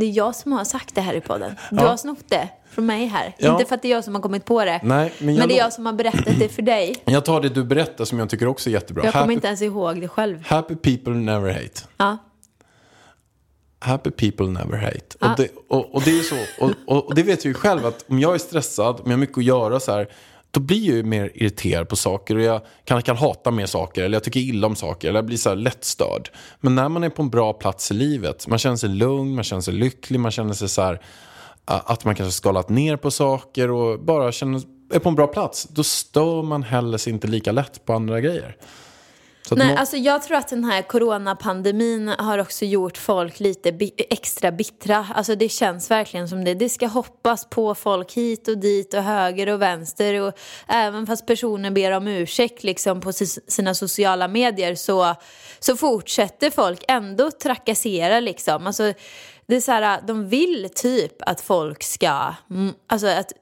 det 0.00 0.06
är 0.06 0.10
jag 0.10 0.36
som 0.36 0.52
har 0.52 0.64
sagt 0.64 0.94
det 0.94 1.00
här 1.00 1.14
i 1.14 1.20
podden. 1.20 1.54
Du 1.70 1.76
Ja. 1.76 1.88
har 1.88 1.96
snott 1.96 2.24
det 2.28 2.48
från 2.70 2.86
mig 2.86 3.06
här. 3.06 3.34
Ja. 3.38 3.52
Inte 3.52 3.64
för 3.64 3.74
att 3.74 3.82
det 3.82 3.88
är 3.88 3.92
jag 3.92 4.04
som 4.04 4.14
har 4.14 4.22
kommit 4.22 4.44
på 4.44 4.64
det. 4.64 4.80
Nej, 4.82 5.12
men 5.18 5.34
men, 5.36 5.48
det 5.48 5.54
är 5.54 5.58
jag 5.58 5.72
som 5.72 5.86
har 5.86 5.92
berättat 5.92 6.38
det 6.38 6.48
för 6.48 6.62
dig. 6.62 6.96
Jag 7.04 7.24
tar 7.24 7.40
det 7.40 7.48
du 7.48 7.64
berättar 7.64 8.04
som 8.04 8.18
jag 8.18 8.30
tycker 8.30 8.46
också 8.46 8.70
är 8.70 8.74
jättebra. 8.74 9.04
Jag 9.04 9.12
kommer 9.12 9.22
happy, 9.24 9.32
inte 9.34 9.46
ens 9.46 9.62
ihåg 9.62 10.00
det 10.00 10.08
själv. 10.08 10.44
happy 10.46 10.76
people 10.76 11.12
never 11.14 11.52
hate. 11.52 11.80
Ja. 11.96 12.16
Happy 13.78 14.10
people 14.10 14.46
never 14.46 14.76
hate. 14.76 15.16
Och, 15.20 15.36
det, 15.36 15.48
och, 15.68 15.94
och 15.94 16.02
det 16.02 16.10
är 16.10 16.14
ju 16.14 16.22
så. 16.22 16.36
Och, 16.86 17.06
och 17.06 17.14
det 17.14 17.22
vet 17.22 17.44
jag 17.44 17.50
ju 17.50 17.54
själv 17.54 17.86
att 17.86 18.04
om 18.08 18.18
jag 18.18 18.34
är 18.34 18.38
stressad, 18.38 18.94
om 18.94 19.02
jag 19.04 19.12
har 19.12 19.16
mycket 19.16 19.38
att 19.38 19.44
göra 19.44 19.80
så 19.80 19.92
här. 19.92 20.08
Då 20.50 20.60
blir 20.60 20.86
jag 20.86 20.96
ju 20.96 21.02
mer 21.02 21.32
irriterad 21.34 21.88
på 21.88 21.96
saker 21.96 22.36
och 22.36 22.42
jag 22.42 22.60
kan, 22.84 23.02
kan 23.02 23.16
hata 23.16 23.50
mer 23.50 23.66
saker 23.66 24.04
eller 24.04 24.16
jag 24.16 24.24
tycker 24.24 24.40
illa 24.40 24.66
om 24.66 24.76
saker 24.76 25.08
eller 25.08 25.18
jag 25.18 25.26
blir 25.26 25.36
så 25.36 25.48
här 25.48 25.56
lättstörd. 25.56 26.30
Men 26.60 26.74
när 26.74 26.88
man 26.88 27.04
är 27.04 27.08
på 27.10 27.22
en 27.22 27.30
bra 27.30 27.52
plats 27.52 27.90
i 27.90 27.94
livet, 27.94 28.46
man 28.46 28.58
känner 28.58 28.76
sig 28.76 28.88
lugn, 28.88 29.34
man 29.34 29.44
känner 29.44 29.62
sig 29.62 29.74
lycklig, 29.74 30.20
man 30.20 30.30
känner 30.30 30.54
sig 30.54 30.68
så 30.68 30.82
här 30.82 31.00
att 31.64 32.04
man 32.04 32.14
kanske 32.14 32.32
skalat 32.32 32.68
ner 32.68 32.96
på 32.96 33.10
saker 33.10 33.70
och 33.70 34.00
bara 34.00 34.32
känner, 34.32 34.62
är 34.92 34.98
på 34.98 35.08
en 35.08 35.14
bra 35.14 35.26
plats. 35.26 35.68
Då 35.70 35.84
stör 35.84 36.42
man 36.42 36.62
heller 36.62 36.98
sig 36.98 37.12
inte 37.12 37.26
lika 37.26 37.52
lätt 37.52 37.84
på 37.84 37.92
andra 37.92 38.20
grejer. 38.20 38.56
Nej, 39.56 39.68
må- 39.72 39.76
alltså 39.76 39.96
jag 39.96 40.22
tror 40.22 40.36
att 40.36 40.48
den 40.48 40.64
här 40.64 40.82
coronapandemin 40.82 42.08
har 42.08 42.38
också 42.38 42.64
gjort 42.64 42.98
folk 42.98 43.40
lite 43.40 43.72
bi- 43.72 43.92
extra 44.10 44.52
bittra. 44.52 45.06
Alltså 45.14 45.34
det 45.34 45.48
känns 45.48 45.90
verkligen 45.90 46.28
som 46.28 46.44
det. 46.44 46.54
Det 46.54 46.68
ska 46.68 46.86
hoppas 46.86 47.44
på 47.50 47.74
folk 47.74 48.12
hit 48.12 48.48
och 48.48 48.58
dit 48.58 48.94
och 48.94 49.02
höger 49.02 49.48
och 49.48 49.62
vänster. 49.62 50.20
Och 50.20 50.32
även 50.68 51.06
fast 51.06 51.26
personer 51.26 51.70
ber 51.70 51.92
om 51.92 52.08
ursäkt 52.08 52.64
liksom 52.64 53.00
på 53.00 53.12
si- 53.12 53.40
sina 53.48 53.74
sociala 53.74 54.28
medier 54.28 54.74
så, 54.74 55.14
så 55.60 55.76
fortsätter 55.76 56.50
folk 56.50 56.84
ändå 56.88 57.30
trakassera 57.30 58.20
liksom. 58.20 58.66
Alltså, 58.66 58.92
det 59.46 59.56
är 59.56 59.60
så 59.60 59.72
här, 59.72 60.00
de 60.06 60.28
vill 60.28 60.68
typ 60.74 61.12
att 61.22 61.40
folk 61.40 61.82
ska, 61.82 62.34
alltså 62.88 63.06
att 63.06 63.32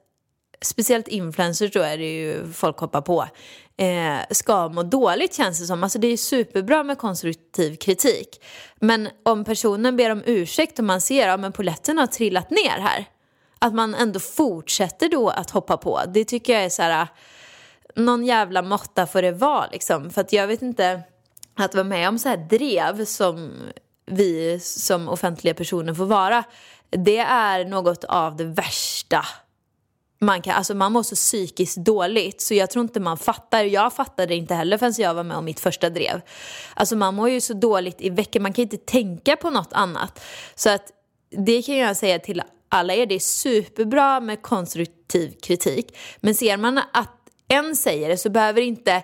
speciellt 0.61 1.09
influencers 1.09 1.73
då 1.73 1.81
är 1.81 1.99
det 1.99 2.19
ju 2.19 2.53
folk 2.53 2.79
hoppar 2.79 3.01
på, 3.01 3.29
eh, 3.77 4.19
ska 4.31 4.69
må 4.69 4.83
dåligt 4.83 5.35
känns 5.35 5.61
det 5.61 5.67
som. 5.67 5.83
Alltså 5.83 5.99
det 5.99 6.07
är 6.09 6.17
superbra 6.17 6.83
med 6.83 6.99
konstruktiv 6.99 7.77
kritik. 7.77 8.45
Men 8.81 9.09
om 9.23 9.45
personen 9.45 9.97
ber 9.97 10.11
om 10.11 10.23
ursäkt 10.27 10.79
och 10.79 10.85
man 10.85 11.01
ser 11.01 11.29
att 11.29 11.43
ja, 11.43 11.51
poletten 11.51 11.99
har 11.99 12.07
trillat 12.07 12.51
ner 12.51 12.79
här, 12.81 13.05
att 13.59 13.75
man 13.75 13.95
ändå 13.95 14.21
fortsätter 14.21 15.09
då 15.09 15.29
att 15.29 15.51
hoppa 15.51 15.77
på. 15.77 16.01
Det 16.09 16.25
tycker 16.25 16.53
jag 16.53 16.65
är 16.65 16.69
så 16.69 16.83
här, 16.83 17.03
ah, 17.03 17.09
någon 17.95 18.25
jävla 18.25 18.63
måtta 18.63 19.07
får 19.07 19.23
det 19.23 19.33
vara 19.33 19.67
liksom. 19.73 20.11
För 20.11 20.21
att 20.21 20.33
jag 20.33 20.47
vet 20.47 20.63
inte, 20.63 21.03
att 21.57 21.75
vara 21.75 21.85
med 21.85 22.09
om 22.09 22.19
så 22.19 22.29
här 22.29 22.37
drev 22.37 23.05
som 23.05 23.53
vi 24.07 24.61
som 24.61 25.09
offentliga 25.09 25.55
personer 25.55 25.95
får 25.95 26.07
vara, 26.07 26.45
det 26.91 27.19
är 27.19 27.65
något 27.65 28.05
av 28.05 28.37
det 28.37 28.45
värsta 28.45 29.25
man 30.21 30.43
kan, 30.43 30.55
alltså 30.55 30.75
man 30.75 30.93
mår 30.93 31.03
så 31.03 31.15
psykiskt 31.15 31.77
dåligt 31.77 32.41
så 32.41 32.55
jag 32.55 32.71
tror 32.71 32.83
inte 32.83 33.01
man 33.01 33.19
fattar, 33.19 33.65
jag 33.65 33.93
fattade 33.93 34.35
inte 34.35 34.55
heller 34.55 34.79
förrän 34.79 34.95
jag 34.99 35.15
var 35.15 35.25
med 35.25 35.37
om 35.37 35.45
mitt 35.45 35.61
första 35.61 35.91
drev. 35.91 36.21
Alltså 36.75 36.97
man 36.97 37.15
mår 37.15 37.31
ju 37.31 37.41
så 37.41 37.55
dåligt 37.55 38.01
i 38.01 38.11
veckan, 38.11 38.43
man 38.43 38.53
kan 38.53 38.63
inte 38.63 38.77
tänka 38.77 39.37
på 39.37 39.51
något 39.51 39.73
annat. 39.73 40.25
Så 40.55 40.71
att 40.71 40.93
det 41.31 41.63
kan 41.63 41.77
jag 41.77 41.97
säga 41.97 42.19
till 42.19 42.43
alla 42.69 42.95
er, 42.95 43.07
det 43.07 43.15
är 43.15 43.19
superbra 43.19 44.21
med 44.21 44.43
konstruktiv 44.43 45.35
kritik. 45.43 45.97
Men 46.21 46.35
ser 46.35 46.57
man 46.57 46.79
att 46.93 47.15
en 47.49 47.77
säger 47.77 48.09
det 48.09 48.17
så 48.17 48.31
behöver 48.31 48.61
inte 48.61 49.03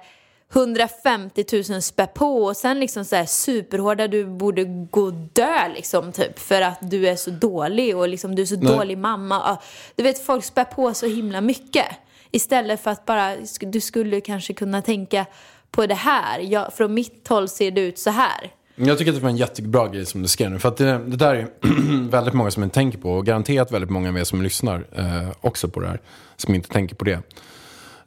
150 0.55 1.45
000 1.71 1.83
spä 1.83 2.07
på 2.07 2.45
och 2.45 2.57
sen 2.57 2.81
liksom 2.81 3.05
så 3.05 3.17
här 3.17 3.27
superhårda, 3.27 4.09
du 4.09 4.25
borde 4.27 4.64
gå 4.64 5.01
och 5.01 5.12
dö 5.12 5.69
liksom 5.75 6.12
typ 6.12 6.38
för 6.38 6.62
att 6.62 6.79
du 6.81 7.09
är 7.09 7.17
så 7.17 7.31
dålig 7.31 7.97
och 7.97 8.09
liksom 8.09 8.35
du 8.35 8.43
är 8.43 8.47
så 8.47 8.57
Nej. 8.57 8.77
dålig 8.77 8.99
mamma. 8.99 9.35
Ja, 9.35 9.62
Du 9.95 10.03
vet 10.03 10.27
folk 10.27 10.45
spär 10.45 10.64
på 10.64 10.95
så 10.95 11.07
himla 11.07 11.40
mycket. 11.40 11.87
Istället 12.31 12.83
för 12.83 12.90
att 12.90 13.05
bara, 13.07 13.37
du 13.61 13.81
skulle 13.81 14.21
kanske 14.21 14.55
kunna 14.55 14.83
tänka 14.83 15.27
på 15.71 15.87
det 15.87 15.95
här. 15.95 16.38
Jag, 16.38 16.73
från 16.75 16.95
mitt 16.95 17.29
håll 17.29 17.49
ser 17.49 17.71
det 17.71 17.81
ut 17.81 17.99
så 17.99 18.11
här. 18.11 18.51
Jag 18.77 18.99
tycker 18.99 19.12
att 19.12 19.17
det 19.17 19.23
var 19.23 19.31
en 19.31 19.37
jättebra 19.37 19.88
grej 19.88 20.07
som 20.07 20.23
du 20.23 20.29
skrev 20.29 20.51
nu. 20.51 20.59
För 20.59 20.69
att 20.69 20.77
det, 20.77 20.99
det 21.07 21.17
där 21.17 21.35
är 21.35 21.49
väldigt 22.11 22.35
många 22.35 22.51
som 22.51 22.62
inte 22.62 22.75
tänker 22.75 22.99
på. 22.99 23.12
Och 23.12 23.27
garanterat 23.27 23.73
väldigt 23.73 23.90
många 23.90 24.09
av 24.09 24.19
er 24.19 24.25
som 24.25 24.43
lyssnar 24.43 24.87
eh, 24.97 25.31
också 25.40 25.69
på 25.69 25.81
det 25.81 25.87
här. 25.87 26.01
Som 26.37 26.55
inte 26.55 26.69
tänker 26.69 26.97
på 26.97 27.05
det. 27.05 27.21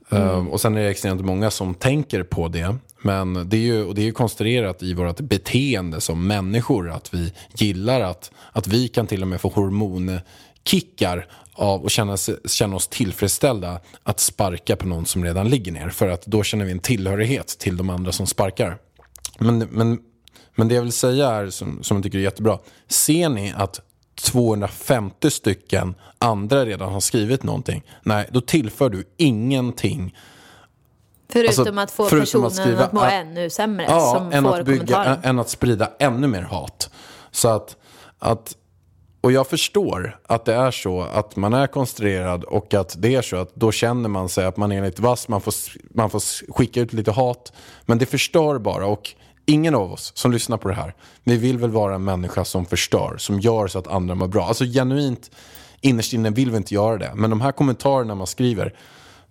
Mm. 0.09 0.29
Ehm, 0.29 0.47
och 0.47 0.61
sen 0.61 0.77
är 0.77 0.83
det 0.83 0.89
extremt 0.89 1.21
många 1.21 1.51
som 1.51 1.73
tänker 1.73 2.23
på 2.23 2.47
det. 2.47 2.75
Men 3.01 3.49
det 3.49 3.57
är 3.57 3.61
ju, 3.61 3.85
och 3.85 3.95
det 3.95 4.01
är 4.01 4.05
ju 4.05 4.11
konstruerat 4.11 4.83
i 4.83 4.93
vårt 4.93 5.19
beteende 5.19 6.01
som 6.01 6.27
människor. 6.27 6.89
Att 6.89 7.13
vi 7.13 7.33
gillar 7.53 8.01
att, 8.01 8.31
att 8.51 8.67
vi 8.67 8.87
kan 8.87 9.07
till 9.07 9.21
och 9.21 9.27
med 9.27 9.41
få 9.41 9.49
hormonkickar 9.49 11.27
av 11.53 11.83
och 11.83 11.91
känna, 11.91 12.17
känna 12.45 12.75
oss 12.75 12.87
tillfredsställda 12.87 13.79
att 14.03 14.19
sparka 14.19 14.75
på 14.75 14.87
någon 14.87 15.05
som 15.05 15.23
redan 15.23 15.49
ligger 15.49 15.71
ner. 15.71 15.89
För 15.89 16.07
att 16.07 16.25
då 16.25 16.43
känner 16.43 16.65
vi 16.65 16.71
en 16.71 16.79
tillhörighet 16.79 17.47
till 17.47 17.77
de 17.77 17.89
andra 17.89 18.11
som 18.11 18.27
sparkar. 18.27 18.77
Men, 19.39 19.57
men, 19.57 19.99
men 20.55 20.67
det 20.67 20.75
jag 20.75 20.81
vill 20.81 20.91
säga 20.91 21.29
är, 21.29 21.49
som, 21.49 21.83
som 21.83 21.97
jag 21.97 22.03
tycker 22.03 22.17
är 22.17 22.21
jättebra. 22.21 22.59
Ser 22.87 23.29
ni 23.29 23.53
att 23.57 23.81
250 24.21 25.31
stycken 25.31 25.95
andra 26.19 26.65
redan 26.65 26.93
har 26.93 26.99
skrivit 26.99 27.43
någonting. 27.43 27.83
Nej, 28.03 28.29
då 28.31 28.41
tillför 28.41 28.89
du 28.89 29.03
ingenting. 29.17 30.15
Förutom 31.29 31.77
Alltså, 31.77 31.79
att 31.79 31.91
få 31.91 32.05
förutom 32.05 32.21
personen 32.21 32.45
att 32.47 32.55
skriva- 32.55 32.83
att 32.83 32.93
må 32.93 33.01
ja. 33.01 33.11
ännu 33.11 33.49
sämre 33.49 33.85
Ja, 33.89 34.13
som 34.17 34.31
än 34.31 34.43
får 34.43 34.59
att, 34.59 34.65
bygga, 34.65 35.17
än 35.23 35.39
att 35.39 35.49
sprida 35.49 35.91
ännu 35.99 36.27
mer 36.27 36.41
hat. 36.41 36.89
Så 37.31 37.47
att, 37.47 37.75
att, 38.19 38.55
och 39.21 39.31
jag 39.31 39.47
förstår 39.47 40.19
att 40.27 40.45
det 40.45 40.53
är 40.53 40.71
så 40.71 41.01
att 41.01 41.35
man 41.35 41.53
är 41.53 41.67
konstruerad 41.67 42.43
och 42.43 42.73
att 42.73 42.95
det 43.01 43.15
är 43.15 43.21
så 43.21 43.35
att 43.35 43.55
då 43.55 43.71
känner 43.71 44.09
man 44.09 44.29
sig 44.29 44.45
att 44.45 44.57
man 44.57 44.71
är 44.71 44.81
lite 44.85 45.01
vass, 45.01 45.27
man 45.27 45.41
får, 45.41 45.53
man 45.93 46.09
får 46.09 46.51
skicka 46.53 46.81
ut 46.81 46.93
lite 46.93 47.11
hat. 47.11 47.53
Men 47.85 47.97
det 47.97 48.05
förstör 48.05 48.59
bara 48.59 48.85
och 48.85 49.13
ingen 49.47 49.75
av 49.75 49.91
oss 49.91 50.11
som 50.15 50.31
lyssnar 50.31 50.57
på 50.57 50.67
det 50.67 50.73
här, 50.73 50.93
vi 51.23 51.37
vill 51.37 51.57
väl 51.57 51.71
vara 51.71 51.95
en 51.95 52.03
människa 52.03 52.45
som 52.45 52.65
förstör, 52.65 53.15
som 53.17 53.39
gör 53.39 53.67
så 53.67 53.79
att 53.79 53.87
andra 53.87 54.15
mår 54.15 54.27
bra. 54.27 54.45
Alltså 54.45 54.65
genuint, 54.65 55.31
innerst 55.81 56.13
inne 56.13 56.29
vill 56.29 56.51
vi 56.51 56.57
inte 56.57 56.73
göra 56.73 56.97
det. 56.97 57.11
Men 57.15 57.29
de 57.29 57.41
här 57.41 57.51
kommentarerna 57.51 58.15
man 58.15 58.27
skriver, 58.27 58.73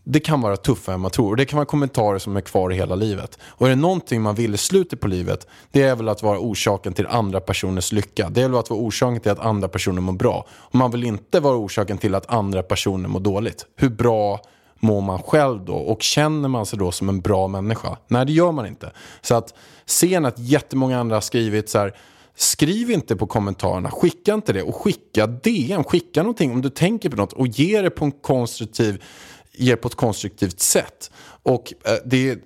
det 0.04 0.20
kan 0.20 0.40
vara 0.40 0.56
tuffare 0.56 0.94
än 0.94 1.00
man 1.00 1.10
tror. 1.10 1.30
Och 1.30 1.36
det 1.36 1.44
kan 1.44 1.56
vara 1.56 1.66
kommentarer 1.66 2.18
som 2.18 2.36
är 2.36 2.40
kvar 2.40 2.72
i 2.72 2.76
hela 2.76 2.94
livet. 2.94 3.38
Och 3.44 3.66
är 3.66 3.70
det 3.70 3.76
någonting 3.76 4.22
man 4.22 4.34
vill 4.34 4.54
i 4.54 4.56
slutet 4.56 5.00
på 5.00 5.08
livet, 5.08 5.46
det 5.72 5.82
är 5.82 5.96
väl 5.96 6.08
att 6.08 6.22
vara 6.22 6.38
orsaken 6.38 6.92
till 6.92 7.06
andra 7.06 7.40
personers 7.40 7.92
lycka. 7.92 8.28
Det 8.30 8.42
är 8.42 8.48
väl 8.48 8.58
att 8.58 8.70
vara 8.70 8.80
orsaken 8.80 9.20
till 9.20 9.32
att 9.32 9.40
andra 9.40 9.68
personer 9.68 10.00
mår 10.00 10.12
bra. 10.12 10.46
Och 10.50 10.74
man 10.74 10.90
vill 10.90 11.04
inte 11.04 11.40
vara 11.40 11.56
orsaken 11.56 11.98
till 11.98 12.14
att 12.14 12.30
andra 12.30 12.62
personer 12.62 13.08
mår 13.08 13.20
dåligt. 13.20 13.66
Hur 13.76 13.88
bra 13.88 14.40
mår 14.80 15.00
man 15.00 15.22
själv 15.22 15.64
då? 15.64 15.74
Och 15.74 16.02
känner 16.02 16.48
man 16.48 16.66
sig 16.66 16.78
då 16.78 16.92
som 16.92 17.08
en 17.08 17.20
bra 17.20 17.48
människa? 17.48 17.96
Nej, 18.08 18.26
det 18.26 18.32
gör 18.32 18.52
man 18.52 18.66
inte. 18.66 18.92
Så 19.20 19.34
att 19.34 19.54
se 19.86 20.16
att 20.16 20.38
jättemånga 20.38 21.00
andra 21.00 21.16
har 21.16 21.20
skrivit 21.20 21.68
så 21.68 21.78
här, 21.78 21.96
Skriv 22.38 22.90
inte 22.90 23.16
på 23.16 23.26
kommentarerna, 23.26 23.90
skicka 23.90 24.34
inte 24.34 24.52
det 24.52 24.62
och 24.62 24.76
skicka 24.76 25.26
DM, 25.26 25.84
skicka 25.84 26.22
någonting 26.22 26.52
om 26.52 26.62
du 26.62 26.70
tänker 26.70 27.10
på 27.10 27.16
något 27.16 27.32
och 27.32 27.46
ge 27.46 27.82
det 27.82 27.90
på 27.90 28.04
en 28.04 28.12
konstruktiv, 28.12 29.04
ge 29.52 29.70
det 29.70 29.76
på 29.76 29.88
ett 29.88 29.94
konstruktivt 29.94 30.60
sätt. 30.60 31.10
Och, 31.42 31.72
eh, 31.84 31.94
det, 32.04 32.38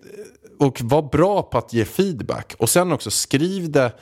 och 0.59 0.81
var 0.83 1.03
bra 1.03 1.43
på 1.43 1.59
att 1.59 1.73
ge 1.73 1.85
feedback. 1.85 2.55
Och 2.59 2.71
sen 2.71 2.93
också 2.93 3.11
skriv 3.11 3.71
det 3.71 3.93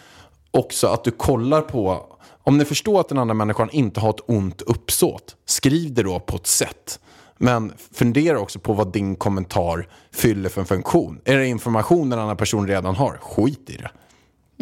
också 0.51 0.87
att 0.87 1.05
du 1.05 1.11
kollar 1.11 1.63
på, 1.63 2.07
om 2.43 2.59
ni 2.59 2.65
förstår 2.65 3.01
att 3.01 3.09
den 3.09 3.19
andra 3.19 3.35
människan 3.35 3.71
inte 3.73 4.01
har 4.01 4.11
ett 4.11 4.25
ont 4.27 4.63
uppsåt, 4.63 5.37
skriv 5.47 5.95
det 5.95 6.03
då 6.03 6.21
på 6.21 6.37
ett 6.37 6.47
sätt. 6.47 7.01
Men 7.39 7.73
fundera 7.93 8.41
också 8.41 8.59
på 8.59 8.73
vad 8.73 8.93
din 8.93 9.17
kommentar 9.17 9.89
fyller 10.13 10.49
för 10.49 10.61
en 10.61 10.67
funktion. 10.67 11.21
Är 11.25 11.37
det 11.37 11.47
information 11.47 12.11
den 12.11 12.19
andra 12.19 12.37
personen 12.37 12.69
redan 12.69 12.95
har? 12.95 13.19
Skit 13.23 13.71
i 13.71 13.77
det. 13.77 13.91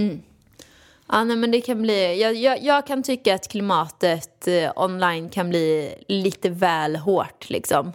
Mm. 0.02 0.22
Ja, 1.08 1.24
nej, 1.24 1.36
men 1.36 1.50
det 1.50 1.60
kan 1.60 1.82
bli, 1.82 2.20
jag, 2.20 2.34
jag, 2.34 2.62
jag 2.62 2.86
kan 2.86 3.02
tycka 3.02 3.34
att 3.34 3.48
klimatet 3.48 4.48
eh, 4.48 4.70
online 4.76 5.28
kan 5.28 5.48
bli 5.48 5.94
lite 6.08 6.50
väl 6.50 6.96
hårt 6.96 7.50
liksom. 7.50 7.92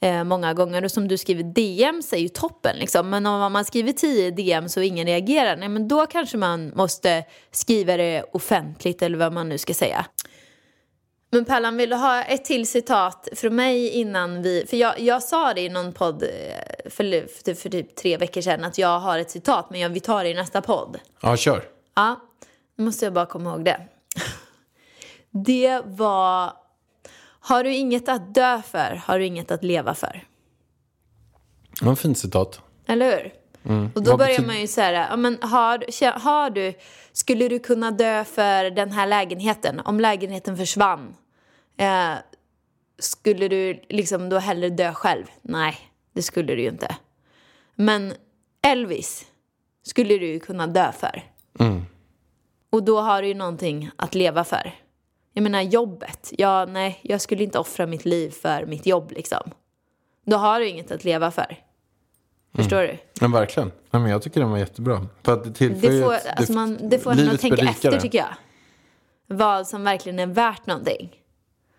Eh, 0.00 0.24
många 0.24 0.54
gånger. 0.54 0.84
Och 0.84 0.90
som 0.90 1.08
du 1.08 1.18
skriver, 1.18 1.42
DMs 1.42 2.12
är 2.12 2.18
ju 2.18 2.28
toppen 2.28 2.76
liksom. 2.76 3.10
Men 3.10 3.26
om 3.26 3.52
man 3.52 3.64
skriver 3.64 3.92
10 3.92 4.30
DMs 4.30 4.76
och 4.76 4.84
ingen 4.84 5.06
reagerar, 5.06 5.56
nej 5.56 5.68
men 5.68 5.88
då 5.88 6.06
kanske 6.06 6.36
man 6.36 6.72
måste 6.74 7.24
skriva 7.50 7.96
det 7.96 8.24
offentligt 8.32 9.02
eller 9.02 9.18
vad 9.18 9.32
man 9.32 9.48
nu 9.48 9.58
ska 9.58 9.74
säga. 9.74 10.06
Men 11.36 11.44
Pallan, 11.44 11.76
vill 11.76 11.90
du 11.90 11.96
ha 11.96 12.22
ett 12.22 12.44
till 12.44 12.68
citat 12.68 13.28
från 13.32 13.56
mig 13.56 13.88
innan 13.88 14.42
vi... 14.42 14.66
För 14.68 14.76
jag, 14.76 15.00
jag 15.00 15.22
sa 15.22 15.54
det 15.54 15.60
i 15.60 15.68
någon 15.68 15.92
podd 15.92 16.22
eh, 16.22 16.28
för, 16.90 17.28
för, 17.28 17.54
för 17.54 17.68
typ 17.68 17.96
tre 17.96 18.16
veckor 18.16 18.40
sedan 18.40 18.64
att 18.64 18.78
jag 18.78 18.98
har 18.98 19.18
ett 19.18 19.30
citat 19.30 19.70
men 19.70 19.80
jag, 19.80 19.88
vi 19.88 20.00
tar 20.00 20.24
det 20.24 20.30
i 20.30 20.34
nästa 20.34 20.62
podd. 20.62 20.98
Ja, 21.20 21.36
kör. 21.36 21.62
Ja, 21.94 22.20
nu 22.76 22.84
måste 22.84 23.06
jag 23.06 23.12
bara 23.12 23.26
komma 23.26 23.50
ihåg 23.50 23.64
det. 23.64 23.80
Det 25.30 25.82
var... 25.84 26.52
Har 27.40 27.64
du 27.64 27.74
inget 27.74 28.08
att 28.08 28.34
dö 28.34 28.62
för, 28.70 29.02
har 29.04 29.18
du 29.18 29.26
inget 29.26 29.50
att 29.50 29.64
leva 29.64 29.94
för. 29.94 30.24
Var 31.80 31.92
ett 31.92 31.98
fint 31.98 32.18
citat. 32.18 32.60
Eller 32.86 33.16
hur? 33.16 33.32
Och 33.94 34.02
då 34.02 34.10
Vad 34.10 34.18
börjar 34.18 34.46
man 34.46 34.60
ju 34.60 34.66
säga, 34.66 35.06
ja, 35.10 35.16
men 35.16 35.38
har, 35.42 36.18
har 36.18 36.50
du, 36.50 36.74
skulle 37.12 37.48
du 37.48 37.58
kunna 37.58 37.90
dö 37.90 38.24
för 38.24 38.70
den 38.70 38.92
här 38.92 39.06
lägenheten? 39.06 39.80
Om 39.84 40.00
lägenheten 40.00 40.56
försvann, 40.56 41.14
eh, 41.76 42.14
skulle 42.98 43.48
du 43.48 43.80
liksom 43.88 44.28
då 44.28 44.38
hellre 44.38 44.68
dö 44.70 44.92
själv? 44.94 45.24
Nej, 45.42 45.76
det 46.12 46.22
skulle 46.22 46.54
du 46.54 46.62
ju 46.62 46.68
inte. 46.68 46.96
Men 47.74 48.12
Elvis 48.62 49.26
skulle 49.82 50.18
du 50.18 50.26
ju 50.26 50.40
kunna 50.40 50.66
dö 50.66 50.92
för. 50.92 51.22
Och 52.70 52.82
då 52.82 53.00
har 53.00 53.22
du 53.22 53.28
ju 53.28 53.34
någonting 53.34 53.90
att 53.96 54.14
leva 54.14 54.44
för. 54.44 54.72
Jag 55.32 55.42
menar 55.42 55.60
jobbet, 55.62 56.32
ja 56.38 56.64
nej, 56.68 56.98
jag 57.02 57.20
skulle 57.20 57.44
inte 57.44 57.58
offra 57.58 57.86
mitt 57.86 58.04
liv 58.04 58.30
för 58.30 58.66
mitt 58.66 58.86
jobb 58.86 59.12
liksom. 59.12 59.50
Då 60.24 60.36
har 60.36 60.60
du 60.60 60.68
inget 60.68 60.90
att 60.90 61.04
leva 61.04 61.30
för. 61.30 61.56
Förstår 62.54 62.80
du? 62.82 62.98
Ja, 63.20 63.28
verkligen. 63.28 63.72
Ja, 63.90 63.98
men 63.98 64.10
jag 64.10 64.22
tycker 64.22 64.40
den 64.40 64.50
var 64.50 64.58
jättebra. 64.58 65.06
För 65.22 65.32
att 65.32 65.44
det, 65.44 65.52
tillför 65.52 65.88
Det 65.90 66.02
får, 66.02 66.14
ett- 66.14 66.26
alltså 66.36 66.52
man, 66.52 66.78
det 66.88 66.98
får 66.98 67.12
en 67.12 67.28
att 67.30 67.40
tänka 67.40 67.56
blir 67.56 67.68
efter 67.70 67.88
rikare. 67.88 68.00
tycker 68.02 68.18
jag. 68.18 68.34
Vad 69.26 69.66
som 69.68 69.84
verkligen 69.84 70.18
är 70.18 70.26
värt 70.26 70.66
någonting. 70.66 71.16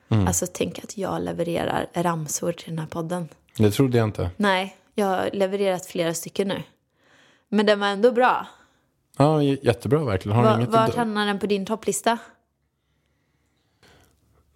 Mm. 0.10 0.28
Alltså 0.28 0.46
tänk 0.54 0.80
att 0.84 0.98
jag 0.98 1.22
levererar 1.22 1.88
ramsor 1.94 2.52
till 2.52 2.70
den 2.70 2.80
här 2.80 2.88
podden. 2.88 3.30
Det 3.58 3.72
trodde 3.72 3.98
jag 3.98 4.08
inte. 4.08 4.30
Nej, 4.38 4.78
jag 4.96 5.06
har 5.06 5.30
levererat 5.34 5.86
flera 5.86 6.14
stycken 6.14 6.48
nu. 6.48 6.64
Men 7.50 7.66
den 7.66 7.80
var 7.80 7.88
ändå 7.88 8.12
bra. 8.12 8.48
Ja, 9.18 9.44
jättebra 9.44 10.04
verkligen. 10.04 10.36
Har 10.36 10.44
Va, 10.44 10.56
inget 10.58 10.70
vart 10.70 10.96
hamnar 10.96 11.26
den 11.26 11.40
på 11.40 11.46
din 11.46 11.66
topplista? 11.66 12.18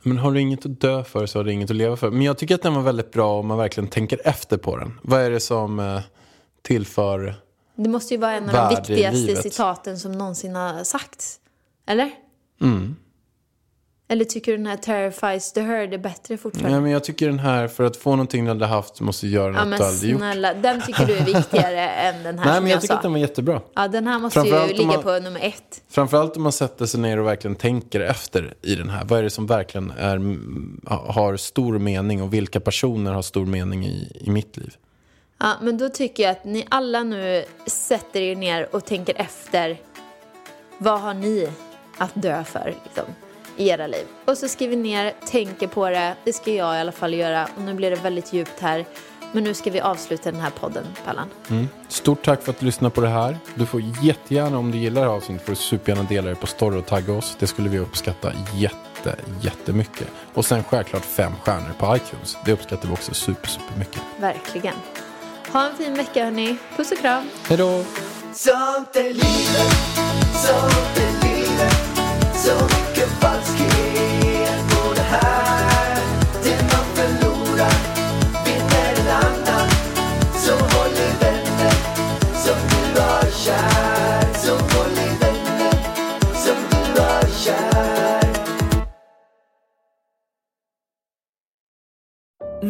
Men 0.04 0.18
har 0.18 0.32
du 0.32 0.40
inget 0.40 0.66
att 0.66 0.82
dö 0.82 1.04
för 1.04 1.26
så 1.26 1.40
har 1.40 1.44
du 1.44 1.52
inget 1.52 1.70
att 1.70 1.76
leva 1.76 1.98
för. 1.98 2.12
Men 2.12 2.22
jag 2.22 2.38
tycker 2.38 2.56
att 2.56 2.62
den 2.62 2.74
var 2.74 2.82
väldigt 2.82 3.12
bra 3.12 3.40
om 3.40 3.48
man 3.48 3.58
verkligen 3.58 3.90
tänker 3.90 4.22
efter 4.28 4.58
på 4.58 4.78
den. 4.78 5.00
Vad 5.02 5.22
är 5.22 5.32
det 5.32 5.40
som 5.40 5.80
eh, 5.80 6.02
tillför... 6.62 7.36
Det 7.76 7.90
måste 7.90 8.14
ju 8.14 8.20
vara 8.20 8.32
en 8.32 8.50
av 8.50 8.56
de 8.56 8.76
viktigaste 8.76 9.36
citaten 9.36 10.00
som 10.00 10.12
någonsin 10.12 10.56
har 10.56 10.84
sagts. 10.84 11.40
Eller? 11.86 12.12
Mm. 12.62 12.96
Eller 14.12 14.26
tycker 14.26 14.52
du 14.52 14.58
den 14.58 14.68
här 14.68 14.78
Terrifies 14.78 15.54
the 15.54 15.62
Herd 15.62 15.94
är 15.94 15.98
bättre 15.98 16.38
fortfarande? 16.38 16.72
Ja, 16.78 16.82
men 16.82 16.92
jag 16.92 17.04
tycker 17.04 17.28
den 17.28 17.40
här, 17.40 17.68
för 17.68 17.84
att 17.84 17.98
få 17.98 18.10
någonting 18.10 18.44
du 18.46 18.50
hade 18.52 18.66
haft 18.66 19.00
måste 19.02 19.26
du 19.26 19.32
göra 19.32 19.54
Ja 19.54 19.60
något 19.60 19.68
men 19.70 19.80
du 19.80 19.86
aldrig 19.86 20.12
gjort. 20.12 20.20
snälla, 20.20 20.54
den 20.54 20.82
tycker 20.82 21.06
du 21.06 21.14
är 21.18 21.26
viktigare 21.26 21.90
än 21.90 22.24
den 22.24 22.40
här 22.40 22.46
Nej, 22.52 22.62
men 22.62 22.70
jag, 22.70 22.76
jag 22.76 22.82
tycker 22.82 22.94
sa. 22.94 22.98
att 22.98 23.02
den 23.04 23.12
var 23.12 23.20
jättebra. 23.20 23.62
Ja, 23.76 23.88
den 23.88 24.08
här 24.08 24.20
måste 24.20 24.40
ju 24.40 24.68
ligga 24.68 24.86
man- 24.86 25.04
på 25.04 25.20
nummer 25.20 25.40
ett. 25.44 25.82
Framförallt 25.90 26.38
om 26.38 26.44
man 26.44 26.52
sätter 26.52 26.86
sig 26.86 27.00
ner 27.00 27.20
och 27.20 27.28
verkligen 27.28 27.56
tänker 27.56 28.00
efter 28.00 28.54
i 28.62 28.76
den 28.76 28.90
här. 28.90 29.06
Vad 29.06 29.20
är 29.20 29.24
det 29.24 29.30
som 29.30 29.48
verkligen 29.48 29.92
är, 29.98 30.38
har 31.12 31.38
stor 31.38 31.80
mening 31.80 32.22
och 32.22 32.34
vilka 32.34 32.60
personer 32.60 33.12
har 33.12 33.22
stor 33.22 33.46
mening 33.46 33.86
i, 33.86 34.12
i 34.22 34.30
mitt 34.30 34.58
liv? 34.58 34.74
Ja, 35.40 35.54
men 35.62 35.78
då 35.78 35.90
tycker 35.90 36.24
jag 36.24 36.32
att 36.32 36.46
ni 36.46 36.66
alla 36.70 37.04
nu 37.04 37.44
sätter 37.68 38.22
er 38.22 38.36
ner 38.36 38.76
och 38.76 38.86
tänker 38.86 39.16
efter. 39.22 39.78
Vad 40.78 41.02
har 41.02 41.14
ni 41.14 41.50
att 41.98 42.12
dö 42.14 42.44
för 42.44 42.74
liksom, 42.86 43.06
i 43.58 43.70
era 43.70 43.88
liv? 43.88 44.06
Och 44.26 44.38
så 44.38 44.48
skriver 44.48 44.76
ni 44.76 44.82
ner, 44.82 45.14
tänker 45.26 45.68
på 45.68 45.90
det. 45.90 46.16
Det 46.24 46.34
ska 46.34 46.52
jag 46.52 46.76
i 46.76 46.80
alla 46.80 46.92
fall 46.92 47.14
göra. 47.14 47.48
Och 47.56 47.62
nu 47.62 47.74
blir 47.74 47.90
det 47.90 47.96
väldigt 47.96 48.34
djupt 48.34 48.60
här. 48.60 48.86
Men 49.32 49.44
nu 49.44 49.54
ska 49.54 49.72
vi 49.72 49.82
avsluta 49.82 50.32
den 50.32 50.42
här 50.42 50.50
podden, 50.50 50.84
Pallan. 51.06 51.30
Stort 51.88 52.26
tack 52.26 52.42
för 52.42 52.52
att 52.52 52.60
du 52.60 52.66
lyssnade 52.66 52.96
på 52.96 53.02
det 53.02 53.10
här. 53.10 53.38
Du 53.56 53.66
får 53.66 53.82
jättegärna, 54.02 54.58
om 54.58 54.72
du 54.72 54.78
gillar 54.78 55.02
det 55.02 55.08
här 55.08 55.16
avsnittet, 55.16 55.46
får 55.46 55.52
du 55.52 55.56
supergärna 55.56 56.04
dela 56.10 56.30
det 56.30 56.36
på 56.36 56.48
story 56.48 56.80
och 56.80 56.86
tagga 56.86 57.14
oss. 57.14 57.38
Det 57.40 57.48
skulle 57.48 57.70
vi 57.70 57.80
uppskatta 57.80 58.32
jätte 58.56 58.92
jätte, 59.06 59.22
jättemycket. 59.42 60.08
Och 60.34 60.46
sen 60.46 60.64
självklart 60.64 61.06
fem 61.06 61.34
stjärnor 61.44 61.74
på 61.78 61.96
iTunes. 61.96 62.38
Det 62.46 62.54
uppskattar 62.54 62.88
vi 62.88 62.94
också 62.94 63.14
super, 63.14 63.48
super 63.48 63.80
mycket. 63.80 64.02
Verkligen. 64.20 64.76
Ha 65.52 65.70
en 65.70 65.76
fin 65.76 65.94
vecka 65.94 66.24
hörni. 66.24 66.58
Puss 66.78 66.92
och 66.92 66.98
kram. 66.98 67.30
Hej 67.48 67.58
då! 67.58 67.84
Sånt 68.34 68.96
är 68.96 69.04
livet, 69.04 69.74
sånt 70.34 70.98
är 70.98 71.28
livet 71.28 71.76
Så 72.36 72.91